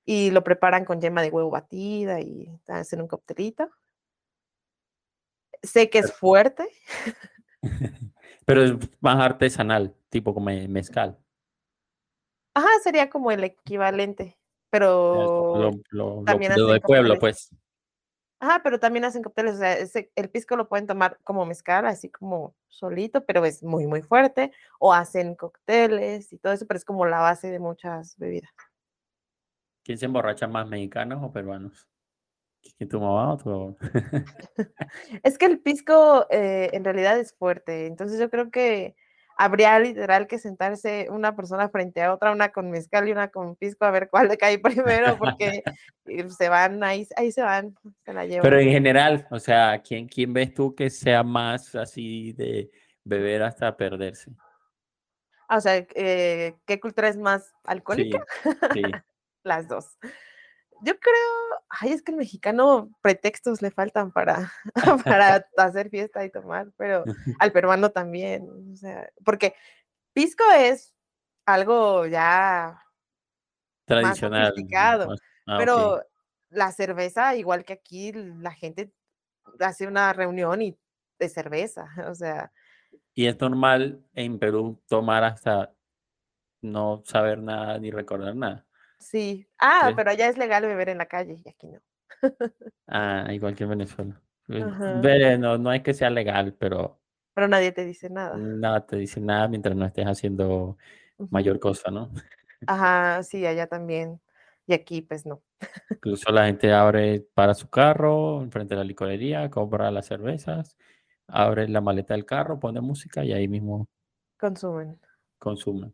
y 0.04 0.30
lo 0.30 0.42
preparan 0.42 0.84
con 0.84 1.00
yema 1.00 1.22
de 1.22 1.30
huevo 1.30 1.50
batida 1.50 2.20
y 2.20 2.48
hacen 2.66 3.00
un 3.00 3.08
coctelito. 3.08 3.70
Sé 5.62 5.90
que 5.90 5.98
es 5.98 6.12
fuerte. 6.12 6.68
pero 8.46 8.62
es 8.64 8.72
más 9.00 9.20
artesanal, 9.20 9.94
tipo 10.08 10.34
como 10.34 10.46
me 10.46 10.66
mezcal, 10.66 11.22
Ajá, 12.54 12.68
sería 12.82 13.08
como 13.08 13.30
el 13.30 13.44
equivalente, 13.44 14.24
lo 14.24 14.68
pero 14.70 15.54
lo 15.54 15.80
lo 15.90 16.24
también 16.24 16.52
lo 16.54 16.66
de 16.66 16.80
pueblo, 16.80 17.18
pues. 17.18 17.48
Ajá, 18.42 18.60
pero 18.64 18.80
también 18.80 19.04
hacen 19.04 19.22
cócteles, 19.22 19.54
o 19.54 19.58
sea, 19.58 19.74
ese 19.74 20.10
el 20.16 20.28
pisco 20.28 20.56
lo 20.56 20.68
pueden 20.68 20.88
tomar 20.88 21.16
como 21.22 21.46
mezcal, 21.46 21.86
así 21.86 22.10
como 22.10 22.56
solito, 22.66 23.24
pero 23.24 23.44
es 23.44 23.62
muy, 23.62 23.86
muy 23.86 24.02
fuerte, 24.02 24.50
o 24.80 24.92
hacen 24.92 25.36
cócteles 25.36 26.32
y 26.32 26.38
todo 26.38 26.52
eso, 26.52 26.66
pero 26.66 26.76
es 26.76 26.84
como 26.84 27.06
la 27.06 27.20
base 27.20 27.52
de 27.52 27.60
muchas 27.60 28.18
bebidas. 28.18 28.50
¿Quién 29.84 29.96
se 29.96 30.06
emborracha 30.06 30.48
más, 30.48 30.66
mexicanos 30.66 31.20
o 31.22 31.30
peruanos? 31.30 31.88
¿Quién 32.76 32.88
tu 32.88 33.00
mamá 33.00 33.34
o 33.34 33.36
tu 33.36 33.76
Es 35.22 35.38
que 35.38 35.46
el 35.46 35.60
pisco, 35.60 36.26
eh, 36.28 36.70
en 36.72 36.82
realidad 36.82 37.20
es 37.20 37.34
fuerte, 37.34 37.86
entonces 37.86 38.18
yo 38.18 38.28
creo 38.28 38.50
que 38.50 38.96
habría 39.36 39.78
literal 39.78 40.26
que 40.26 40.38
sentarse 40.38 41.06
una 41.10 41.34
persona 41.34 41.68
frente 41.68 42.02
a 42.02 42.14
otra, 42.14 42.32
una 42.32 42.50
con 42.50 42.70
mezcal 42.70 43.08
y 43.08 43.12
una 43.12 43.28
con 43.28 43.56
pisco, 43.56 43.84
a 43.84 43.90
ver 43.90 44.08
cuál 44.10 44.28
le 44.28 44.38
cae 44.38 44.58
primero, 44.86 45.18
porque 45.18 45.62
se 46.28 46.48
van, 46.48 46.82
ahí, 46.84 47.06
ahí 47.16 47.32
se 47.32 47.42
van, 47.42 47.74
se 48.04 48.12
la 48.12 48.24
llevan. 48.26 48.42
Pero 48.42 48.60
en 48.60 48.70
general, 48.70 49.26
o 49.30 49.38
sea, 49.38 49.80
¿quién, 49.82 50.08
¿quién 50.08 50.32
ves 50.32 50.54
tú 50.54 50.74
que 50.74 50.90
sea 50.90 51.22
más 51.22 51.74
así 51.74 52.32
de 52.32 52.70
beber 53.04 53.42
hasta 53.42 53.76
perderse? 53.76 54.30
O 55.48 55.60
sea, 55.60 55.86
eh, 55.94 56.54
¿qué 56.66 56.80
cultura 56.80 57.08
es 57.08 57.18
más 57.18 57.52
alcohólica? 57.64 58.24
Sí, 58.42 58.50
sí. 58.74 58.82
Las 59.44 59.68
dos. 59.68 59.98
Yo 60.84 60.98
creo, 60.98 61.60
ay, 61.68 61.92
es 61.92 62.02
que 62.02 62.10
el 62.12 62.18
mexicano 62.18 62.90
pretextos 63.02 63.62
le 63.62 63.70
faltan 63.70 64.10
para, 64.10 64.52
para 65.06 65.46
hacer 65.56 65.90
fiesta 65.90 66.24
y 66.24 66.30
tomar, 66.30 66.72
pero 66.76 67.04
al 67.40 67.52
peruano 67.52 67.90
también, 67.90 68.48
o 68.72 68.76
sea, 68.76 69.08
porque 69.24 69.54
pisco 70.12 70.44
es 70.56 70.94
algo 71.46 72.06
ya 72.06 72.80
más 73.88 74.02
Tradicional. 74.18 74.48
sofisticado, 74.48 75.08
más- 75.08 75.20
ah, 75.46 75.56
pero 75.58 76.02
la 76.50 76.72
cerveza, 76.72 77.34
igual 77.36 77.64
que 77.64 77.72
aquí, 77.74 78.12
la 78.12 78.52
gente 78.52 78.92
hace 79.60 79.86
una 79.86 80.12
reunión 80.12 80.62
y 80.62 80.78
de 81.18 81.28
cerveza, 81.28 81.86
o 82.10 82.14
sea, 82.14 82.52
Y 83.14 83.26
es 83.26 83.38
normal 83.40 84.02
en 84.14 84.38
Perú 84.38 84.82
tomar 84.88 85.24
hasta 85.24 85.72
no 86.60 87.02
saber 87.04 87.38
nada 87.38 87.78
ni 87.78 87.90
recordar 87.90 88.34
nada. 88.36 88.66
Sí. 89.02 89.46
Ah, 89.58 89.88
Sí. 89.90 89.94
pero 89.96 90.10
allá 90.10 90.28
es 90.28 90.38
legal 90.38 90.64
beber 90.66 90.88
en 90.88 90.98
la 90.98 91.06
calle 91.06 91.36
y 91.44 91.48
aquí 91.48 91.68
no. 91.68 91.80
Ah, 92.88 93.28
igual 93.32 93.54
que 93.54 93.64
en 93.64 93.70
Venezuela. 93.70 94.20
Ve, 94.48 95.38
No, 95.38 95.56
no 95.58 95.72
es 95.72 95.82
que 95.82 95.94
sea 95.94 96.10
legal, 96.10 96.54
pero 96.58 96.98
Pero 97.34 97.48
nadie 97.48 97.72
te 97.72 97.84
dice 97.84 98.10
nada. 98.10 98.36
nada 98.38 98.86
te 98.86 98.96
dice 98.96 99.20
nada 99.20 99.48
mientras 99.48 99.74
no 99.76 99.84
estés 99.86 100.06
haciendo 100.06 100.76
mayor 101.30 101.58
cosa, 101.58 101.90
¿no? 101.90 102.10
Ajá, 102.66 103.22
sí, 103.22 103.44
allá 103.46 103.66
también. 103.66 104.20
Y 104.66 104.74
aquí, 104.74 105.02
pues 105.02 105.26
no. 105.26 105.42
Incluso 105.90 106.30
la 106.32 106.46
gente 106.46 106.72
abre 106.72 107.20
para 107.34 107.54
su 107.54 107.68
carro 107.68 108.42
enfrente 108.42 108.74
de 108.74 108.78
la 108.78 108.84
licorería, 108.84 109.48
compra 109.50 109.90
las 109.90 110.06
cervezas, 110.06 110.76
abre 111.28 111.68
la 111.68 111.80
maleta 111.80 112.14
del 112.14 112.26
carro, 112.26 112.58
pone 112.58 112.80
música 112.80 113.24
y 113.24 113.32
ahí 113.32 113.48
mismo 113.48 113.88
Consumen. 114.38 114.98
consume. 115.38 115.92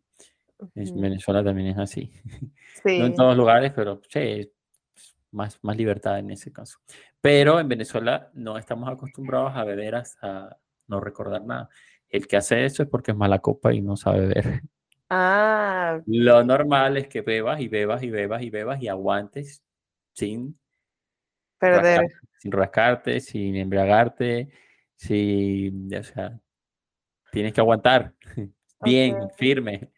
En. 0.74 1.00
Venezuela 1.00 1.42
también 1.44 1.68
es 1.68 1.78
así. 1.78 2.12
No 2.84 3.06
en 3.06 3.14
todos 3.14 3.36
lugares, 3.36 3.72
pero 3.74 4.00
sí, 4.08 4.52
más, 5.32 5.58
más 5.62 5.76
libertad 5.76 6.20
en 6.20 6.30
ese 6.30 6.52
caso. 6.52 6.78
Pero 7.20 7.58
en 7.58 7.68
Venezuela 7.68 8.30
no 8.34 8.56
estamos 8.56 8.88
acostumbrados 8.88 9.52
a 9.56 9.64
beber 9.64 9.96
hasta 9.96 10.56
no 10.86 11.00
recordar 11.00 11.44
nada. 11.44 11.68
El 12.08 12.26
que 12.28 12.36
hace 12.36 12.64
eso 12.64 12.84
es 12.84 12.88
porque 12.88 13.10
es 13.10 13.16
mala 13.16 13.40
copa 13.40 13.74
y 13.74 13.80
no 13.80 13.96
sabe 13.96 14.20
beber. 14.20 14.62
Ah, 15.10 16.00
Lo 16.06 16.44
normal 16.44 16.96
es 16.96 17.08
que 17.08 17.22
bebas 17.22 17.60
y 17.60 17.68
bebas 17.68 18.02
y 18.02 18.10
bebas 18.10 18.42
y 18.42 18.50
bebas 18.50 18.80
y 18.80 18.88
aguantes 18.88 19.62
sin 20.12 20.58
Perder. 21.58 21.82
rascarte, 21.82 22.14
sin 22.38 22.52
rascarte, 22.52 23.20
sin 23.20 23.56
embriagarte, 23.56 24.48
sin, 24.94 25.94
o 25.94 26.02
sea, 26.02 26.38
tienes 27.32 27.52
que 27.52 27.60
aguantar 27.60 28.14
bien, 28.84 29.16
firme. 29.36 29.90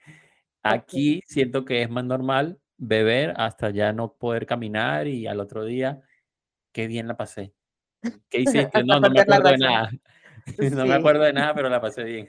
Aquí 0.62 1.22
siento 1.26 1.64
que 1.64 1.82
es 1.82 1.90
más 1.90 2.04
normal 2.04 2.58
beber 2.76 3.34
hasta 3.36 3.70
ya 3.70 3.92
no 3.92 4.14
poder 4.14 4.46
caminar 4.46 5.06
y 5.06 5.26
al 5.26 5.40
otro 5.40 5.64
día, 5.64 6.00
qué 6.72 6.86
bien 6.86 7.08
la 7.08 7.16
pasé. 7.16 7.54
¿Qué 8.28 8.40
hiciste? 8.72 8.84
No, 8.84 9.00
no 9.00 9.10
me 9.10 9.20
acuerdo 9.20 9.50
de 9.50 9.58
nada. 9.58 9.90
No 10.58 10.86
me 10.86 10.94
acuerdo 10.94 11.22
de 11.22 11.34
nada, 11.34 11.54
pero 11.54 11.68
la 11.68 11.80
pasé 11.80 12.02
bien. 12.02 12.28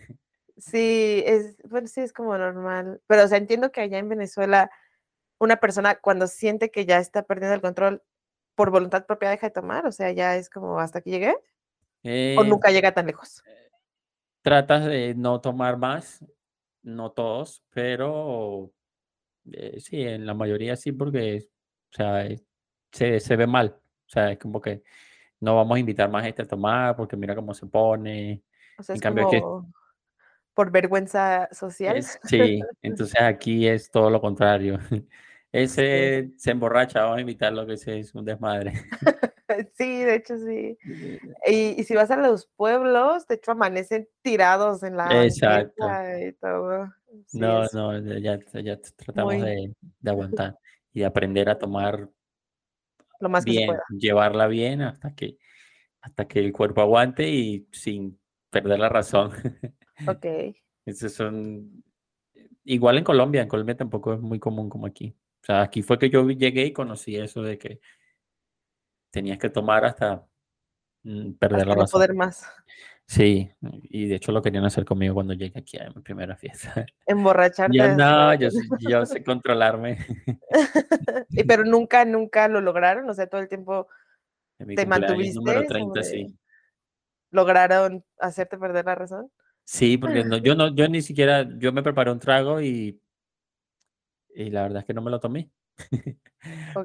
Sí, 0.58 1.24
es, 1.26 1.58
bueno, 1.64 1.88
sí 1.88 2.02
es 2.02 2.12
como 2.12 2.38
normal. 2.38 3.02
Pero, 3.08 3.24
o 3.24 3.28
sea, 3.28 3.38
entiendo 3.38 3.72
que 3.72 3.82
allá 3.82 3.98
en 3.98 4.10
Venezuela, 4.10 4.70
una 5.40 5.58
persona 5.58 5.96
cuando 5.96 6.28
siente 6.28 6.72
que 6.72 6.86
ya 6.86 7.00
está 7.00 7.24
perdiendo 7.24 7.56
el 7.56 7.62
control 7.62 8.04
por 8.54 8.70
voluntad 8.70 9.06
propia 9.06 9.30
deja 9.30 9.48
de 9.48 9.54
tomar. 9.54 9.88
O 9.88 9.92
sea, 9.92 10.12
ya 10.12 10.36
es 10.36 10.50
como 10.50 10.80
hasta 10.80 11.00
aquí 11.00 11.10
llegué. 11.10 11.32
O 11.32 11.38
Eh, 12.04 12.36
nunca 12.46 12.70
llega 12.70 12.94
tan 12.94 13.08
lejos. 13.08 13.44
tratas 14.44 14.86
de 14.86 15.16
no 15.16 15.40
tomar 15.40 15.78
más, 15.78 16.24
no 16.84 17.12
todos, 17.12 17.64
pero 17.70 18.72
eh, 19.52 19.80
sí, 19.80 20.02
en 20.02 20.26
la 20.26 20.34
mayoría 20.34 20.76
sí, 20.76 20.92
porque 20.92 21.48
o 21.92 21.96
sea, 21.96 22.28
se, 22.92 23.20
se 23.20 23.36
ve 23.36 23.48
mal. 23.48 23.76
O 23.78 24.10
sea, 24.10 24.32
es 24.32 24.40
como 24.40 24.62
que 24.62 24.84
no 25.40 25.56
vamos 25.56 25.76
a 25.76 25.80
invitar 25.80 26.10
más 26.10 26.24
gente 26.24 26.42
a 26.42 26.48
tomar 26.48 26.96
porque 26.96 27.18
mira 27.18 27.36
cómo 27.36 27.54
se 27.54 27.66
pone. 27.66 28.44
O 28.78 28.84
sea, 28.84 28.94
En 28.94 28.98
es 28.98 29.02
cambio, 29.02 29.28
aquí, 29.28 29.42
como 29.42 29.72
por 30.54 30.72
vergüenza 30.72 31.48
social. 31.52 31.98
es, 31.98 32.20
sí, 32.24 32.62
entonces 32.82 33.20
aquí 33.22 33.68
es 33.68 33.90
todo 33.90 34.10
lo 34.10 34.22
contrario. 34.22 34.80
Sí. 35.54 35.58
Ese 35.60 36.32
se 36.38 36.52
emborracha, 36.52 37.02
vamos 37.02 37.18
a 37.18 37.22
invitarlo, 37.22 37.68
que 37.68 37.74
ese 37.74 38.00
es 38.00 38.16
un 38.16 38.24
desmadre. 38.24 38.72
Sí, 39.74 40.04
de 40.04 40.16
hecho 40.16 40.38
sí. 40.38 40.78
Y, 41.48 41.80
y 41.80 41.84
si 41.84 41.96
vas 41.96 42.12
a 42.12 42.18
los 42.18 42.48
pueblos, 42.56 43.28
de 43.28 43.36
hecho 43.36 43.52
amanecen 43.52 44.08
tirados 44.22 44.84
en 44.84 44.98
la 44.98 45.24
Exacto. 45.26 45.86
y 46.20 46.34
todo. 46.34 46.94
Sí, 47.28 47.40
No, 47.40 47.64
es 47.64 47.74
no, 47.74 47.98
ya, 48.20 48.40
ya- 48.62 48.80
tratamos 48.96 49.36
muy 49.36 49.44
de, 49.46 49.74
de 50.00 50.10
aguantar 50.12 50.58
y 50.94 51.02
de 51.02 51.06
aprender 51.06 51.50
a 51.50 51.58
tomar 51.58 52.10
lo 53.20 53.30
más 53.30 53.46
que 53.46 53.52
se 53.52 53.58
bien, 53.60 53.68
pueda. 53.68 53.84
llevarla 53.90 54.48
bien 54.48 54.82
hasta 54.82 55.14
que, 55.14 55.38
hasta 56.02 56.28
que 56.28 56.40
el 56.40 56.52
cuerpo 56.54 56.82
aguante 56.82 57.30
y 57.30 57.68
sin 57.72 58.20
perder 58.50 58.80
la 58.80 58.90
razón. 58.90 59.32
Ok. 60.08 60.26
Esos 60.84 61.14
son 61.14 61.84
igual 62.64 62.98
en 62.98 63.04
Colombia, 63.04 63.44
en 63.44 63.48
Colombia 63.48 63.78
tampoco 63.78 64.14
es 64.16 64.20
muy 64.20 64.40
común 64.40 64.68
como 64.68 64.88
aquí. 64.88 65.16
O 65.42 65.46
sea, 65.46 65.62
aquí 65.62 65.84
fue 65.84 66.00
que 66.00 66.10
yo 66.10 66.28
llegué 66.28 66.66
y 66.66 66.74
conocí 66.74 67.16
eso 67.18 67.44
de 67.44 67.58
que 67.60 67.80
tenías 69.12 69.38
que 69.38 69.50
tomar 69.50 69.86
hasta 69.86 70.26
mm, 71.04 71.34
perder 71.34 71.60
Hasta 71.60 71.70
la 71.70 71.76
no 71.76 71.82
razón. 71.82 71.98
poder 72.00 72.14
más. 72.16 72.46
Sí, 73.06 73.52
y 73.84 74.08
de 74.08 74.16
hecho 74.16 74.32
lo 74.32 74.42
querían 74.42 74.64
hacer 74.64 74.86
conmigo 74.86 75.14
cuando 75.16 75.34
llegué 75.34 75.60
aquí 75.60 75.78
a 75.78 75.90
mi 75.90 76.02
primera 76.02 76.36
fiesta. 76.38 76.86
Emborracharte. 77.06 77.78
Yo 77.78 77.90
no, 77.96 78.34
yo, 78.36 78.50
sé- 78.50 78.68
yo 78.80 79.06
sé 79.06 79.24
controlarme. 79.24 79.98
Pero 81.48 81.66
nunca, 81.66 82.06
nunca 82.06 82.48
lo 82.48 82.62
lograron. 82.62 83.10
O 83.10 83.14
sea, 83.14 83.28
todo 83.28 83.42
el 83.42 83.50
tiempo 83.50 83.88
te 84.58 84.66
número 84.86 85.08
mantuviste 85.08 85.40
30, 85.68 86.04
sobre- 86.04 86.04
sí. 86.04 86.38
lograron 87.32 88.06
hacerte 88.20 88.58
perder 88.58 88.86
la 88.86 88.96
razón. 88.96 89.30
Sí, 89.66 89.98
porque 89.98 90.24
no, 90.24 90.38
yo 90.38 90.56
no, 90.56 90.74
yo 90.74 90.88
ni 90.88 91.02
siquiera, 91.02 91.46
yo 91.58 91.74
me 91.74 91.84
preparé 91.84 92.12
un 92.12 92.20
trago 92.20 92.62
y, 92.62 93.02
y 94.36 94.50
la 94.52 94.64
verdad 94.64 94.80
es 94.80 94.86
que 94.86 94.94
no 94.94 95.02
me 95.02 95.12
lo 95.12 95.20
tomé. 95.20 95.50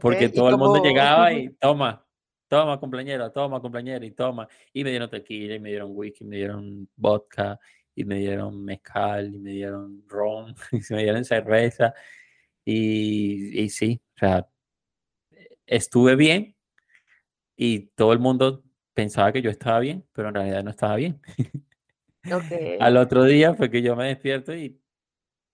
Porque 0.00 0.24
¿y 0.24 0.32
todo 0.32 0.50
el 0.50 0.56
mundo 0.58 0.82
llegaba 0.82 1.32
y 1.32 1.50
toma, 1.50 2.05
toma 2.48 2.78
cumpleañero, 2.78 3.30
toma 3.32 3.60
cumpleañero 3.60 4.04
y 4.04 4.12
toma. 4.12 4.48
Y 4.72 4.84
me 4.84 4.90
dieron 4.90 5.10
tequila, 5.10 5.54
y 5.54 5.60
me 5.60 5.70
dieron 5.70 5.90
whisky, 5.94 6.24
me 6.24 6.36
dieron 6.36 6.88
vodka, 6.96 7.58
y 7.94 8.04
me 8.04 8.16
dieron 8.16 8.64
mezcal, 8.64 9.34
y 9.34 9.38
me 9.38 9.50
dieron 9.52 10.04
ron, 10.06 10.54
y 10.72 10.94
me 10.94 11.02
dieron 11.02 11.24
cerveza. 11.24 11.94
Y, 12.64 13.62
y 13.62 13.68
sí, 13.70 14.00
o 14.16 14.18
sea, 14.18 14.48
estuve 15.66 16.16
bien 16.16 16.56
y 17.56 17.88
todo 17.94 18.12
el 18.12 18.18
mundo 18.18 18.62
pensaba 18.94 19.32
que 19.32 19.42
yo 19.42 19.50
estaba 19.50 19.80
bien, 19.80 20.06
pero 20.12 20.28
en 20.28 20.34
realidad 20.34 20.62
no 20.62 20.70
estaba 20.70 20.96
bien. 20.96 21.20
Ok. 22.24 22.44
Al 22.80 22.96
otro 22.96 23.24
día 23.24 23.54
fue 23.54 23.70
que 23.70 23.82
yo 23.82 23.96
me 23.96 24.06
despierto 24.06 24.54
y 24.54 24.80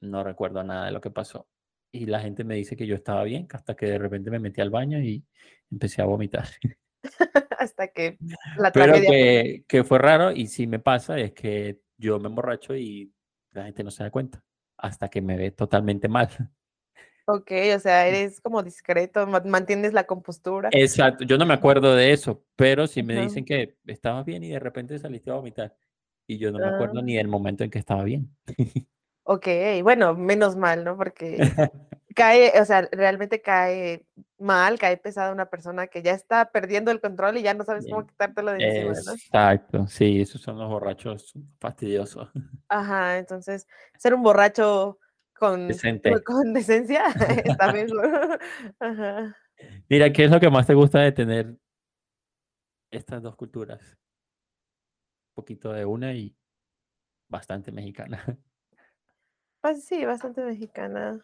no 0.01 0.24
recuerdo 0.24 0.62
nada 0.64 0.86
de 0.86 0.93
lo 0.93 1.01
que 1.01 1.11
pasó. 1.11 1.49
Y 1.93 2.07
la 2.07 2.20
gente 2.20 2.45
me 2.45 2.55
dice 2.57 2.76
que 2.76 2.86
yo 2.86 2.95
estaba 2.95 3.22
bien, 3.24 3.47
hasta 3.53 3.74
que 3.76 3.86
de 3.86 3.99
repente 3.99 4.30
me 4.30 4.38
metí 4.38 4.61
al 4.61 4.70
baño 4.70 4.99
y 4.99 5.24
empecé 5.70 6.03
a 6.03 6.07
vomitar. 6.07 6.47
Hasta 7.59 7.88
que 7.88 8.18
la 8.59 8.70
Pero 8.72 8.92
tragedia. 8.92 9.11
que, 9.11 9.64
que 9.68 9.84
fue 9.84 9.98
raro 9.98 10.30
y 10.32 10.46
sí 10.46 10.66
me 10.66 10.78
pasa 10.78 11.18
es 11.18 11.32
que 11.32 11.80
yo 11.96 12.18
me 12.18 12.28
emborracho 12.28 12.74
y 12.76 13.12
la 13.53 13.64
gente 13.64 13.84
no 13.84 13.90
se 13.90 14.03
da 14.05 14.11
cuenta 14.11 14.42
hasta 14.76 15.09
que 15.09 15.20
me 15.22 15.36
ve 15.36 15.50
totalmente 15.53 16.09
mal. 16.09 16.28
Ok, 17.26 17.53
o 17.76 17.78
sea, 17.78 18.09
eres 18.09 18.40
como 18.40 18.62
discreto, 18.64 19.26
ma- 19.28 19.42
mantienes 19.44 19.92
la 19.92 20.05
compostura. 20.05 20.70
Exacto, 20.72 21.24
yo 21.24 21.38
no 21.38 21.46
me 21.46 21.55
acuerdo 21.55 21.94
de 21.94 22.12
eso, 22.12 22.44
pero 22.57 22.86
sí 22.88 23.03
me 23.03 23.14
dicen 23.20 23.44
que 23.44 23.76
estabas 23.86 24.24
bien 24.24 24.42
y 24.42 24.48
de 24.50 24.59
repente 24.59 24.98
saliste 24.98 25.30
a 25.30 25.34
vomitar. 25.34 25.76
Y 26.26 26.38
yo 26.38 26.50
no 26.50 26.59
me 26.59 26.66
acuerdo 26.66 26.98
Ah. 26.98 27.03
ni 27.03 27.14
del 27.16 27.28
momento 27.28 27.62
en 27.62 27.70
que 27.70 27.78
estaba 27.78 28.03
bien. 28.03 28.34
Ok, 29.24 29.46
bueno, 29.84 30.14
menos 30.14 30.57
mal, 30.57 30.82
¿no? 30.82 30.96
Porque 30.96 31.38
cae, 32.14 32.60
o 32.60 32.64
sea, 32.64 32.88
realmente 32.92 33.40
cae 33.40 34.06
mal, 34.38 34.78
cae 34.78 34.96
pesada 34.96 35.32
una 35.32 35.48
persona 35.48 35.86
que 35.86 36.02
ya 36.02 36.12
está 36.12 36.50
perdiendo 36.50 36.90
el 36.90 37.00
control 37.00 37.36
y 37.36 37.42
ya 37.42 37.54
no 37.54 37.64
sabes 37.64 37.86
cómo 37.88 38.06
quitártelo 38.06 38.52
de 38.52 38.64
encima, 38.64 38.92
¿no? 39.06 39.12
Exacto, 39.12 39.86
sí, 39.86 40.20
esos 40.20 40.40
son 40.40 40.58
los 40.58 40.68
borrachos 40.68 41.32
fastidiosos. 41.60 42.28
Ajá, 42.68 43.18
entonces, 43.18 43.66
ser 43.98 44.14
un 44.14 44.22
borracho 44.22 44.98
con, 45.34 45.68
con 46.26 46.52
decencia 46.52 47.06
está 47.44 47.72
mejor. 47.72 48.38
Ajá. 48.78 49.36
Mira, 49.88 50.12
¿qué 50.12 50.24
es 50.24 50.30
lo 50.30 50.40
que 50.40 50.50
más 50.50 50.66
te 50.66 50.74
gusta 50.74 51.00
de 51.00 51.12
tener 51.12 51.56
estas 52.90 53.22
dos 53.22 53.36
culturas? 53.36 53.80
Un 55.30 55.34
poquito 55.34 55.72
de 55.72 55.84
una 55.84 56.12
y 56.12 56.36
bastante 57.28 57.72
mexicana. 57.72 58.24
Pues 59.60 59.84
sí, 59.84 60.04
bastante 60.04 60.42
mexicana. 60.42 61.22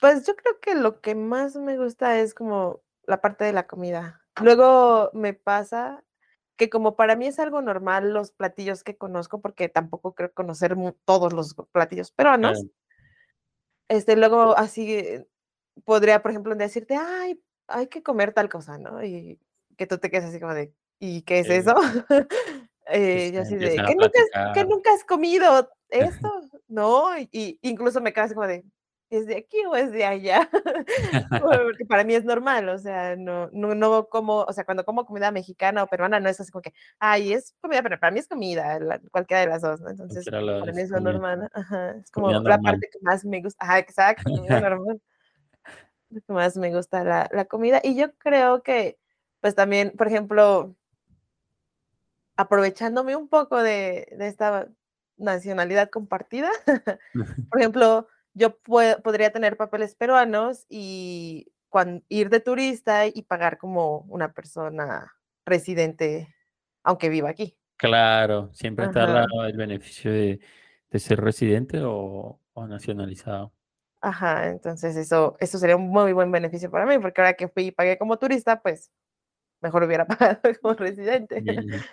Pues 0.00 0.26
yo 0.26 0.34
creo 0.34 0.58
que 0.60 0.74
lo 0.74 1.00
que 1.00 1.14
más 1.14 1.56
me 1.56 1.76
gusta 1.76 2.18
es 2.18 2.34
como 2.34 2.80
la 3.06 3.20
parte 3.20 3.44
de 3.44 3.52
la 3.52 3.66
comida. 3.66 4.22
Luego 4.40 5.10
me 5.12 5.34
pasa 5.34 6.02
que 6.56 6.70
como 6.70 6.96
para 6.96 7.16
mí 7.16 7.26
es 7.26 7.38
algo 7.38 7.60
normal 7.60 8.12
los 8.12 8.32
platillos 8.32 8.82
que 8.82 8.96
conozco, 8.96 9.40
porque 9.40 9.68
tampoco 9.68 10.14
creo 10.14 10.32
conocer 10.32 10.74
todos 11.04 11.32
los 11.32 11.54
platillos 11.72 12.12
peruanos. 12.12 12.64
Este, 13.88 14.16
luego 14.16 14.56
así 14.56 15.24
podría, 15.84 16.22
por 16.22 16.30
ejemplo, 16.30 16.54
decirte, 16.54 16.96
ay, 16.96 17.42
hay 17.66 17.88
que 17.88 18.02
comer 18.02 18.32
tal 18.32 18.48
cosa, 18.48 18.78
¿no? 18.78 19.04
Y 19.04 19.38
que 19.76 19.86
tú 19.86 19.98
te 19.98 20.10
quedes 20.10 20.26
así 20.26 20.40
como 20.40 20.54
de, 20.54 20.72
¿y 20.98 21.22
qué 21.22 21.40
es 21.40 21.50
eso? 21.50 21.74
eh, 22.86 23.32
yo 23.34 23.42
así 23.42 23.56
de, 23.56 23.76
¿que 23.76 23.94
nunca, 23.94 24.20
has, 24.34 24.54
¿que 24.54 24.64
nunca 24.64 24.92
has 24.92 25.04
comido 25.04 25.70
esto? 25.88 26.30
no, 26.68 27.18
y 27.18 27.58
incluso 27.62 28.00
me 28.00 28.12
quedo 28.12 28.24
así 28.24 28.34
como 28.34 28.46
de, 28.46 28.64
¿es 29.10 29.26
de 29.26 29.36
aquí 29.36 29.58
o 29.66 29.74
es 29.74 29.90
de 29.90 30.04
allá? 30.04 30.48
Porque 31.68 31.84
para 31.84 32.04
mí 32.04 32.14
es 32.14 32.24
normal, 32.24 32.68
o 32.68 32.78
sea, 32.78 33.16
no, 33.16 33.50
no, 33.52 33.74
no 33.74 34.08
como, 34.08 34.42
o 34.42 34.52
sea, 34.52 34.64
cuando 34.64 34.84
como 34.84 35.04
comida 35.04 35.32
mexicana 35.32 35.82
o 35.82 35.88
peruana, 35.88 36.20
no 36.20 36.28
es 36.28 36.40
así 36.40 36.52
como 36.52 36.62
que, 36.62 36.72
ay, 37.00 37.32
es 37.32 37.54
comida, 37.60 37.82
pero 37.82 37.98
para 37.98 38.12
mí 38.12 38.20
es 38.20 38.28
comida, 38.28 38.78
cualquiera 39.10 39.40
de 39.40 39.48
las 39.48 39.62
dos, 39.62 39.80
¿no? 39.80 39.90
Entonces, 39.90 40.24
para 40.24 40.72
mí 40.72 40.80
es 40.80 40.90
lo 40.90 41.00
normal, 41.00 41.50
ajá, 41.52 41.96
es 41.96 42.10
como 42.10 42.30
la 42.30 42.58
parte 42.60 42.88
que 42.90 42.98
más 43.02 43.24
me 43.24 43.42
gusta, 43.42 43.64
ajá, 43.64 43.78
exacto, 43.80 44.30
comida 44.30 44.60
normal, 44.60 45.02
lo 46.10 46.20
que 46.20 46.32
más 46.32 46.56
me 46.56 46.72
gusta 46.74 47.02
la, 47.02 47.28
la 47.32 47.44
comida, 47.46 47.80
y 47.82 47.96
yo 47.96 48.14
creo 48.14 48.62
que, 48.62 48.98
pues 49.40 49.56
también, 49.56 49.90
por 49.90 50.06
ejemplo, 50.06 50.76
aprovechándome 52.36 53.16
un 53.16 53.28
poco 53.28 53.60
de, 53.60 54.08
de 54.16 54.28
esta 54.28 54.68
nacionalidad 55.16 55.90
compartida, 55.90 56.48
por 57.50 57.58
ejemplo, 57.58 58.06
yo 58.40 58.58
podría 58.58 59.30
tener 59.30 59.56
papeles 59.58 59.94
peruanos 59.94 60.64
y 60.70 61.52
ir 62.08 62.30
de 62.30 62.40
turista 62.40 63.06
y 63.06 63.22
pagar 63.22 63.58
como 63.58 63.98
una 64.08 64.32
persona 64.32 65.12
residente, 65.44 66.34
aunque 66.82 67.10
viva 67.10 67.28
aquí. 67.28 67.56
Claro, 67.76 68.50
siempre 68.52 68.86
está 68.86 69.26
el 69.46 69.56
beneficio 69.56 70.10
de, 70.10 70.40
ser 70.98 71.20
residente 71.20 71.80
o, 71.84 72.40
nacionalizado. 72.68 73.52
Ajá, 74.02 74.48
entonces 74.48 74.96
eso, 74.96 75.36
eso 75.40 75.58
sería 75.58 75.76
un 75.76 75.88
muy 75.88 76.12
buen 76.12 76.32
beneficio 76.32 76.70
para 76.70 76.86
mí, 76.86 76.98
porque 76.98 77.20
ahora 77.20 77.34
que 77.34 77.48
fui 77.48 77.66
y 77.66 77.70
pagué 77.70 77.98
como 77.98 78.18
turista, 78.18 78.60
pues 78.62 78.90
mejor 79.60 79.84
hubiera 79.84 80.06
pagado 80.38 80.40
como 80.60 80.74
residente. 80.74 81.42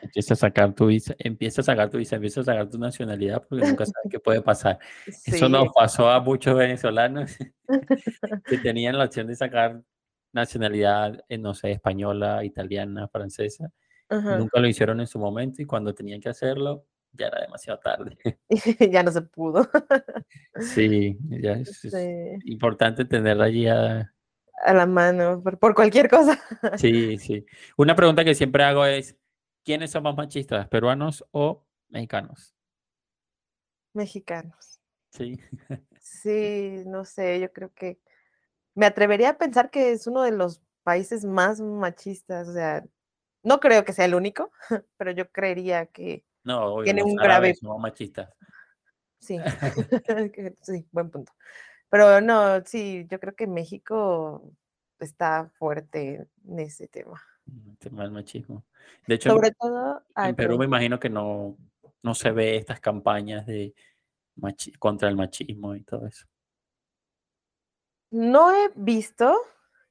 empieza 0.01 0.33
a 0.33 0.37
sacar 0.37 0.73
tu 0.73 0.87
visa, 0.87 1.15
empieza 1.19 1.61
a 1.61 1.63
sacar 1.63 1.89
tu 1.89 1.97
visa, 1.97 2.15
empieza 2.15 2.41
a 2.41 2.43
sacar 2.43 2.69
tu 2.69 2.77
nacionalidad 2.77 3.43
porque 3.47 3.65
nunca 3.65 3.85
sabes 3.85 4.07
qué 4.09 4.19
puede 4.19 4.41
pasar. 4.41 4.79
Eso 5.05 5.49
nos 5.49 5.69
pasó 5.73 6.09
a 6.09 6.19
muchos 6.19 6.55
venezolanos 6.55 7.35
que 8.45 8.57
tenían 8.57 8.97
la 8.97 9.05
opción 9.05 9.27
de 9.27 9.35
sacar 9.35 9.81
nacionalidad, 10.33 11.23
no 11.39 11.53
sé, 11.53 11.71
española, 11.71 12.43
italiana, 12.43 13.07
francesa. 13.07 13.71
Nunca 14.09 14.59
lo 14.61 14.67
hicieron 14.67 15.01
en 15.01 15.07
su 15.07 15.19
momento 15.19 15.61
y 15.61 15.65
cuando 15.65 15.93
tenían 15.93 16.21
que 16.21 16.29
hacerlo 16.29 16.85
ya 17.11 17.27
era 17.27 17.41
demasiado 17.41 17.79
tarde. 17.79 18.17
ya 18.91 19.03
no 19.03 19.11
se 19.11 19.21
pudo. 19.21 19.67
sí, 20.59 21.17
ya 21.29 21.53
es, 21.53 21.85
importante 22.45 23.05
tenerla 23.05 23.45
allí 23.45 23.67
a, 23.67 24.13
a 24.63 24.73
la 24.73 24.85
mano 24.85 25.41
por, 25.41 25.73
cualquier 25.73 26.09
cosa. 26.09 26.39
Sí, 26.77 27.17
sí. 27.17 27.45
Una 27.77 27.95
pregunta 27.95 28.23
que 28.23 28.35
siempre 28.35 28.63
hago 28.63 28.85
es, 28.85 29.15
¿quiénes 29.63 29.91
son 29.91 30.03
más 30.03 30.15
machistas, 30.15 30.67
peruanos 30.67 31.25
o 31.31 31.65
mexicanos? 31.89 32.55
Mexicanos. 33.93 34.79
Sí. 35.11 35.39
Sí, 35.99 36.83
no 36.85 37.05
sé, 37.05 37.39
yo 37.39 37.51
creo 37.51 37.73
que 37.73 37.99
me 38.75 38.85
atrevería 38.85 39.31
a 39.31 39.37
pensar 39.37 39.69
que 39.71 39.91
es 39.91 40.07
uno 40.07 40.21
de 40.21 40.31
los 40.31 40.61
países 40.83 41.25
más 41.25 41.59
machistas, 41.59 42.47
o 42.47 42.53
sea, 42.53 42.85
no 43.43 43.59
creo 43.59 43.83
que 43.83 43.93
sea 43.93 44.05
el 44.05 44.15
único, 44.15 44.51
pero 44.97 45.11
yo 45.11 45.29
creería 45.31 45.87
que 45.87 46.23
no, 46.43 46.81
tiene 46.83 47.03
un 47.03 47.15
grave 47.15 47.53
somos 47.55 47.79
machistas. 47.79 48.29
Sí, 49.19 49.37
sí, 50.61 50.87
buen 50.91 51.09
punto. 51.09 51.33
Pero 51.89 52.21
no, 52.21 52.63
sí, 52.65 53.05
yo 53.09 53.19
creo 53.19 53.35
que 53.35 53.47
México 53.47 54.53
está 54.99 55.49
fuerte 55.57 56.27
en 56.45 56.59
ese 56.59 56.87
tema. 56.87 57.21
El 57.45 57.77
tema 57.77 58.03
del 58.03 58.11
machismo. 58.11 58.65
De 59.07 59.15
hecho, 59.15 59.29
Sobre 59.29 59.51
todo, 59.51 60.03
en 60.15 60.35
Perú 60.35 60.57
me 60.57 60.65
imagino 60.65 60.99
que 60.99 61.09
no, 61.09 61.57
no 62.03 62.15
se 62.15 62.31
ve 62.31 62.57
estas 62.57 62.79
campañas 62.79 63.45
de 63.45 63.73
contra 64.79 65.09
el 65.09 65.15
machismo 65.15 65.75
y 65.75 65.83
todo 65.83 66.05
eso. 66.07 66.25
No 68.11 68.51
he 68.51 68.71
visto, 68.75 69.35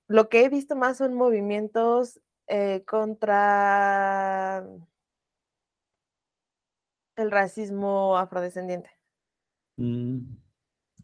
lo 0.07 0.29
que 0.29 0.45
he 0.45 0.49
visto 0.49 0.77
más 0.77 0.99
son 0.99 1.15
movimientos 1.15 2.21
eh, 2.47 2.85
contra 2.87 4.65
el 7.17 7.31
racismo 7.31 8.17
afrodescendiente. 8.17 8.91
Mm, 9.77 10.37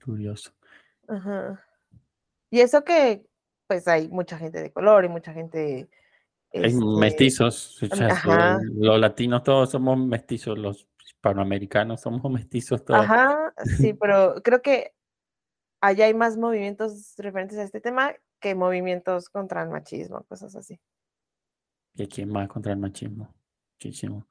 curioso. 0.02 0.52
Ajá. 1.12 1.62
Y 2.50 2.60
eso 2.60 2.84
que, 2.84 3.24
pues 3.66 3.86
hay 3.88 4.08
mucha 4.08 4.38
gente 4.38 4.62
de 4.62 4.72
color 4.72 5.04
y 5.04 5.08
mucha 5.08 5.32
gente... 5.32 5.88
Hay 6.54 6.64
este, 6.64 6.84
mestizos, 6.84 7.78
los 8.74 9.00
latinos 9.00 9.42
todos 9.42 9.70
somos 9.70 9.98
mestizos, 9.98 10.58
los 10.58 10.86
hispanoamericanos 11.06 12.00
somos 12.02 12.30
mestizos 12.30 12.84
todos. 12.84 13.00
Ajá, 13.00 13.54
sí, 13.78 13.94
pero 14.00 14.34
creo 14.42 14.60
que 14.60 14.92
allá 15.80 16.06
hay 16.06 16.14
más 16.14 16.36
movimientos 16.36 17.14
referentes 17.16 17.58
a 17.58 17.62
este 17.62 17.80
tema 17.80 18.14
que 18.38 18.54
movimientos 18.54 19.30
contra 19.30 19.62
el 19.62 19.70
machismo, 19.70 20.24
cosas 20.24 20.54
así. 20.56 20.78
¿Y 21.94 22.06
quién 22.06 22.30
más 22.30 22.48
contra 22.48 22.72
el 22.72 22.78
machismo? 22.78 23.34
Muchísimo. 23.74 24.26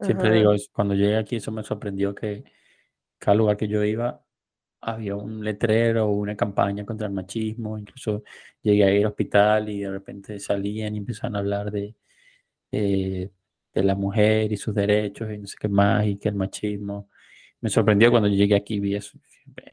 Siempre 0.00 0.30
digo, 0.32 0.52
cuando 0.72 0.94
llegué 0.94 1.16
aquí, 1.16 1.36
eso 1.36 1.50
me 1.50 1.62
sorprendió 1.62 2.14
que 2.14 2.44
cada 3.18 3.36
lugar 3.36 3.56
que 3.56 3.68
yo 3.68 3.82
iba, 3.84 4.25
había 4.86 5.16
un 5.16 5.44
letrero 5.44 6.06
o 6.06 6.12
una 6.12 6.36
campaña 6.36 6.84
contra 6.84 7.08
el 7.08 7.12
machismo, 7.12 7.76
incluso 7.76 8.22
llegué 8.62 8.84
a 8.84 8.90
ir 8.92 9.00
al 9.00 9.10
hospital 9.10 9.68
y 9.68 9.80
de 9.80 9.90
repente 9.90 10.38
salían 10.38 10.94
y 10.94 10.98
empezaban 10.98 11.34
a 11.36 11.40
hablar 11.40 11.72
de, 11.72 11.96
eh, 12.70 13.30
de 13.74 13.82
la 13.84 13.96
mujer 13.96 14.52
y 14.52 14.56
sus 14.56 14.74
derechos 14.74 15.28
y 15.32 15.38
no 15.38 15.46
sé 15.46 15.56
qué 15.60 15.68
más, 15.68 16.06
y 16.06 16.18
que 16.18 16.28
el 16.28 16.36
machismo. 16.36 17.10
Me 17.60 17.68
sorprendió 17.68 18.10
cuando 18.12 18.28
llegué 18.28 18.54
aquí 18.54 18.78
vi 18.78 18.94
eso. 18.94 19.18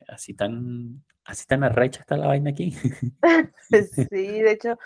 Así 0.07 0.33
tan, 0.33 1.03
así 1.25 1.45
tan 1.45 1.63
arrecha 1.63 2.01
está 2.01 2.17
la 2.17 2.27
vaina 2.27 2.49
aquí. 2.49 2.71
sí, 4.09 4.41
de 4.41 4.51
hecho, 4.51 4.79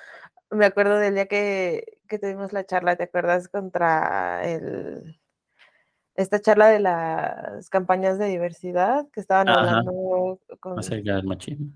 me 0.52 0.66
acuerdo 0.66 0.98
del 1.00 1.16
día 1.16 1.28
que, 1.28 2.00
que 2.08 2.20
tuvimos 2.20 2.52
la 2.52 2.66
charla, 2.66 2.98
¿te 2.98 3.04
acuerdas? 3.04 3.48
Contra 3.48 4.46
el 4.46 5.18
esta 6.18 6.42
charla 6.42 6.68
de 6.68 6.80
las 6.80 7.70
campañas 7.70 8.18
de 8.18 8.26
diversidad 8.26 9.06
que 9.14 9.20
estaban 9.20 9.48
hablando 9.48 10.40
con... 10.60 10.80
Allá 10.80 11.16
del 11.16 11.26
machismo. 11.26 11.68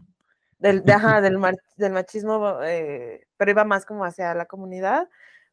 Del, 0.57 0.83
ajá, 0.91 1.21
del, 1.21 1.39
del 1.77 1.93
machismo, 1.93 2.57
eh, 2.63 3.27
pero 3.37 3.51
iba 3.51 3.63
más 3.63 3.85
como 3.85 4.03
hacia 4.03 4.33
la 4.33 4.47
comunidad. 4.47 5.07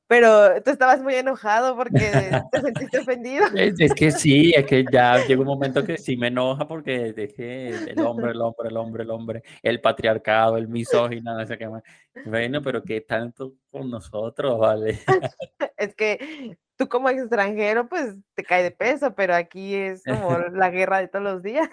Pero 0.09 0.63
tú 0.63 0.71
estabas 0.71 1.03
muy 1.03 1.15
enojado 1.15 1.77
porque 1.77 1.99
te 2.51 2.61
sentiste 2.63 2.99
ofendido. 2.99 3.45
Es, 3.55 3.93
que 3.93 4.11
sí, 4.11 4.53
es 4.57 4.65
que 4.65 4.85
ya 4.91 5.25
llega 5.27 5.43
un 5.43 5.47
momento 5.47 5.85
que 5.85 5.99
sí 5.99 6.17
me 6.17 6.29
enoja 6.29 6.67
porque 6.67 7.13
dejé 7.13 7.69
el 7.69 8.01
hombre, 8.01 8.33
el 8.33 8.41
hombre, 8.41 8.69
el 8.69 8.77
hombre, 8.79 9.03
el 9.05 9.11
hombre, 9.11 9.43
el 9.63 9.81
patriarcado, 9.83 10.57
el 10.57 10.67
misógino, 10.67 11.37
no 11.37 11.47
sé 11.47 11.59
qué 11.59 11.69
más. 11.69 11.83
Bueno, 12.25 12.63
pero 12.63 12.83
¿qué 12.83 13.03
tanto 13.03 13.55
con 13.71 13.91
nosotros, 13.91 14.59
vale? 14.59 14.99
es 15.77 15.95
que 15.95 16.57
tú 16.77 16.89
como 16.89 17.11
extranjero, 17.11 17.87
pues 17.87 18.17
te 18.35 18.45
cae 18.45 18.63
de 18.63 18.71
peso, 18.71 19.15
pero 19.15 19.35
aquí 19.35 19.75
es 19.75 20.03
como 20.05 20.39
la 20.55 20.71
guerra 20.71 21.01
de 21.01 21.09
todos 21.09 21.25
los 21.25 21.43
días. 21.43 21.69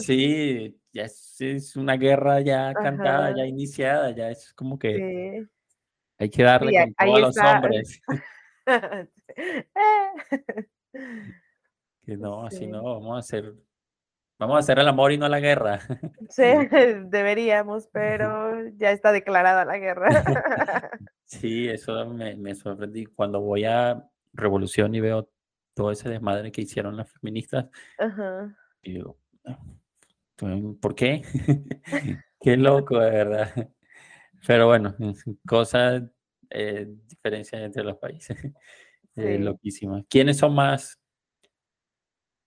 Sí, 0.00 0.80
ya 0.92 1.02
es, 1.02 1.76
una 1.76 1.96
guerra 1.96 2.40
ya 2.40 2.72
cantada, 2.72 3.34
ya 3.36 3.44
iniciada, 3.44 4.12
ya 4.12 4.30
es 4.30 4.54
como 4.54 4.78
que 4.78 5.44
hay 6.18 6.30
que 6.30 6.42
darle 6.42 6.72
con 6.72 6.94
todos 6.94 7.20
los 7.20 7.36
hombres. 7.38 8.00
que 12.04 12.16
no, 12.16 12.46
así 12.46 12.66
no, 12.66 12.82
vamos 12.82 13.16
a 13.16 13.18
hacer, 13.18 13.54
vamos 14.38 14.56
a 14.56 14.60
hacer 14.60 14.78
el 14.78 14.88
amor 14.88 15.12
y 15.12 15.18
no 15.18 15.28
la 15.28 15.40
guerra. 15.40 15.80
Sí, 16.30 16.42
deberíamos, 17.06 17.88
pero 17.92 18.68
ya 18.76 18.92
está 18.92 19.12
declarada 19.12 19.64
la 19.64 19.78
guerra. 19.78 20.08
Sí, 21.28 21.68
eso 21.68 22.06
me, 22.06 22.36
me 22.36 22.54
sorprendí. 22.54 23.04
Cuando 23.04 23.40
voy 23.40 23.64
a 23.64 24.08
revolución 24.32 24.94
y 24.94 25.00
veo 25.00 25.28
todo 25.74 25.90
ese 25.90 26.08
desmadre 26.08 26.52
que 26.52 26.62
hicieron 26.62 26.96
las 26.96 27.10
feministas. 27.10 27.66
Digo, 28.80 29.18
ah, 29.44 29.58
¿por 30.80 30.94
qué? 30.94 31.22
qué 32.40 32.56
loco, 32.56 33.00
de 33.00 33.10
verdad. 33.10 33.70
Pero 34.46 34.66
bueno, 34.66 34.94
cosas, 35.46 36.02
eh, 36.50 36.86
diferencias 37.08 37.62
entre 37.62 37.84
los 37.84 37.96
países. 37.98 38.36
Eh, 39.18 39.38
loquísimas. 39.38 40.04
¿Quiénes 40.10 40.36
son 40.36 40.54
más 40.54 41.00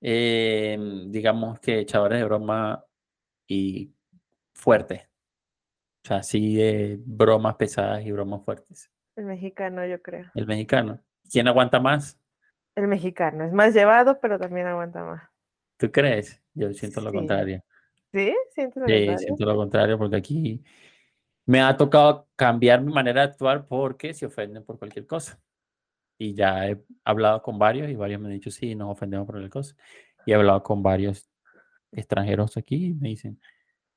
em, 0.02 1.12
digamos 1.12 1.60
que 1.60 1.80
echadores 1.80 2.20
de 2.20 2.26
broma 2.26 2.86
y 3.47 3.91
fuertes. 4.54 5.02
O 6.04 6.08
sea, 6.08 6.18
así 6.18 6.56
de 6.56 7.00
bromas 7.04 7.56
pesadas 7.56 8.06
y 8.06 8.12
bromas 8.12 8.43
fuertes. 8.45 8.91
El 9.16 9.26
mexicano, 9.26 9.84
yo 9.86 10.00
creo. 10.02 10.28
El 10.36 10.45
mexicano. 10.45 11.02
¿Quién 11.30 11.47
aguanta 11.47 11.80
más? 11.80 12.20
El 12.76 12.88
mexicano. 12.88 13.45
Es 13.45 13.52
más 13.52 13.74
llevado, 13.74 14.20
pero 14.22 14.38
también 14.38 14.68
aguanta 14.68 15.04
más. 15.04 15.24
¿Tú 15.78 15.91
crees? 15.91 16.39
Yo 16.54 16.72
siento 16.74 17.02
lo 17.02 17.12
contrario. 17.12 17.64
¿Sí? 18.14 18.36
¿Sientes 18.54 18.82
lo 18.82 18.88
Sí, 18.88 18.93
contrario? 18.93 19.18
siento 19.18 19.45
lo 19.45 19.56
contrario 19.56 19.97
porque 19.97 20.16
aquí 20.18 20.64
me 21.50 21.62
ha 21.62 21.76
tocado 21.76 22.28
cambiar 22.36 22.80
mi 22.84 22.93
manera 22.93 23.22
de 23.22 23.32
actuar 23.32 23.66
porque 23.66 24.14
se 24.14 24.28
ofenden 24.28 24.64
por 24.64 24.78
cualquier 24.78 25.08
cosa. 25.08 25.39
Y 26.20 26.36
ya 26.36 26.68
he 26.68 26.80
hablado 27.04 27.41
con 27.41 27.58
varios 27.58 27.89
y 27.89 27.95
varios 27.95 28.22
me 28.22 28.28
han 28.28 28.34
dicho, 28.36 28.52
sí, 28.52 28.76
nos 28.76 28.91
ofendemos 28.91 29.26
por 29.26 29.34
cualquier 29.34 29.50
cosa. 29.50 29.76
Y 30.28 30.32
he 30.32 30.36
hablado 30.36 30.62
con 30.62 30.84
varios 30.84 31.28
extranjeros 31.91 32.56
aquí 32.56 32.89
y 32.89 32.93
me 32.93 33.10
dicen, 33.10 33.41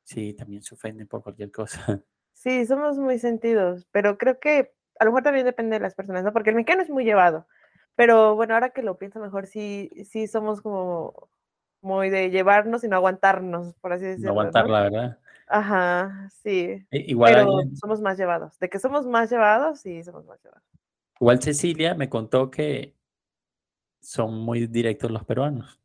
sí, 0.03 0.33
también 0.33 0.63
se 0.63 0.75
ofenden 0.75 1.07
por 1.07 1.23
cualquier 1.23 1.53
cosa. 1.53 2.03
Sí, 2.35 2.65
somos 2.65 2.99
muy 2.99 3.19
sentidos, 3.19 3.87
pero 3.93 4.17
creo 4.17 4.41
que 4.41 4.73
a 4.99 5.05
lo 5.05 5.11
mejor 5.13 5.23
también 5.23 5.45
depende 5.45 5.77
de 5.77 5.81
las 5.81 5.95
personas, 5.95 6.25
¿no? 6.25 6.33
Porque 6.33 6.51
el 6.51 6.57
mexicano 6.57 6.83
es 6.83 6.91
muy 6.91 7.05
llevado, 7.05 7.47
pero 7.95 8.35
bueno, 8.35 8.55
ahora 8.55 8.71
que 8.71 8.83
lo 8.83 8.99
pienso 8.99 9.21
mejor, 9.21 9.47
sí, 9.47 9.91
sí 10.11 10.27
somos 10.27 10.63
como 10.63 11.29
muy 11.83 12.11
de 12.11 12.31
llevarnos 12.31 12.83
y 12.83 12.89
no 12.89 12.97
aguantarnos, 12.97 13.75
por 13.75 13.93
así 13.93 14.07
No 14.07 14.11
decirlo, 14.11 14.31
aguantar, 14.31 14.67
¿no? 14.67 14.73
la 14.73 14.83
verdad. 14.83 15.19
Ajá, 15.55 16.29
sí, 16.43 16.83
I- 16.91 17.11
Igual, 17.11 17.35
pero 17.35 17.43
alguien- 17.59 17.77
somos 17.77 18.01
más 18.01 18.17
llevados. 18.17 18.59
De 18.59 18.71
que 18.71 18.79
somos 18.79 19.07
más 19.07 19.31
llevados, 19.31 19.81
sí, 19.81 20.03
somos 20.03 20.25
más 20.25 20.43
llevados. 20.43 20.65
igual 21.21 21.43
Cecilia 21.43 21.95
me 21.95 22.09
contó 22.09 22.51
que 22.51 22.97
son 24.01 24.35
muy 24.39 24.67
directos 24.67 25.11
los 25.11 25.25
peruanos. 25.25 25.79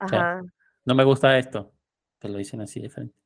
O 0.00 0.08
sea, 0.08 0.20
Ajá, 0.36 0.42
no 0.84 0.94
me 0.94 1.04
gusta 1.04 1.38
esto. 1.38 1.72
Te 2.18 2.28
lo 2.28 2.36
dicen 2.38 2.60
así 2.60 2.80
de 2.80 2.90
frente. 2.90 3.16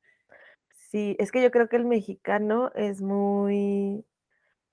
sí, 0.71 1.17
es 1.19 1.31
que 1.33 1.43
yo 1.43 1.51
creo 1.51 1.69
que 1.69 1.77
el 1.77 1.85
mexicano 1.85 2.71
es 2.75 3.03
muy 3.03 4.05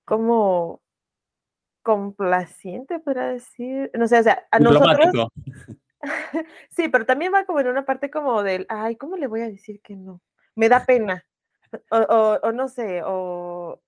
como 0.04 0.80
complaciente, 1.82 2.98
podría 3.00 3.26
decir. 3.28 3.90
No 3.94 4.06
sé, 4.08 4.18
o 4.18 4.22
sea, 4.22 4.46
a 4.50 4.58
nosotros. 4.60 5.28
Sí, 6.70 6.88
pero 6.88 7.04
también 7.04 7.32
va 7.34 7.44
como 7.46 7.58
en 7.60 7.68
una 7.68 7.84
parte 7.84 8.10
como 8.10 8.42
del, 8.42 8.66
ay, 8.68 8.96
¿cómo 8.96 9.16
le 9.16 9.26
voy 9.26 9.40
a 9.40 9.48
decir 9.48 9.80
que 9.82 9.96
no? 9.96 10.20
Me 10.56 10.68
da 10.68 10.84
pena. 10.84 11.24
O, 11.90 11.96
o- 11.98 12.38
o 12.42 12.52
no 12.52 12.68
sé, 12.68 13.02
o 13.04 13.80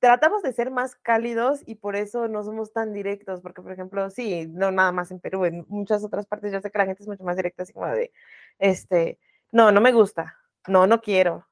tratamos 0.00 0.42
de 0.42 0.52
ser 0.52 0.70
más 0.70 0.96
cálidos 0.96 1.62
y 1.66 1.76
por 1.76 1.96
eso 1.96 2.28
no 2.28 2.42
somos 2.42 2.72
tan 2.72 2.92
directos, 2.92 3.40
porque 3.40 3.62
por 3.62 3.72
ejemplo, 3.72 4.10
sí, 4.10 4.46
no 4.48 4.70
nada 4.70 4.92
más 4.92 5.10
en 5.10 5.20
Perú, 5.20 5.44
en 5.46 5.64
muchas 5.68 6.04
otras 6.04 6.26
partes 6.26 6.52
yo 6.52 6.60
sé 6.60 6.70
que 6.70 6.78
la 6.78 6.86
gente 6.86 7.02
es 7.02 7.08
mucho 7.08 7.24
más 7.24 7.36
directa, 7.36 7.62
así 7.62 7.72
como 7.72 7.86
de, 7.86 8.12
este, 8.58 9.18
no, 9.52 9.70
no 9.72 9.80
me 9.80 9.92
gusta, 9.92 10.36
no, 10.66 10.86
no 10.86 11.00
quiero. 11.00 11.46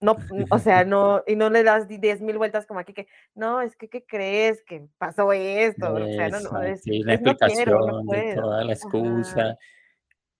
No, 0.00 0.16
o 0.50 0.58
sea, 0.58 0.84
no, 0.84 1.22
y 1.28 1.36
no 1.36 1.48
le 1.50 1.62
das 1.62 1.86
di- 1.86 1.98
diez 1.98 2.20
mil 2.22 2.38
vueltas 2.38 2.66
como 2.66 2.80
aquí 2.80 2.92
que, 2.94 3.06
no, 3.34 3.60
es 3.60 3.76
que, 3.76 3.88
¿qué 3.88 4.04
crees? 4.04 4.62
Que 4.64 4.84
pasó 4.98 5.32
esto, 5.32 5.92
o 5.94 6.06
sea, 6.06 6.28
no, 6.28 6.40
no, 6.40 6.62
Exacto, 6.62 6.62
es, 6.62 6.86
y 6.86 7.02
una 7.02 7.14
es 7.14 7.20
no 7.20 7.36
quiero, 7.36 7.72
no 7.86 7.98
explicación 8.00 8.06
de 8.08 8.16
puedo. 8.34 8.42
toda 8.42 8.64
la 8.64 8.72
Ajá. 8.72 8.80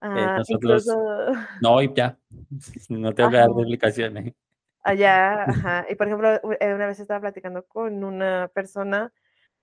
Eh, 0.02 0.08
Ah, 0.14 0.34
nosotros, 0.38 0.86
incluso 0.86 1.32
no, 1.60 1.82
y 1.82 1.92
ya. 1.94 2.18
No 2.88 3.14
tengo 3.14 3.30
que 3.30 3.36
dar 3.36 3.50
Ajá. 3.50 3.60
explicaciones. 3.60 4.34
allá, 4.82 5.44
ajá. 5.44 5.86
Y 5.88 5.94
por 5.94 6.06
ejemplo, 6.08 6.28
eh, 6.60 6.74
una 6.74 6.86
vez 6.86 7.00
estaba 7.00 7.20
platicando 7.20 7.64
con 7.66 8.02
una 8.04 8.48
persona 8.54 9.12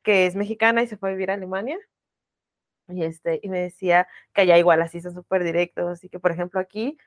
que 0.02 0.26
es 0.26 0.36
mexicana 0.36 0.82
y 0.82 0.88
se 0.88 0.98
fue 0.98 1.10
a 1.10 1.12
vivir 1.14 1.32
a 1.32 1.34
Alemania. 1.36 1.78
Y, 2.88 3.04
este, 3.04 3.40
y 3.44 3.50
me 3.50 3.60
decía 3.60 4.08
que 4.34 4.42
allá 4.42 4.58
igual 4.58 4.82
así 4.82 5.02
son 5.02 5.14
súper 5.14 5.44
directos. 5.44 6.04
Y 6.04 6.10
que, 6.10 6.20
por 6.20 6.32
ejemplo, 6.32 6.60
aquí 6.60 6.98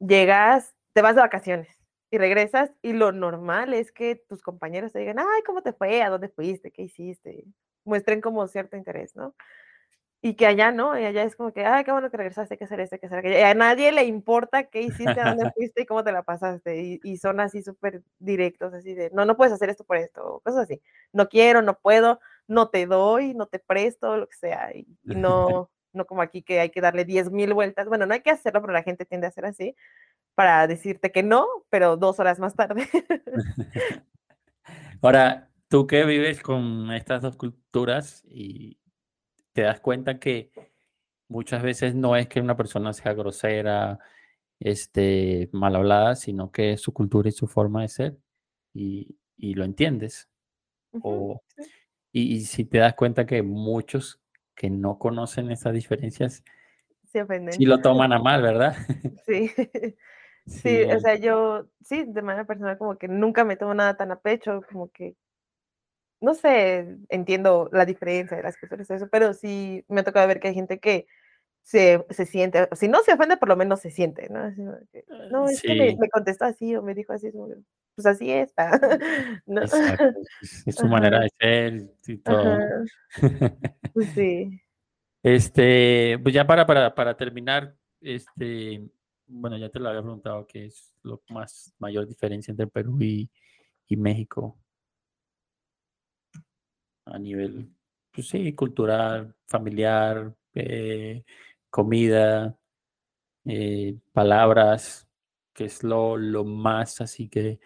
llegas, 0.00 0.74
te 0.92 1.02
vas 1.02 1.14
de 1.14 1.20
vacaciones 1.20 1.68
y 2.10 2.18
regresas 2.18 2.72
y 2.82 2.94
lo 2.94 3.12
normal 3.12 3.74
es 3.74 3.92
que 3.92 4.16
tus 4.16 4.42
compañeros 4.42 4.92
te 4.92 5.00
digan, 5.00 5.18
ay, 5.18 5.42
¿cómo 5.46 5.62
te 5.62 5.72
fue? 5.72 6.02
¿A 6.02 6.10
dónde 6.10 6.28
fuiste? 6.28 6.70
¿Qué 6.72 6.82
hiciste? 6.82 7.44
Muestren 7.84 8.20
como 8.20 8.46
cierto 8.48 8.76
interés, 8.76 9.14
¿no? 9.14 9.34
Y 10.20 10.34
que 10.34 10.46
allá 10.46 10.72
no, 10.72 10.98
y 10.98 11.04
allá 11.04 11.22
es 11.22 11.36
como 11.36 11.52
que, 11.52 11.64
ay, 11.64 11.84
qué 11.84 11.92
bueno 11.92 12.10
que 12.10 12.16
regresaste, 12.16 12.54
hay 12.54 12.58
que 12.58 12.64
hacer 12.64 12.80
esto, 12.80 12.96
hay 12.96 13.00
que 13.00 13.06
hacer 13.06 13.20
aquello. 13.20 13.38
Y 13.38 13.42
a 13.42 13.54
nadie 13.54 13.92
le 13.92 14.04
importa 14.04 14.64
qué 14.64 14.82
hiciste, 14.82 15.20
a 15.20 15.28
dónde 15.28 15.52
fuiste 15.56 15.82
y 15.82 15.86
cómo 15.86 16.02
te 16.02 16.10
la 16.10 16.22
pasaste. 16.22 16.82
Y, 16.82 17.00
y 17.04 17.18
son 17.18 17.38
así 17.38 17.62
súper 17.62 18.02
directos, 18.18 18.74
así 18.74 18.94
de, 18.94 19.10
no, 19.12 19.24
no 19.24 19.36
puedes 19.36 19.52
hacer 19.52 19.70
esto 19.70 19.84
por 19.84 19.96
esto, 19.96 20.24
o 20.24 20.40
cosas 20.40 20.64
así. 20.64 20.82
No 21.12 21.28
quiero, 21.28 21.62
no 21.62 21.78
puedo, 21.78 22.18
no 22.48 22.68
te 22.68 22.86
doy, 22.86 23.34
no 23.34 23.46
te 23.46 23.60
presto, 23.60 24.16
lo 24.16 24.28
que 24.28 24.36
sea. 24.36 24.74
Y, 24.74 24.88
y 25.04 25.14
no, 25.14 25.70
no 25.92 26.04
como 26.06 26.22
aquí 26.22 26.42
que 26.42 26.60
hay 26.60 26.70
que 26.70 26.80
darle 26.80 27.04
10 27.04 27.30
mil 27.30 27.54
vueltas. 27.54 27.86
Bueno, 27.88 28.06
no 28.06 28.14
hay 28.14 28.22
que 28.22 28.30
hacerlo, 28.30 28.60
pero 28.60 28.72
la 28.72 28.82
gente 28.82 29.04
tiende 29.04 29.26
a 29.26 29.30
hacer 29.30 29.44
así 29.44 29.76
para 30.34 30.66
decirte 30.66 31.10
que 31.10 31.22
no, 31.22 31.46
pero 31.68 31.96
dos 31.96 32.20
horas 32.20 32.38
más 32.38 32.54
tarde. 32.54 32.88
Ahora, 35.02 35.50
tú 35.68 35.86
que 35.86 36.04
vives 36.04 36.42
con 36.42 36.92
estas 36.92 37.22
dos 37.22 37.36
culturas 37.36 38.24
y 38.24 38.77
te 39.58 39.64
das 39.64 39.80
cuenta 39.80 40.20
que 40.20 40.52
muchas 41.26 41.64
veces 41.64 41.92
no 41.92 42.14
es 42.14 42.28
que 42.28 42.40
una 42.40 42.56
persona 42.56 42.92
sea 42.92 43.12
grosera, 43.12 43.98
este, 44.60 45.48
mal 45.50 45.74
hablada, 45.74 46.14
sino 46.14 46.52
que 46.52 46.74
es 46.74 46.80
su 46.80 46.92
cultura 46.92 47.28
y 47.28 47.32
su 47.32 47.48
forma 47.48 47.82
de 47.82 47.88
ser 47.88 48.16
y, 48.72 49.16
y 49.36 49.54
lo 49.54 49.64
entiendes. 49.64 50.28
O, 51.02 51.42
y, 52.12 52.36
y 52.36 52.40
si 52.42 52.66
te 52.66 52.78
das 52.78 52.94
cuenta 52.94 53.26
que 53.26 53.42
muchos 53.42 54.20
que 54.54 54.70
no 54.70 54.96
conocen 55.00 55.50
esas 55.50 55.72
diferencias 55.72 56.44
Se 57.02 57.22
ofenden. 57.22 57.52
sí 57.52 57.66
lo 57.66 57.80
toman 57.80 58.12
a 58.12 58.20
mal, 58.20 58.40
¿verdad? 58.40 58.76
Sí. 59.26 59.48
Sí, 59.48 59.56
Sí, 60.46 60.84
o 60.84 61.00
sea, 61.00 61.16
yo, 61.16 61.66
sí, 61.82 62.04
de 62.06 62.22
manera 62.22 62.46
personal, 62.46 62.78
como 62.78 62.96
que 62.96 63.08
nunca 63.08 63.42
me 63.42 63.56
tomo 63.56 63.74
nada 63.74 63.96
tan 63.96 64.12
a 64.12 64.20
pecho, 64.20 64.62
como 64.70 64.88
que, 64.92 65.16
no 66.20 66.34
sé, 66.34 66.96
entiendo 67.08 67.68
la 67.72 67.84
diferencia 67.84 68.36
de 68.36 68.42
las 68.42 68.56
culturas, 68.56 68.90
eso, 68.90 69.08
pero 69.08 69.34
sí 69.34 69.84
me 69.88 70.00
ha 70.00 70.04
tocado 70.04 70.26
ver 70.26 70.40
que 70.40 70.48
hay 70.48 70.54
gente 70.54 70.78
que 70.78 71.06
se, 71.62 72.04
se 72.10 72.24
siente, 72.24 72.66
si 72.72 72.88
no 72.88 73.02
se 73.02 73.12
ofende, 73.12 73.36
por 73.36 73.48
lo 73.48 73.56
menos 73.56 73.80
se 73.80 73.90
siente, 73.90 74.28
¿no? 74.30 74.50
Que, 74.90 75.04
no, 75.30 75.46
es 75.46 75.60
que 75.60 75.74
me, 75.74 75.96
me 75.98 76.08
contestó 76.08 76.46
así 76.46 76.74
o 76.74 76.82
me 76.82 76.94
dijo 76.94 77.12
así, 77.12 77.30
pues 77.30 78.06
así 78.06 78.30
es, 78.30 78.54
¿no? 79.46 79.60
Es, 80.66 80.74
su 80.74 80.86
manera 80.86 81.20
de 81.20 81.28
ser 81.38 81.90
y 82.06 82.16
todo. 82.18 82.58
Pues 83.92 84.08
sí. 84.14 84.60
Este, 85.22 86.18
pues 86.22 86.34
ya 86.34 86.46
para, 86.46 86.64
para, 86.64 86.94
para 86.94 87.16
terminar, 87.16 87.74
este, 88.00 88.88
bueno, 89.26 89.58
ya 89.58 89.68
te 89.68 89.80
lo 89.80 89.88
había 89.88 90.00
preguntado, 90.00 90.46
¿qué 90.46 90.66
es 90.66 90.94
lo 91.02 91.22
más 91.28 91.74
mayor 91.78 92.06
diferencia 92.06 92.50
entre 92.50 92.66
Perú 92.66 92.96
y, 93.00 93.28
y 93.88 93.96
México? 93.96 94.56
A 97.10 97.18
nivel, 97.18 97.70
pues 98.12 98.28
sí, 98.28 98.52
cultural, 98.54 99.34
familiar, 99.46 100.34
eh, 100.54 101.24
comida, 101.70 102.56
eh, 103.44 103.96
palabras, 104.12 105.08
que 105.54 105.64
es 105.64 105.82
lo, 105.82 106.16
lo 106.16 106.44
más 106.44 107.00
así 107.00 107.28
que, 107.28 107.60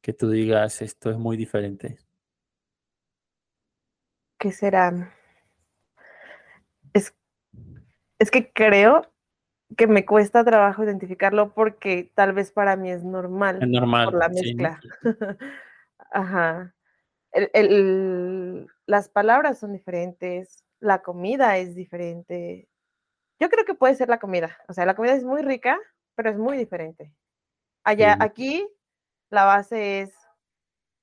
que 0.00 0.12
tú 0.12 0.28
digas, 0.30 0.82
esto 0.82 1.10
es 1.10 1.16
muy 1.16 1.36
diferente. 1.36 1.98
¿Qué 4.38 4.52
será? 4.52 5.12
Es, 6.92 7.14
es 8.18 8.30
que 8.30 8.52
creo 8.52 9.10
que 9.76 9.86
me 9.86 10.04
cuesta 10.04 10.44
trabajo 10.44 10.84
identificarlo 10.84 11.54
porque 11.54 12.12
tal 12.14 12.32
vez 12.32 12.52
para 12.52 12.76
mí 12.76 12.90
es 12.90 13.02
Es 13.02 13.68
normal 13.68 14.04
por 14.04 14.14
la 14.18 14.28
sí. 14.28 14.54
mezcla. 14.54 14.80
Ajá. 16.12 16.74
El- 17.34 17.50
el- 17.52 18.68
las 18.86 19.08
palabras 19.08 19.58
son 19.58 19.72
diferentes, 19.72 20.64
la 20.80 21.02
comida 21.02 21.58
es 21.58 21.74
diferente. 21.74 22.68
Yo 23.40 23.48
creo 23.50 23.64
que 23.64 23.74
puede 23.74 23.96
ser 23.96 24.08
la 24.08 24.18
comida. 24.20 24.56
O 24.68 24.72
sea, 24.72 24.86
la 24.86 24.94
comida 24.94 25.14
es 25.14 25.24
muy 25.24 25.42
rica, 25.42 25.78
pero 26.14 26.30
es 26.30 26.38
muy 26.38 26.56
diferente. 26.56 27.12
Allá, 27.84 28.12
Sí. 28.14 28.18
aquí, 28.22 28.68
la 29.30 29.44
base 29.44 30.02
es 30.02 30.14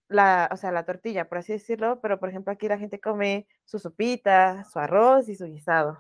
la, 0.08 0.50
o 0.52 0.58
sea, 0.58 0.72
la 0.72 0.86
tortilla, 0.86 1.28
por 1.30 1.38
así 1.40 1.54
decirlo, 1.54 2.00
pero 2.02 2.20
por 2.20 2.30
ejemplo, 2.30 2.54
aquí 2.54 2.68
la 2.68 2.78
gente 2.78 3.00
come 3.02 3.48
su 3.66 3.80
sopita, 3.80 4.64
su 4.66 4.80
arroz 4.80 5.30
y 5.30 5.36
su 5.36 5.46
guisado. 5.46 6.00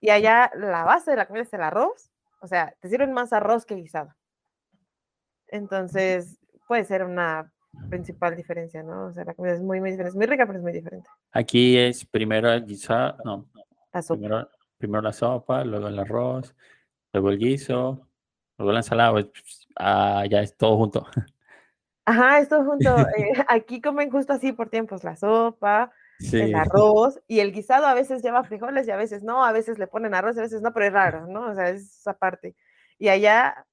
Y 0.00 0.10
allá 0.10 0.50
la 0.54 0.84
base 0.84 1.10
de 1.12 1.16
la 1.16 1.26
comida 1.26 1.42
es 1.44 1.52
el 1.54 1.62
arroz, 1.62 2.10
o 2.40 2.46
sea, 2.46 2.74
te 2.80 2.88
sirven 2.88 3.12
más 3.12 3.32
arroz 3.32 3.66
que 3.66 3.74
guisado. 3.76 4.14
Entonces, 5.48 6.38
puede 6.66 6.84
ser 6.84 7.04
una 7.04 7.52
principal 7.88 8.36
diferencia, 8.36 8.82
¿no? 8.82 9.06
O 9.06 9.12
sea, 9.12 9.24
la 9.24 9.34
comida 9.34 9.54
es 9.54 9.60
muy, 9.60 9.80
muy 9.80 9.90
diferente, 9.90 10.10
es 10.10 10.16
muy 10.16 10.26
rica, 10.26 10.46
pero 10.46 10.58
es 10.58 10.62
muy 10.62 10.72
diferente. 10.72 11.08
Aquí 11.32 11.78
es 11.78 12.04
primero 12.04 12.50
el 12.52 12.64
guisado, 12.64 13.16
no, 13.24 13.46
La 13.92 14.02
sopa. 14.02 14.18
primero, 14.18 14.48
primero 14.78 15.02
la 15.02 15.12
sopa, 15.12 15.64
luego 15.64 15.88
el 15.88 15.98
arroz, 15.98 16.54
luego 17.12 17.30
el 17.30 17.38
guiso, 17.38 18.06
luego 18.58 18.72
la 18.72 18.80
ensalada, 18.80 19.12
pues, 19.12 19.68
ah, 19.76 20.24
ya 20.28 20.40
es 20.40 20.56
todo 20.56 20.76
junto. 20.76 21.06
Ajá, 22.04 22.38
esto 22.38 22.64
junto, 22.64 22.96
eh, 23.18 23.44
aquí 23.48 23.80
comen 23.80 24.10
justo 24.10 24.32
así 24.32 24.52
por 24.52 24.68
tiempos, 24.70 25.04
la 25.04 25.16
sopa, 25.16 25.92
el 26.32 26.54
arroz 26.54 27.20
y 27.26 27.40
el 27.40 27.52
guisado 27.52 27.86
a 27.86 27.94
veces 27.94 28.22
lleva 28.22 28.44
frijoles 28.44 28.86
y 28.88 28.90
a 28.90 28.96
veces 28.96 29.22
no, 29.22 29.44
a 29.44 29.52
veces 29.52 29.78
le 29.78 29.86
ponen 29.86 30.14
arroz 30.14 30.38
a 30.38 30.42
veces 30.42 30.62
no, 30.62 30.72
pero 30.72 30.86
es 30.86 30.92
raro, 30.92 31.26
¿no? 31.26 31.50
O 31.50 31.54
sea, 31.54 31.68
es 31.68 31.98
esa 31.98 32.14
parte. 32.14 32.56
Y 32.98 33.08
allá 33.08 33.66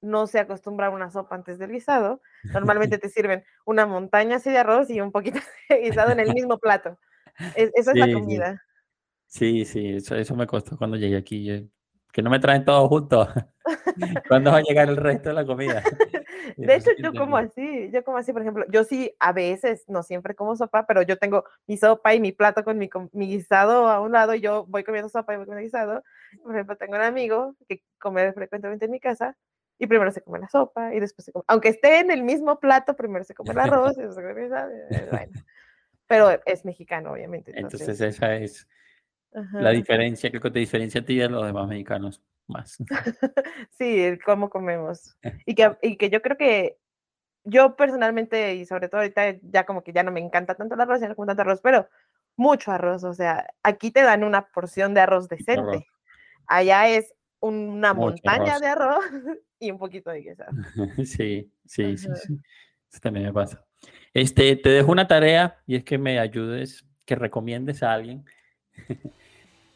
no 0.00 0.26
se 0.26 0.38
acostumbra 0.38 0.86
a 0.86 0.90
una 0.90 1.10
sopa 1.10 1.34
antes 1.34 1.58
del 1.58 1.72
guisado. 1.72 2.20
Normalmente 2.52 2.98
te 2.98 3.08
sirven 3.08 3.44
una 3.64 3.86
montaña 3.86 4.36
así 4.36 4.50
de 4.50 4.58
arroz 4.58 4.90
y 4.90 5.00
un 5.00 5.12
poquito 5.12 5.38
de 5.68 5.80
guisado 5.80 6.12
en 6.12 6.20
el 6.20 6.32
mismo 6.34 6.58
plato. 6.58 6.98
esa 7.54 7.92
es 7.92 7.96
la 7.98 8.12
comida. 8.12 8.62
Sí, 9.26 9.64
sí, 9.64 9.94
eso, 9.94 10.14
eso 10.16 10.34
me 10.34 10.46
costó 10.46 10.76
cuando 10.78 10.96
llegué 10.96 11.16
aquí. 11.16 11.70
que 12.12 12.22
no 12.22 12.30
me 12.30 12.40
traen 12.40 12.64
todo 12.64 12.88
junto. 12.88 13.28
¿Cuándo 14.28 14.50
va 14.50 14.58
a 14.58 14.62
llegar 14.62 14.88
el 14.88 14.96
resto 14.96 15.28
de 15.28 15.34
la 15.34 15.44
comida? 15.44 15.82
De 16.56 16.74
hecho, 16.74 16.90
yo 16.98 17.12
como 17.12 17.36
así, 17.36 17.90
yo 17.92 18.02
como 18.02 18.16
así, 18.16 18.32
por 18.32 18.42
ejemplo, 18.42 18.64
yo 18.70 18.82
sí 18.82 19.14
a 19.20 19.32
veces, 19.32 19.84
no 19.88 20.02
siempre 20.02 20.34
como 20.34 20.56
sopa, 20.56 20.86
pero 20.86 21.02
yo 21.02 21.18
tengo 21.18 21.44
mi 21.66 21.76
sopa 21.76 22.14
y 22.14 22.20
mi 22.20 22.32
plato 22.32 22.64
con 22.64 22.78
mi, 22.78 22.88
mi 23.12 23.28
guisado 23.28 23.88
a 23.88 24.00
un 24.00 24.12
lado 24.12 24.34
y 24.34 24.40
yo 24.40 24.64
voy 24.66 24.82
comiendo 24.82 25.08
sopa 25.08 25.34
y 25.34 25.36
voy 25.36 25.46
comiendo 25.46 25.66
guisado. 25.66 26.02
Por 26.42 26.54
ejemplo, 26.54 26.76
tengo 26.76 26.96
un 26.96 27.02
amigo 27.02 27.54
que 27.68 27.82
come 27.98 28.32
frecuentemente 28.32 28.86
en 28.86 28.90
mi 28.90 29.00
casa 29.00 29.36
y 29.78 29.86
primero 29.86 30.10
se 30.10 30.22
come 30.22 30.38
la 30.38 30.48
sopa 30.48 30.94
y 30.94 31.00
después 31.00 31.24
se 31.24 31.32
come, 31.32 31.44
aunque 31.48 31.68
esté 31.68 32.00
en 32.00 32.10
el 32.10 32.22
mismo 32.22 32.58
plato, 32.58 32.96
primero 32.96 33.24
se 33.24 33.34
come 33.34 33.52
el 33.52 33.58
arroz 33.60 33.96
y 33.96 34.02
después 34.02 34.16
se 34.16 34.22
come 34.22 34.40
el 34.40 34.48
guisado, 34.48 34.70
bueno. 35.10 35.32
Pero 36.06 36.40
es 36.46 36.64
mexicano, 36.64 37.12
obviamente. 37.12 37.52
Entonces, 37.54 38.00
esa 38.00 38.34
es 38.34 38.66
la 39.52 39.70
diferencia, 39.70 40.30
creo 40.30 40.40
que 40.40 40.50
te 40.50 40.58
diferencia 40.58 41.00
a 41.00 41.04
ti 41.04 41.14
y 41.14 41.22
a 41.22 41.28
los 41.28 41.44
demás 41.44 41.68
mexicanos 41.68 42.22
más. 42.46 42.78
sí, 43.78 44.18
cómo 44.24 44.50
comemos. 44.50 45.16
Y 45.46 45.54
que, 45.54 45.76
y 45.82 45.96
que 45.96 46.10
yo 46.10 46.22
creo 46.22 46.36
que 46.36 46.78
yo 47.44 47.76
personalmente, 47.76 48.54
y 48.54 48.66
sobre 48.66 48.88
todo 48.88 49.00
ahorita 49.02 49.36
ya 49.42 49.64
como 49.64 49.82
que 49.82 49.92
ya 49.92 50.02
no 50.02 50.10
me 50.10 50.20
encanta 50.20 50.54
tanto 50.54 50.74
el 50.74 50.80
arroz, 50.80 51.00
ya 51.00 51.08
no 51.08 51.14
como 51.14 51.26
tanto 51.26 51.42
arroz, 51.42 51.60
pero 51.62 51.88
mucho 52.36 52.70
arroz, 52.72 53.04
o 53.04 53.14
sea, 53.14 53.46
aquí 53.62 53.90
te 53.90 54.02
dan 54.02 54.24
una 54.24 54.48
porción 54.48 54.94
de 54.94 55.00
arroz 55.00 55.28
decente. 55.28 55.86
Allá 56.46 56.88
es 56.88 57.14
una 57.40 57.94
montaña 57.94 58.58
de 58.58 58.66
arroz 58.66 59.04
y 59.58 59.70
un 59.70 59.78
poquito 59.78 60.10
de 60.10 60.22
queso. 60.22 60.44
Sí, 61.04 61.50
sí, 61.64 61.96
sí, 61.96 62.08
sí. 62.14 62.38
Eso 62.90 63.00
también 63.00 63.26
me 63.26 63.32
pasa. 63.32 63.64
Este, 64.14 64.56
te 64.56 64.70
dejo 64.70 64.90
una 64.90 65.06
tarea 65.06 65.58
y 65.66 65.76
es 65.76 65.84
que 65.84 65.98
me 65.98 66.18
ayudes, 66.18 66.84
que 67.04 67.14
recomiendes 67.14 67.82
a 67.82 67.92
alguien 67.92 68.24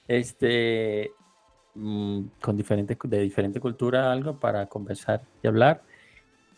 este, 0.09 1.11
mm, 1.75 2.23
con 2.41 2.57
diferentes, 2.57 2.97
de 3.05 3.21
diferente 3.21 3.61
cultura 3.61 4.11
algo 4.11 4.39
para 4.39 4.67
conversar 4.67 5.23
y 5.43 5.47
hablar. 5.47 5.83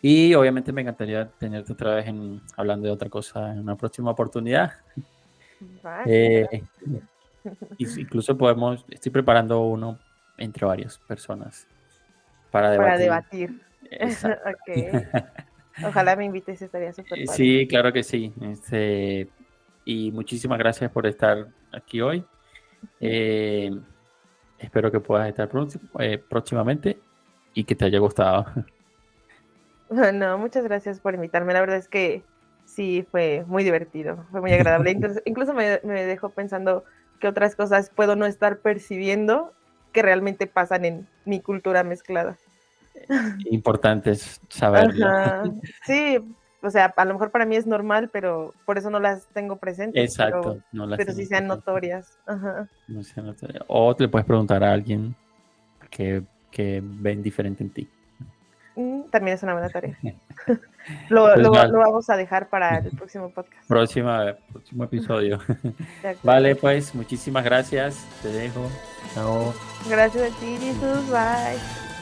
Y 0.00 0.34
obviamente 0.34 0.72
me 0.72 0.82
encantaría 0.82 1.26
tenerte 1.30 1.72
otra 1.72 1.94
vez 1.94 2.06
en, 2.06 2.40
hablando 2.56 2.86
de 2.86 2.92
otra 2.92 3.08
cosa 3.08 3.52
en 3.52 3.60
una 3.60 3.76
próxima 3.76 4.10
oportunidad. 4.10 4.72
Eh, 6.04 6.62
incluso 7.78 8.36
podemos, 8.36 8.84
estoy 8.90 9.10
preparando 9.10 9.62
uno 9.62 9.98
entre 10.36 10.66
varias 10.66 10.98
personas 10.98 11.66
para 12.50 12.70
debatir. 12.70 13.08
Para 13.08 13.22
debatir. 13.28 13.68
Ojalá 15.84 16.14
me 16.14 16.24
invites, 16.24 16.62
estaría 16.62 16.92
súper 16.92 17.26
Sí, 17.28 17.66
claro 17.68 17.92
que 17.92 18.02
sí. 18.02 18.32
Este, 18.42 19.28
y 19.84 20.12
muchísimas 20.12 20.58
gracias 20.58 20.90
por 20.90 21.06
estar 21.06 21.48
aquí 21.72 22.00
hoy. 22.00 22.24
Eh, 23.00 23.70
espero 24.58 24.90
que 24.90 25.00
puedas 25.00 25.28
estar 25.28 25.50
eh, 25.98 26.18
próximamente 26.18 26.98
y 27.54 27.64
que 27.64 27.74
te 27.74 27.86
haya 27.86 27.98
gustado. 27.98 28.46
Bueno, 29.90 30.38
muchas 30.38 30.64
gracias 30.64 30.98
por 30.98 31.14
invitarme. 31.14 31.52
La 31.52 31.60
verdad 31.60 31.76
es 31.76 31.88
que 31.88 32.24
sí, 32.64 33.06
fue 33.10 33.44
muy 33.46 33.62
divertido, 33.62 34.24
fue 34.30 34.40
muy 34.40 34.52
agradable. 34.52 34.90
Incluso, 35.24 35.52
me, 35.52 35.78
me, 35.84 36.04
dejó 36.04 36.30
pensando 36.30 36.84
que 37.20 37.28
otras 37.28 37.54
cosas 37.54 37.90
puedo 37.90 38.16
no 38.16 38.26
estar 38.26 38.58
percibiendo 38.58 39.52
que 39.94 40.02
realmente 40.02 40.46
pasan 40.46 40.84
en 40.84 41.06
mi 41.24 41.40
cultura 41.40 41.84
mezclada. 41.84 42.36
Importantes 43.50 44.40
saberlo. 44.48 45.06
Sí, 45.86 46.18
o 46.60 46.70
sea, 46.70 46.92
a 46.96 47.04
lo 47.04 47.14
mejor 47.14 47.30
para 47.30 47.46
mí 47.46 47.56
es 47.56 47.66
normal, 47.66 48.10
pero 48.12 48.52
por 48.66 48.76
eso 48.76 48.90
no 48.90 48.98
las 48.98 49.26
tengo 49.28 49.56
presentes. 49.56 50.02
Exacto, 50.02 50.40
pero, 50.42 50.62
no 50.72 50.86
las 50.86 50.98
pero 50.98 51.12
sí 51.12 51.24
sean 51.26 51.46
notorias. 51.46 52.18
Ajá. 52.26 52.68
No 52.88 53.02
sean 53.02 53.26
notorias. 53.26 53.64
O 53.68 53.94
le 53.98 54.08
puedes 54.08 54.26
preguntar 54.26 54.64
a 54.64 54.72
alguien 54.72 55.14
que, 55.90 56.22
que 56.50 56.82
ven 56.82 57.22
diferente 57.22 57.62
en 57.62 57.70
ti. 57.70 57.88
Mm, 58.76 59.02
también 59.10 59.36
es 59.36 59.42
una 59.42 59.52
buena 59.52 59.68
tarea. 59.68 59.96
lo, 61.08 61.24
pues 61.26 61.38
lo, 61.38 61.66
lo, 61.68 61.78
vamos 61.78 62.10
a 62.10 62.16
dejar 62.16 62.48
para 62.48 62.78
el 62.78 62.90
próximo 62.96 63.30
podcast. 63.30 63.66
Próxima, 63.68 64.36
próximo 64.52 64.84
episodio. 64.84 65.38
vale, 66.22 66.56
pues 66.56 66.94
muchísimas 66.94 67.44
gracias. 67.44 68.04
Te 68.22 68.28
dejo. 68.28 68.70
Chao. 69.14 69.54
Gracias 69.88 70.32
a 70.32 70.40
ti, 70.40 70.56
Jesús. 70.58 71.10
Bye. 71.10 71.93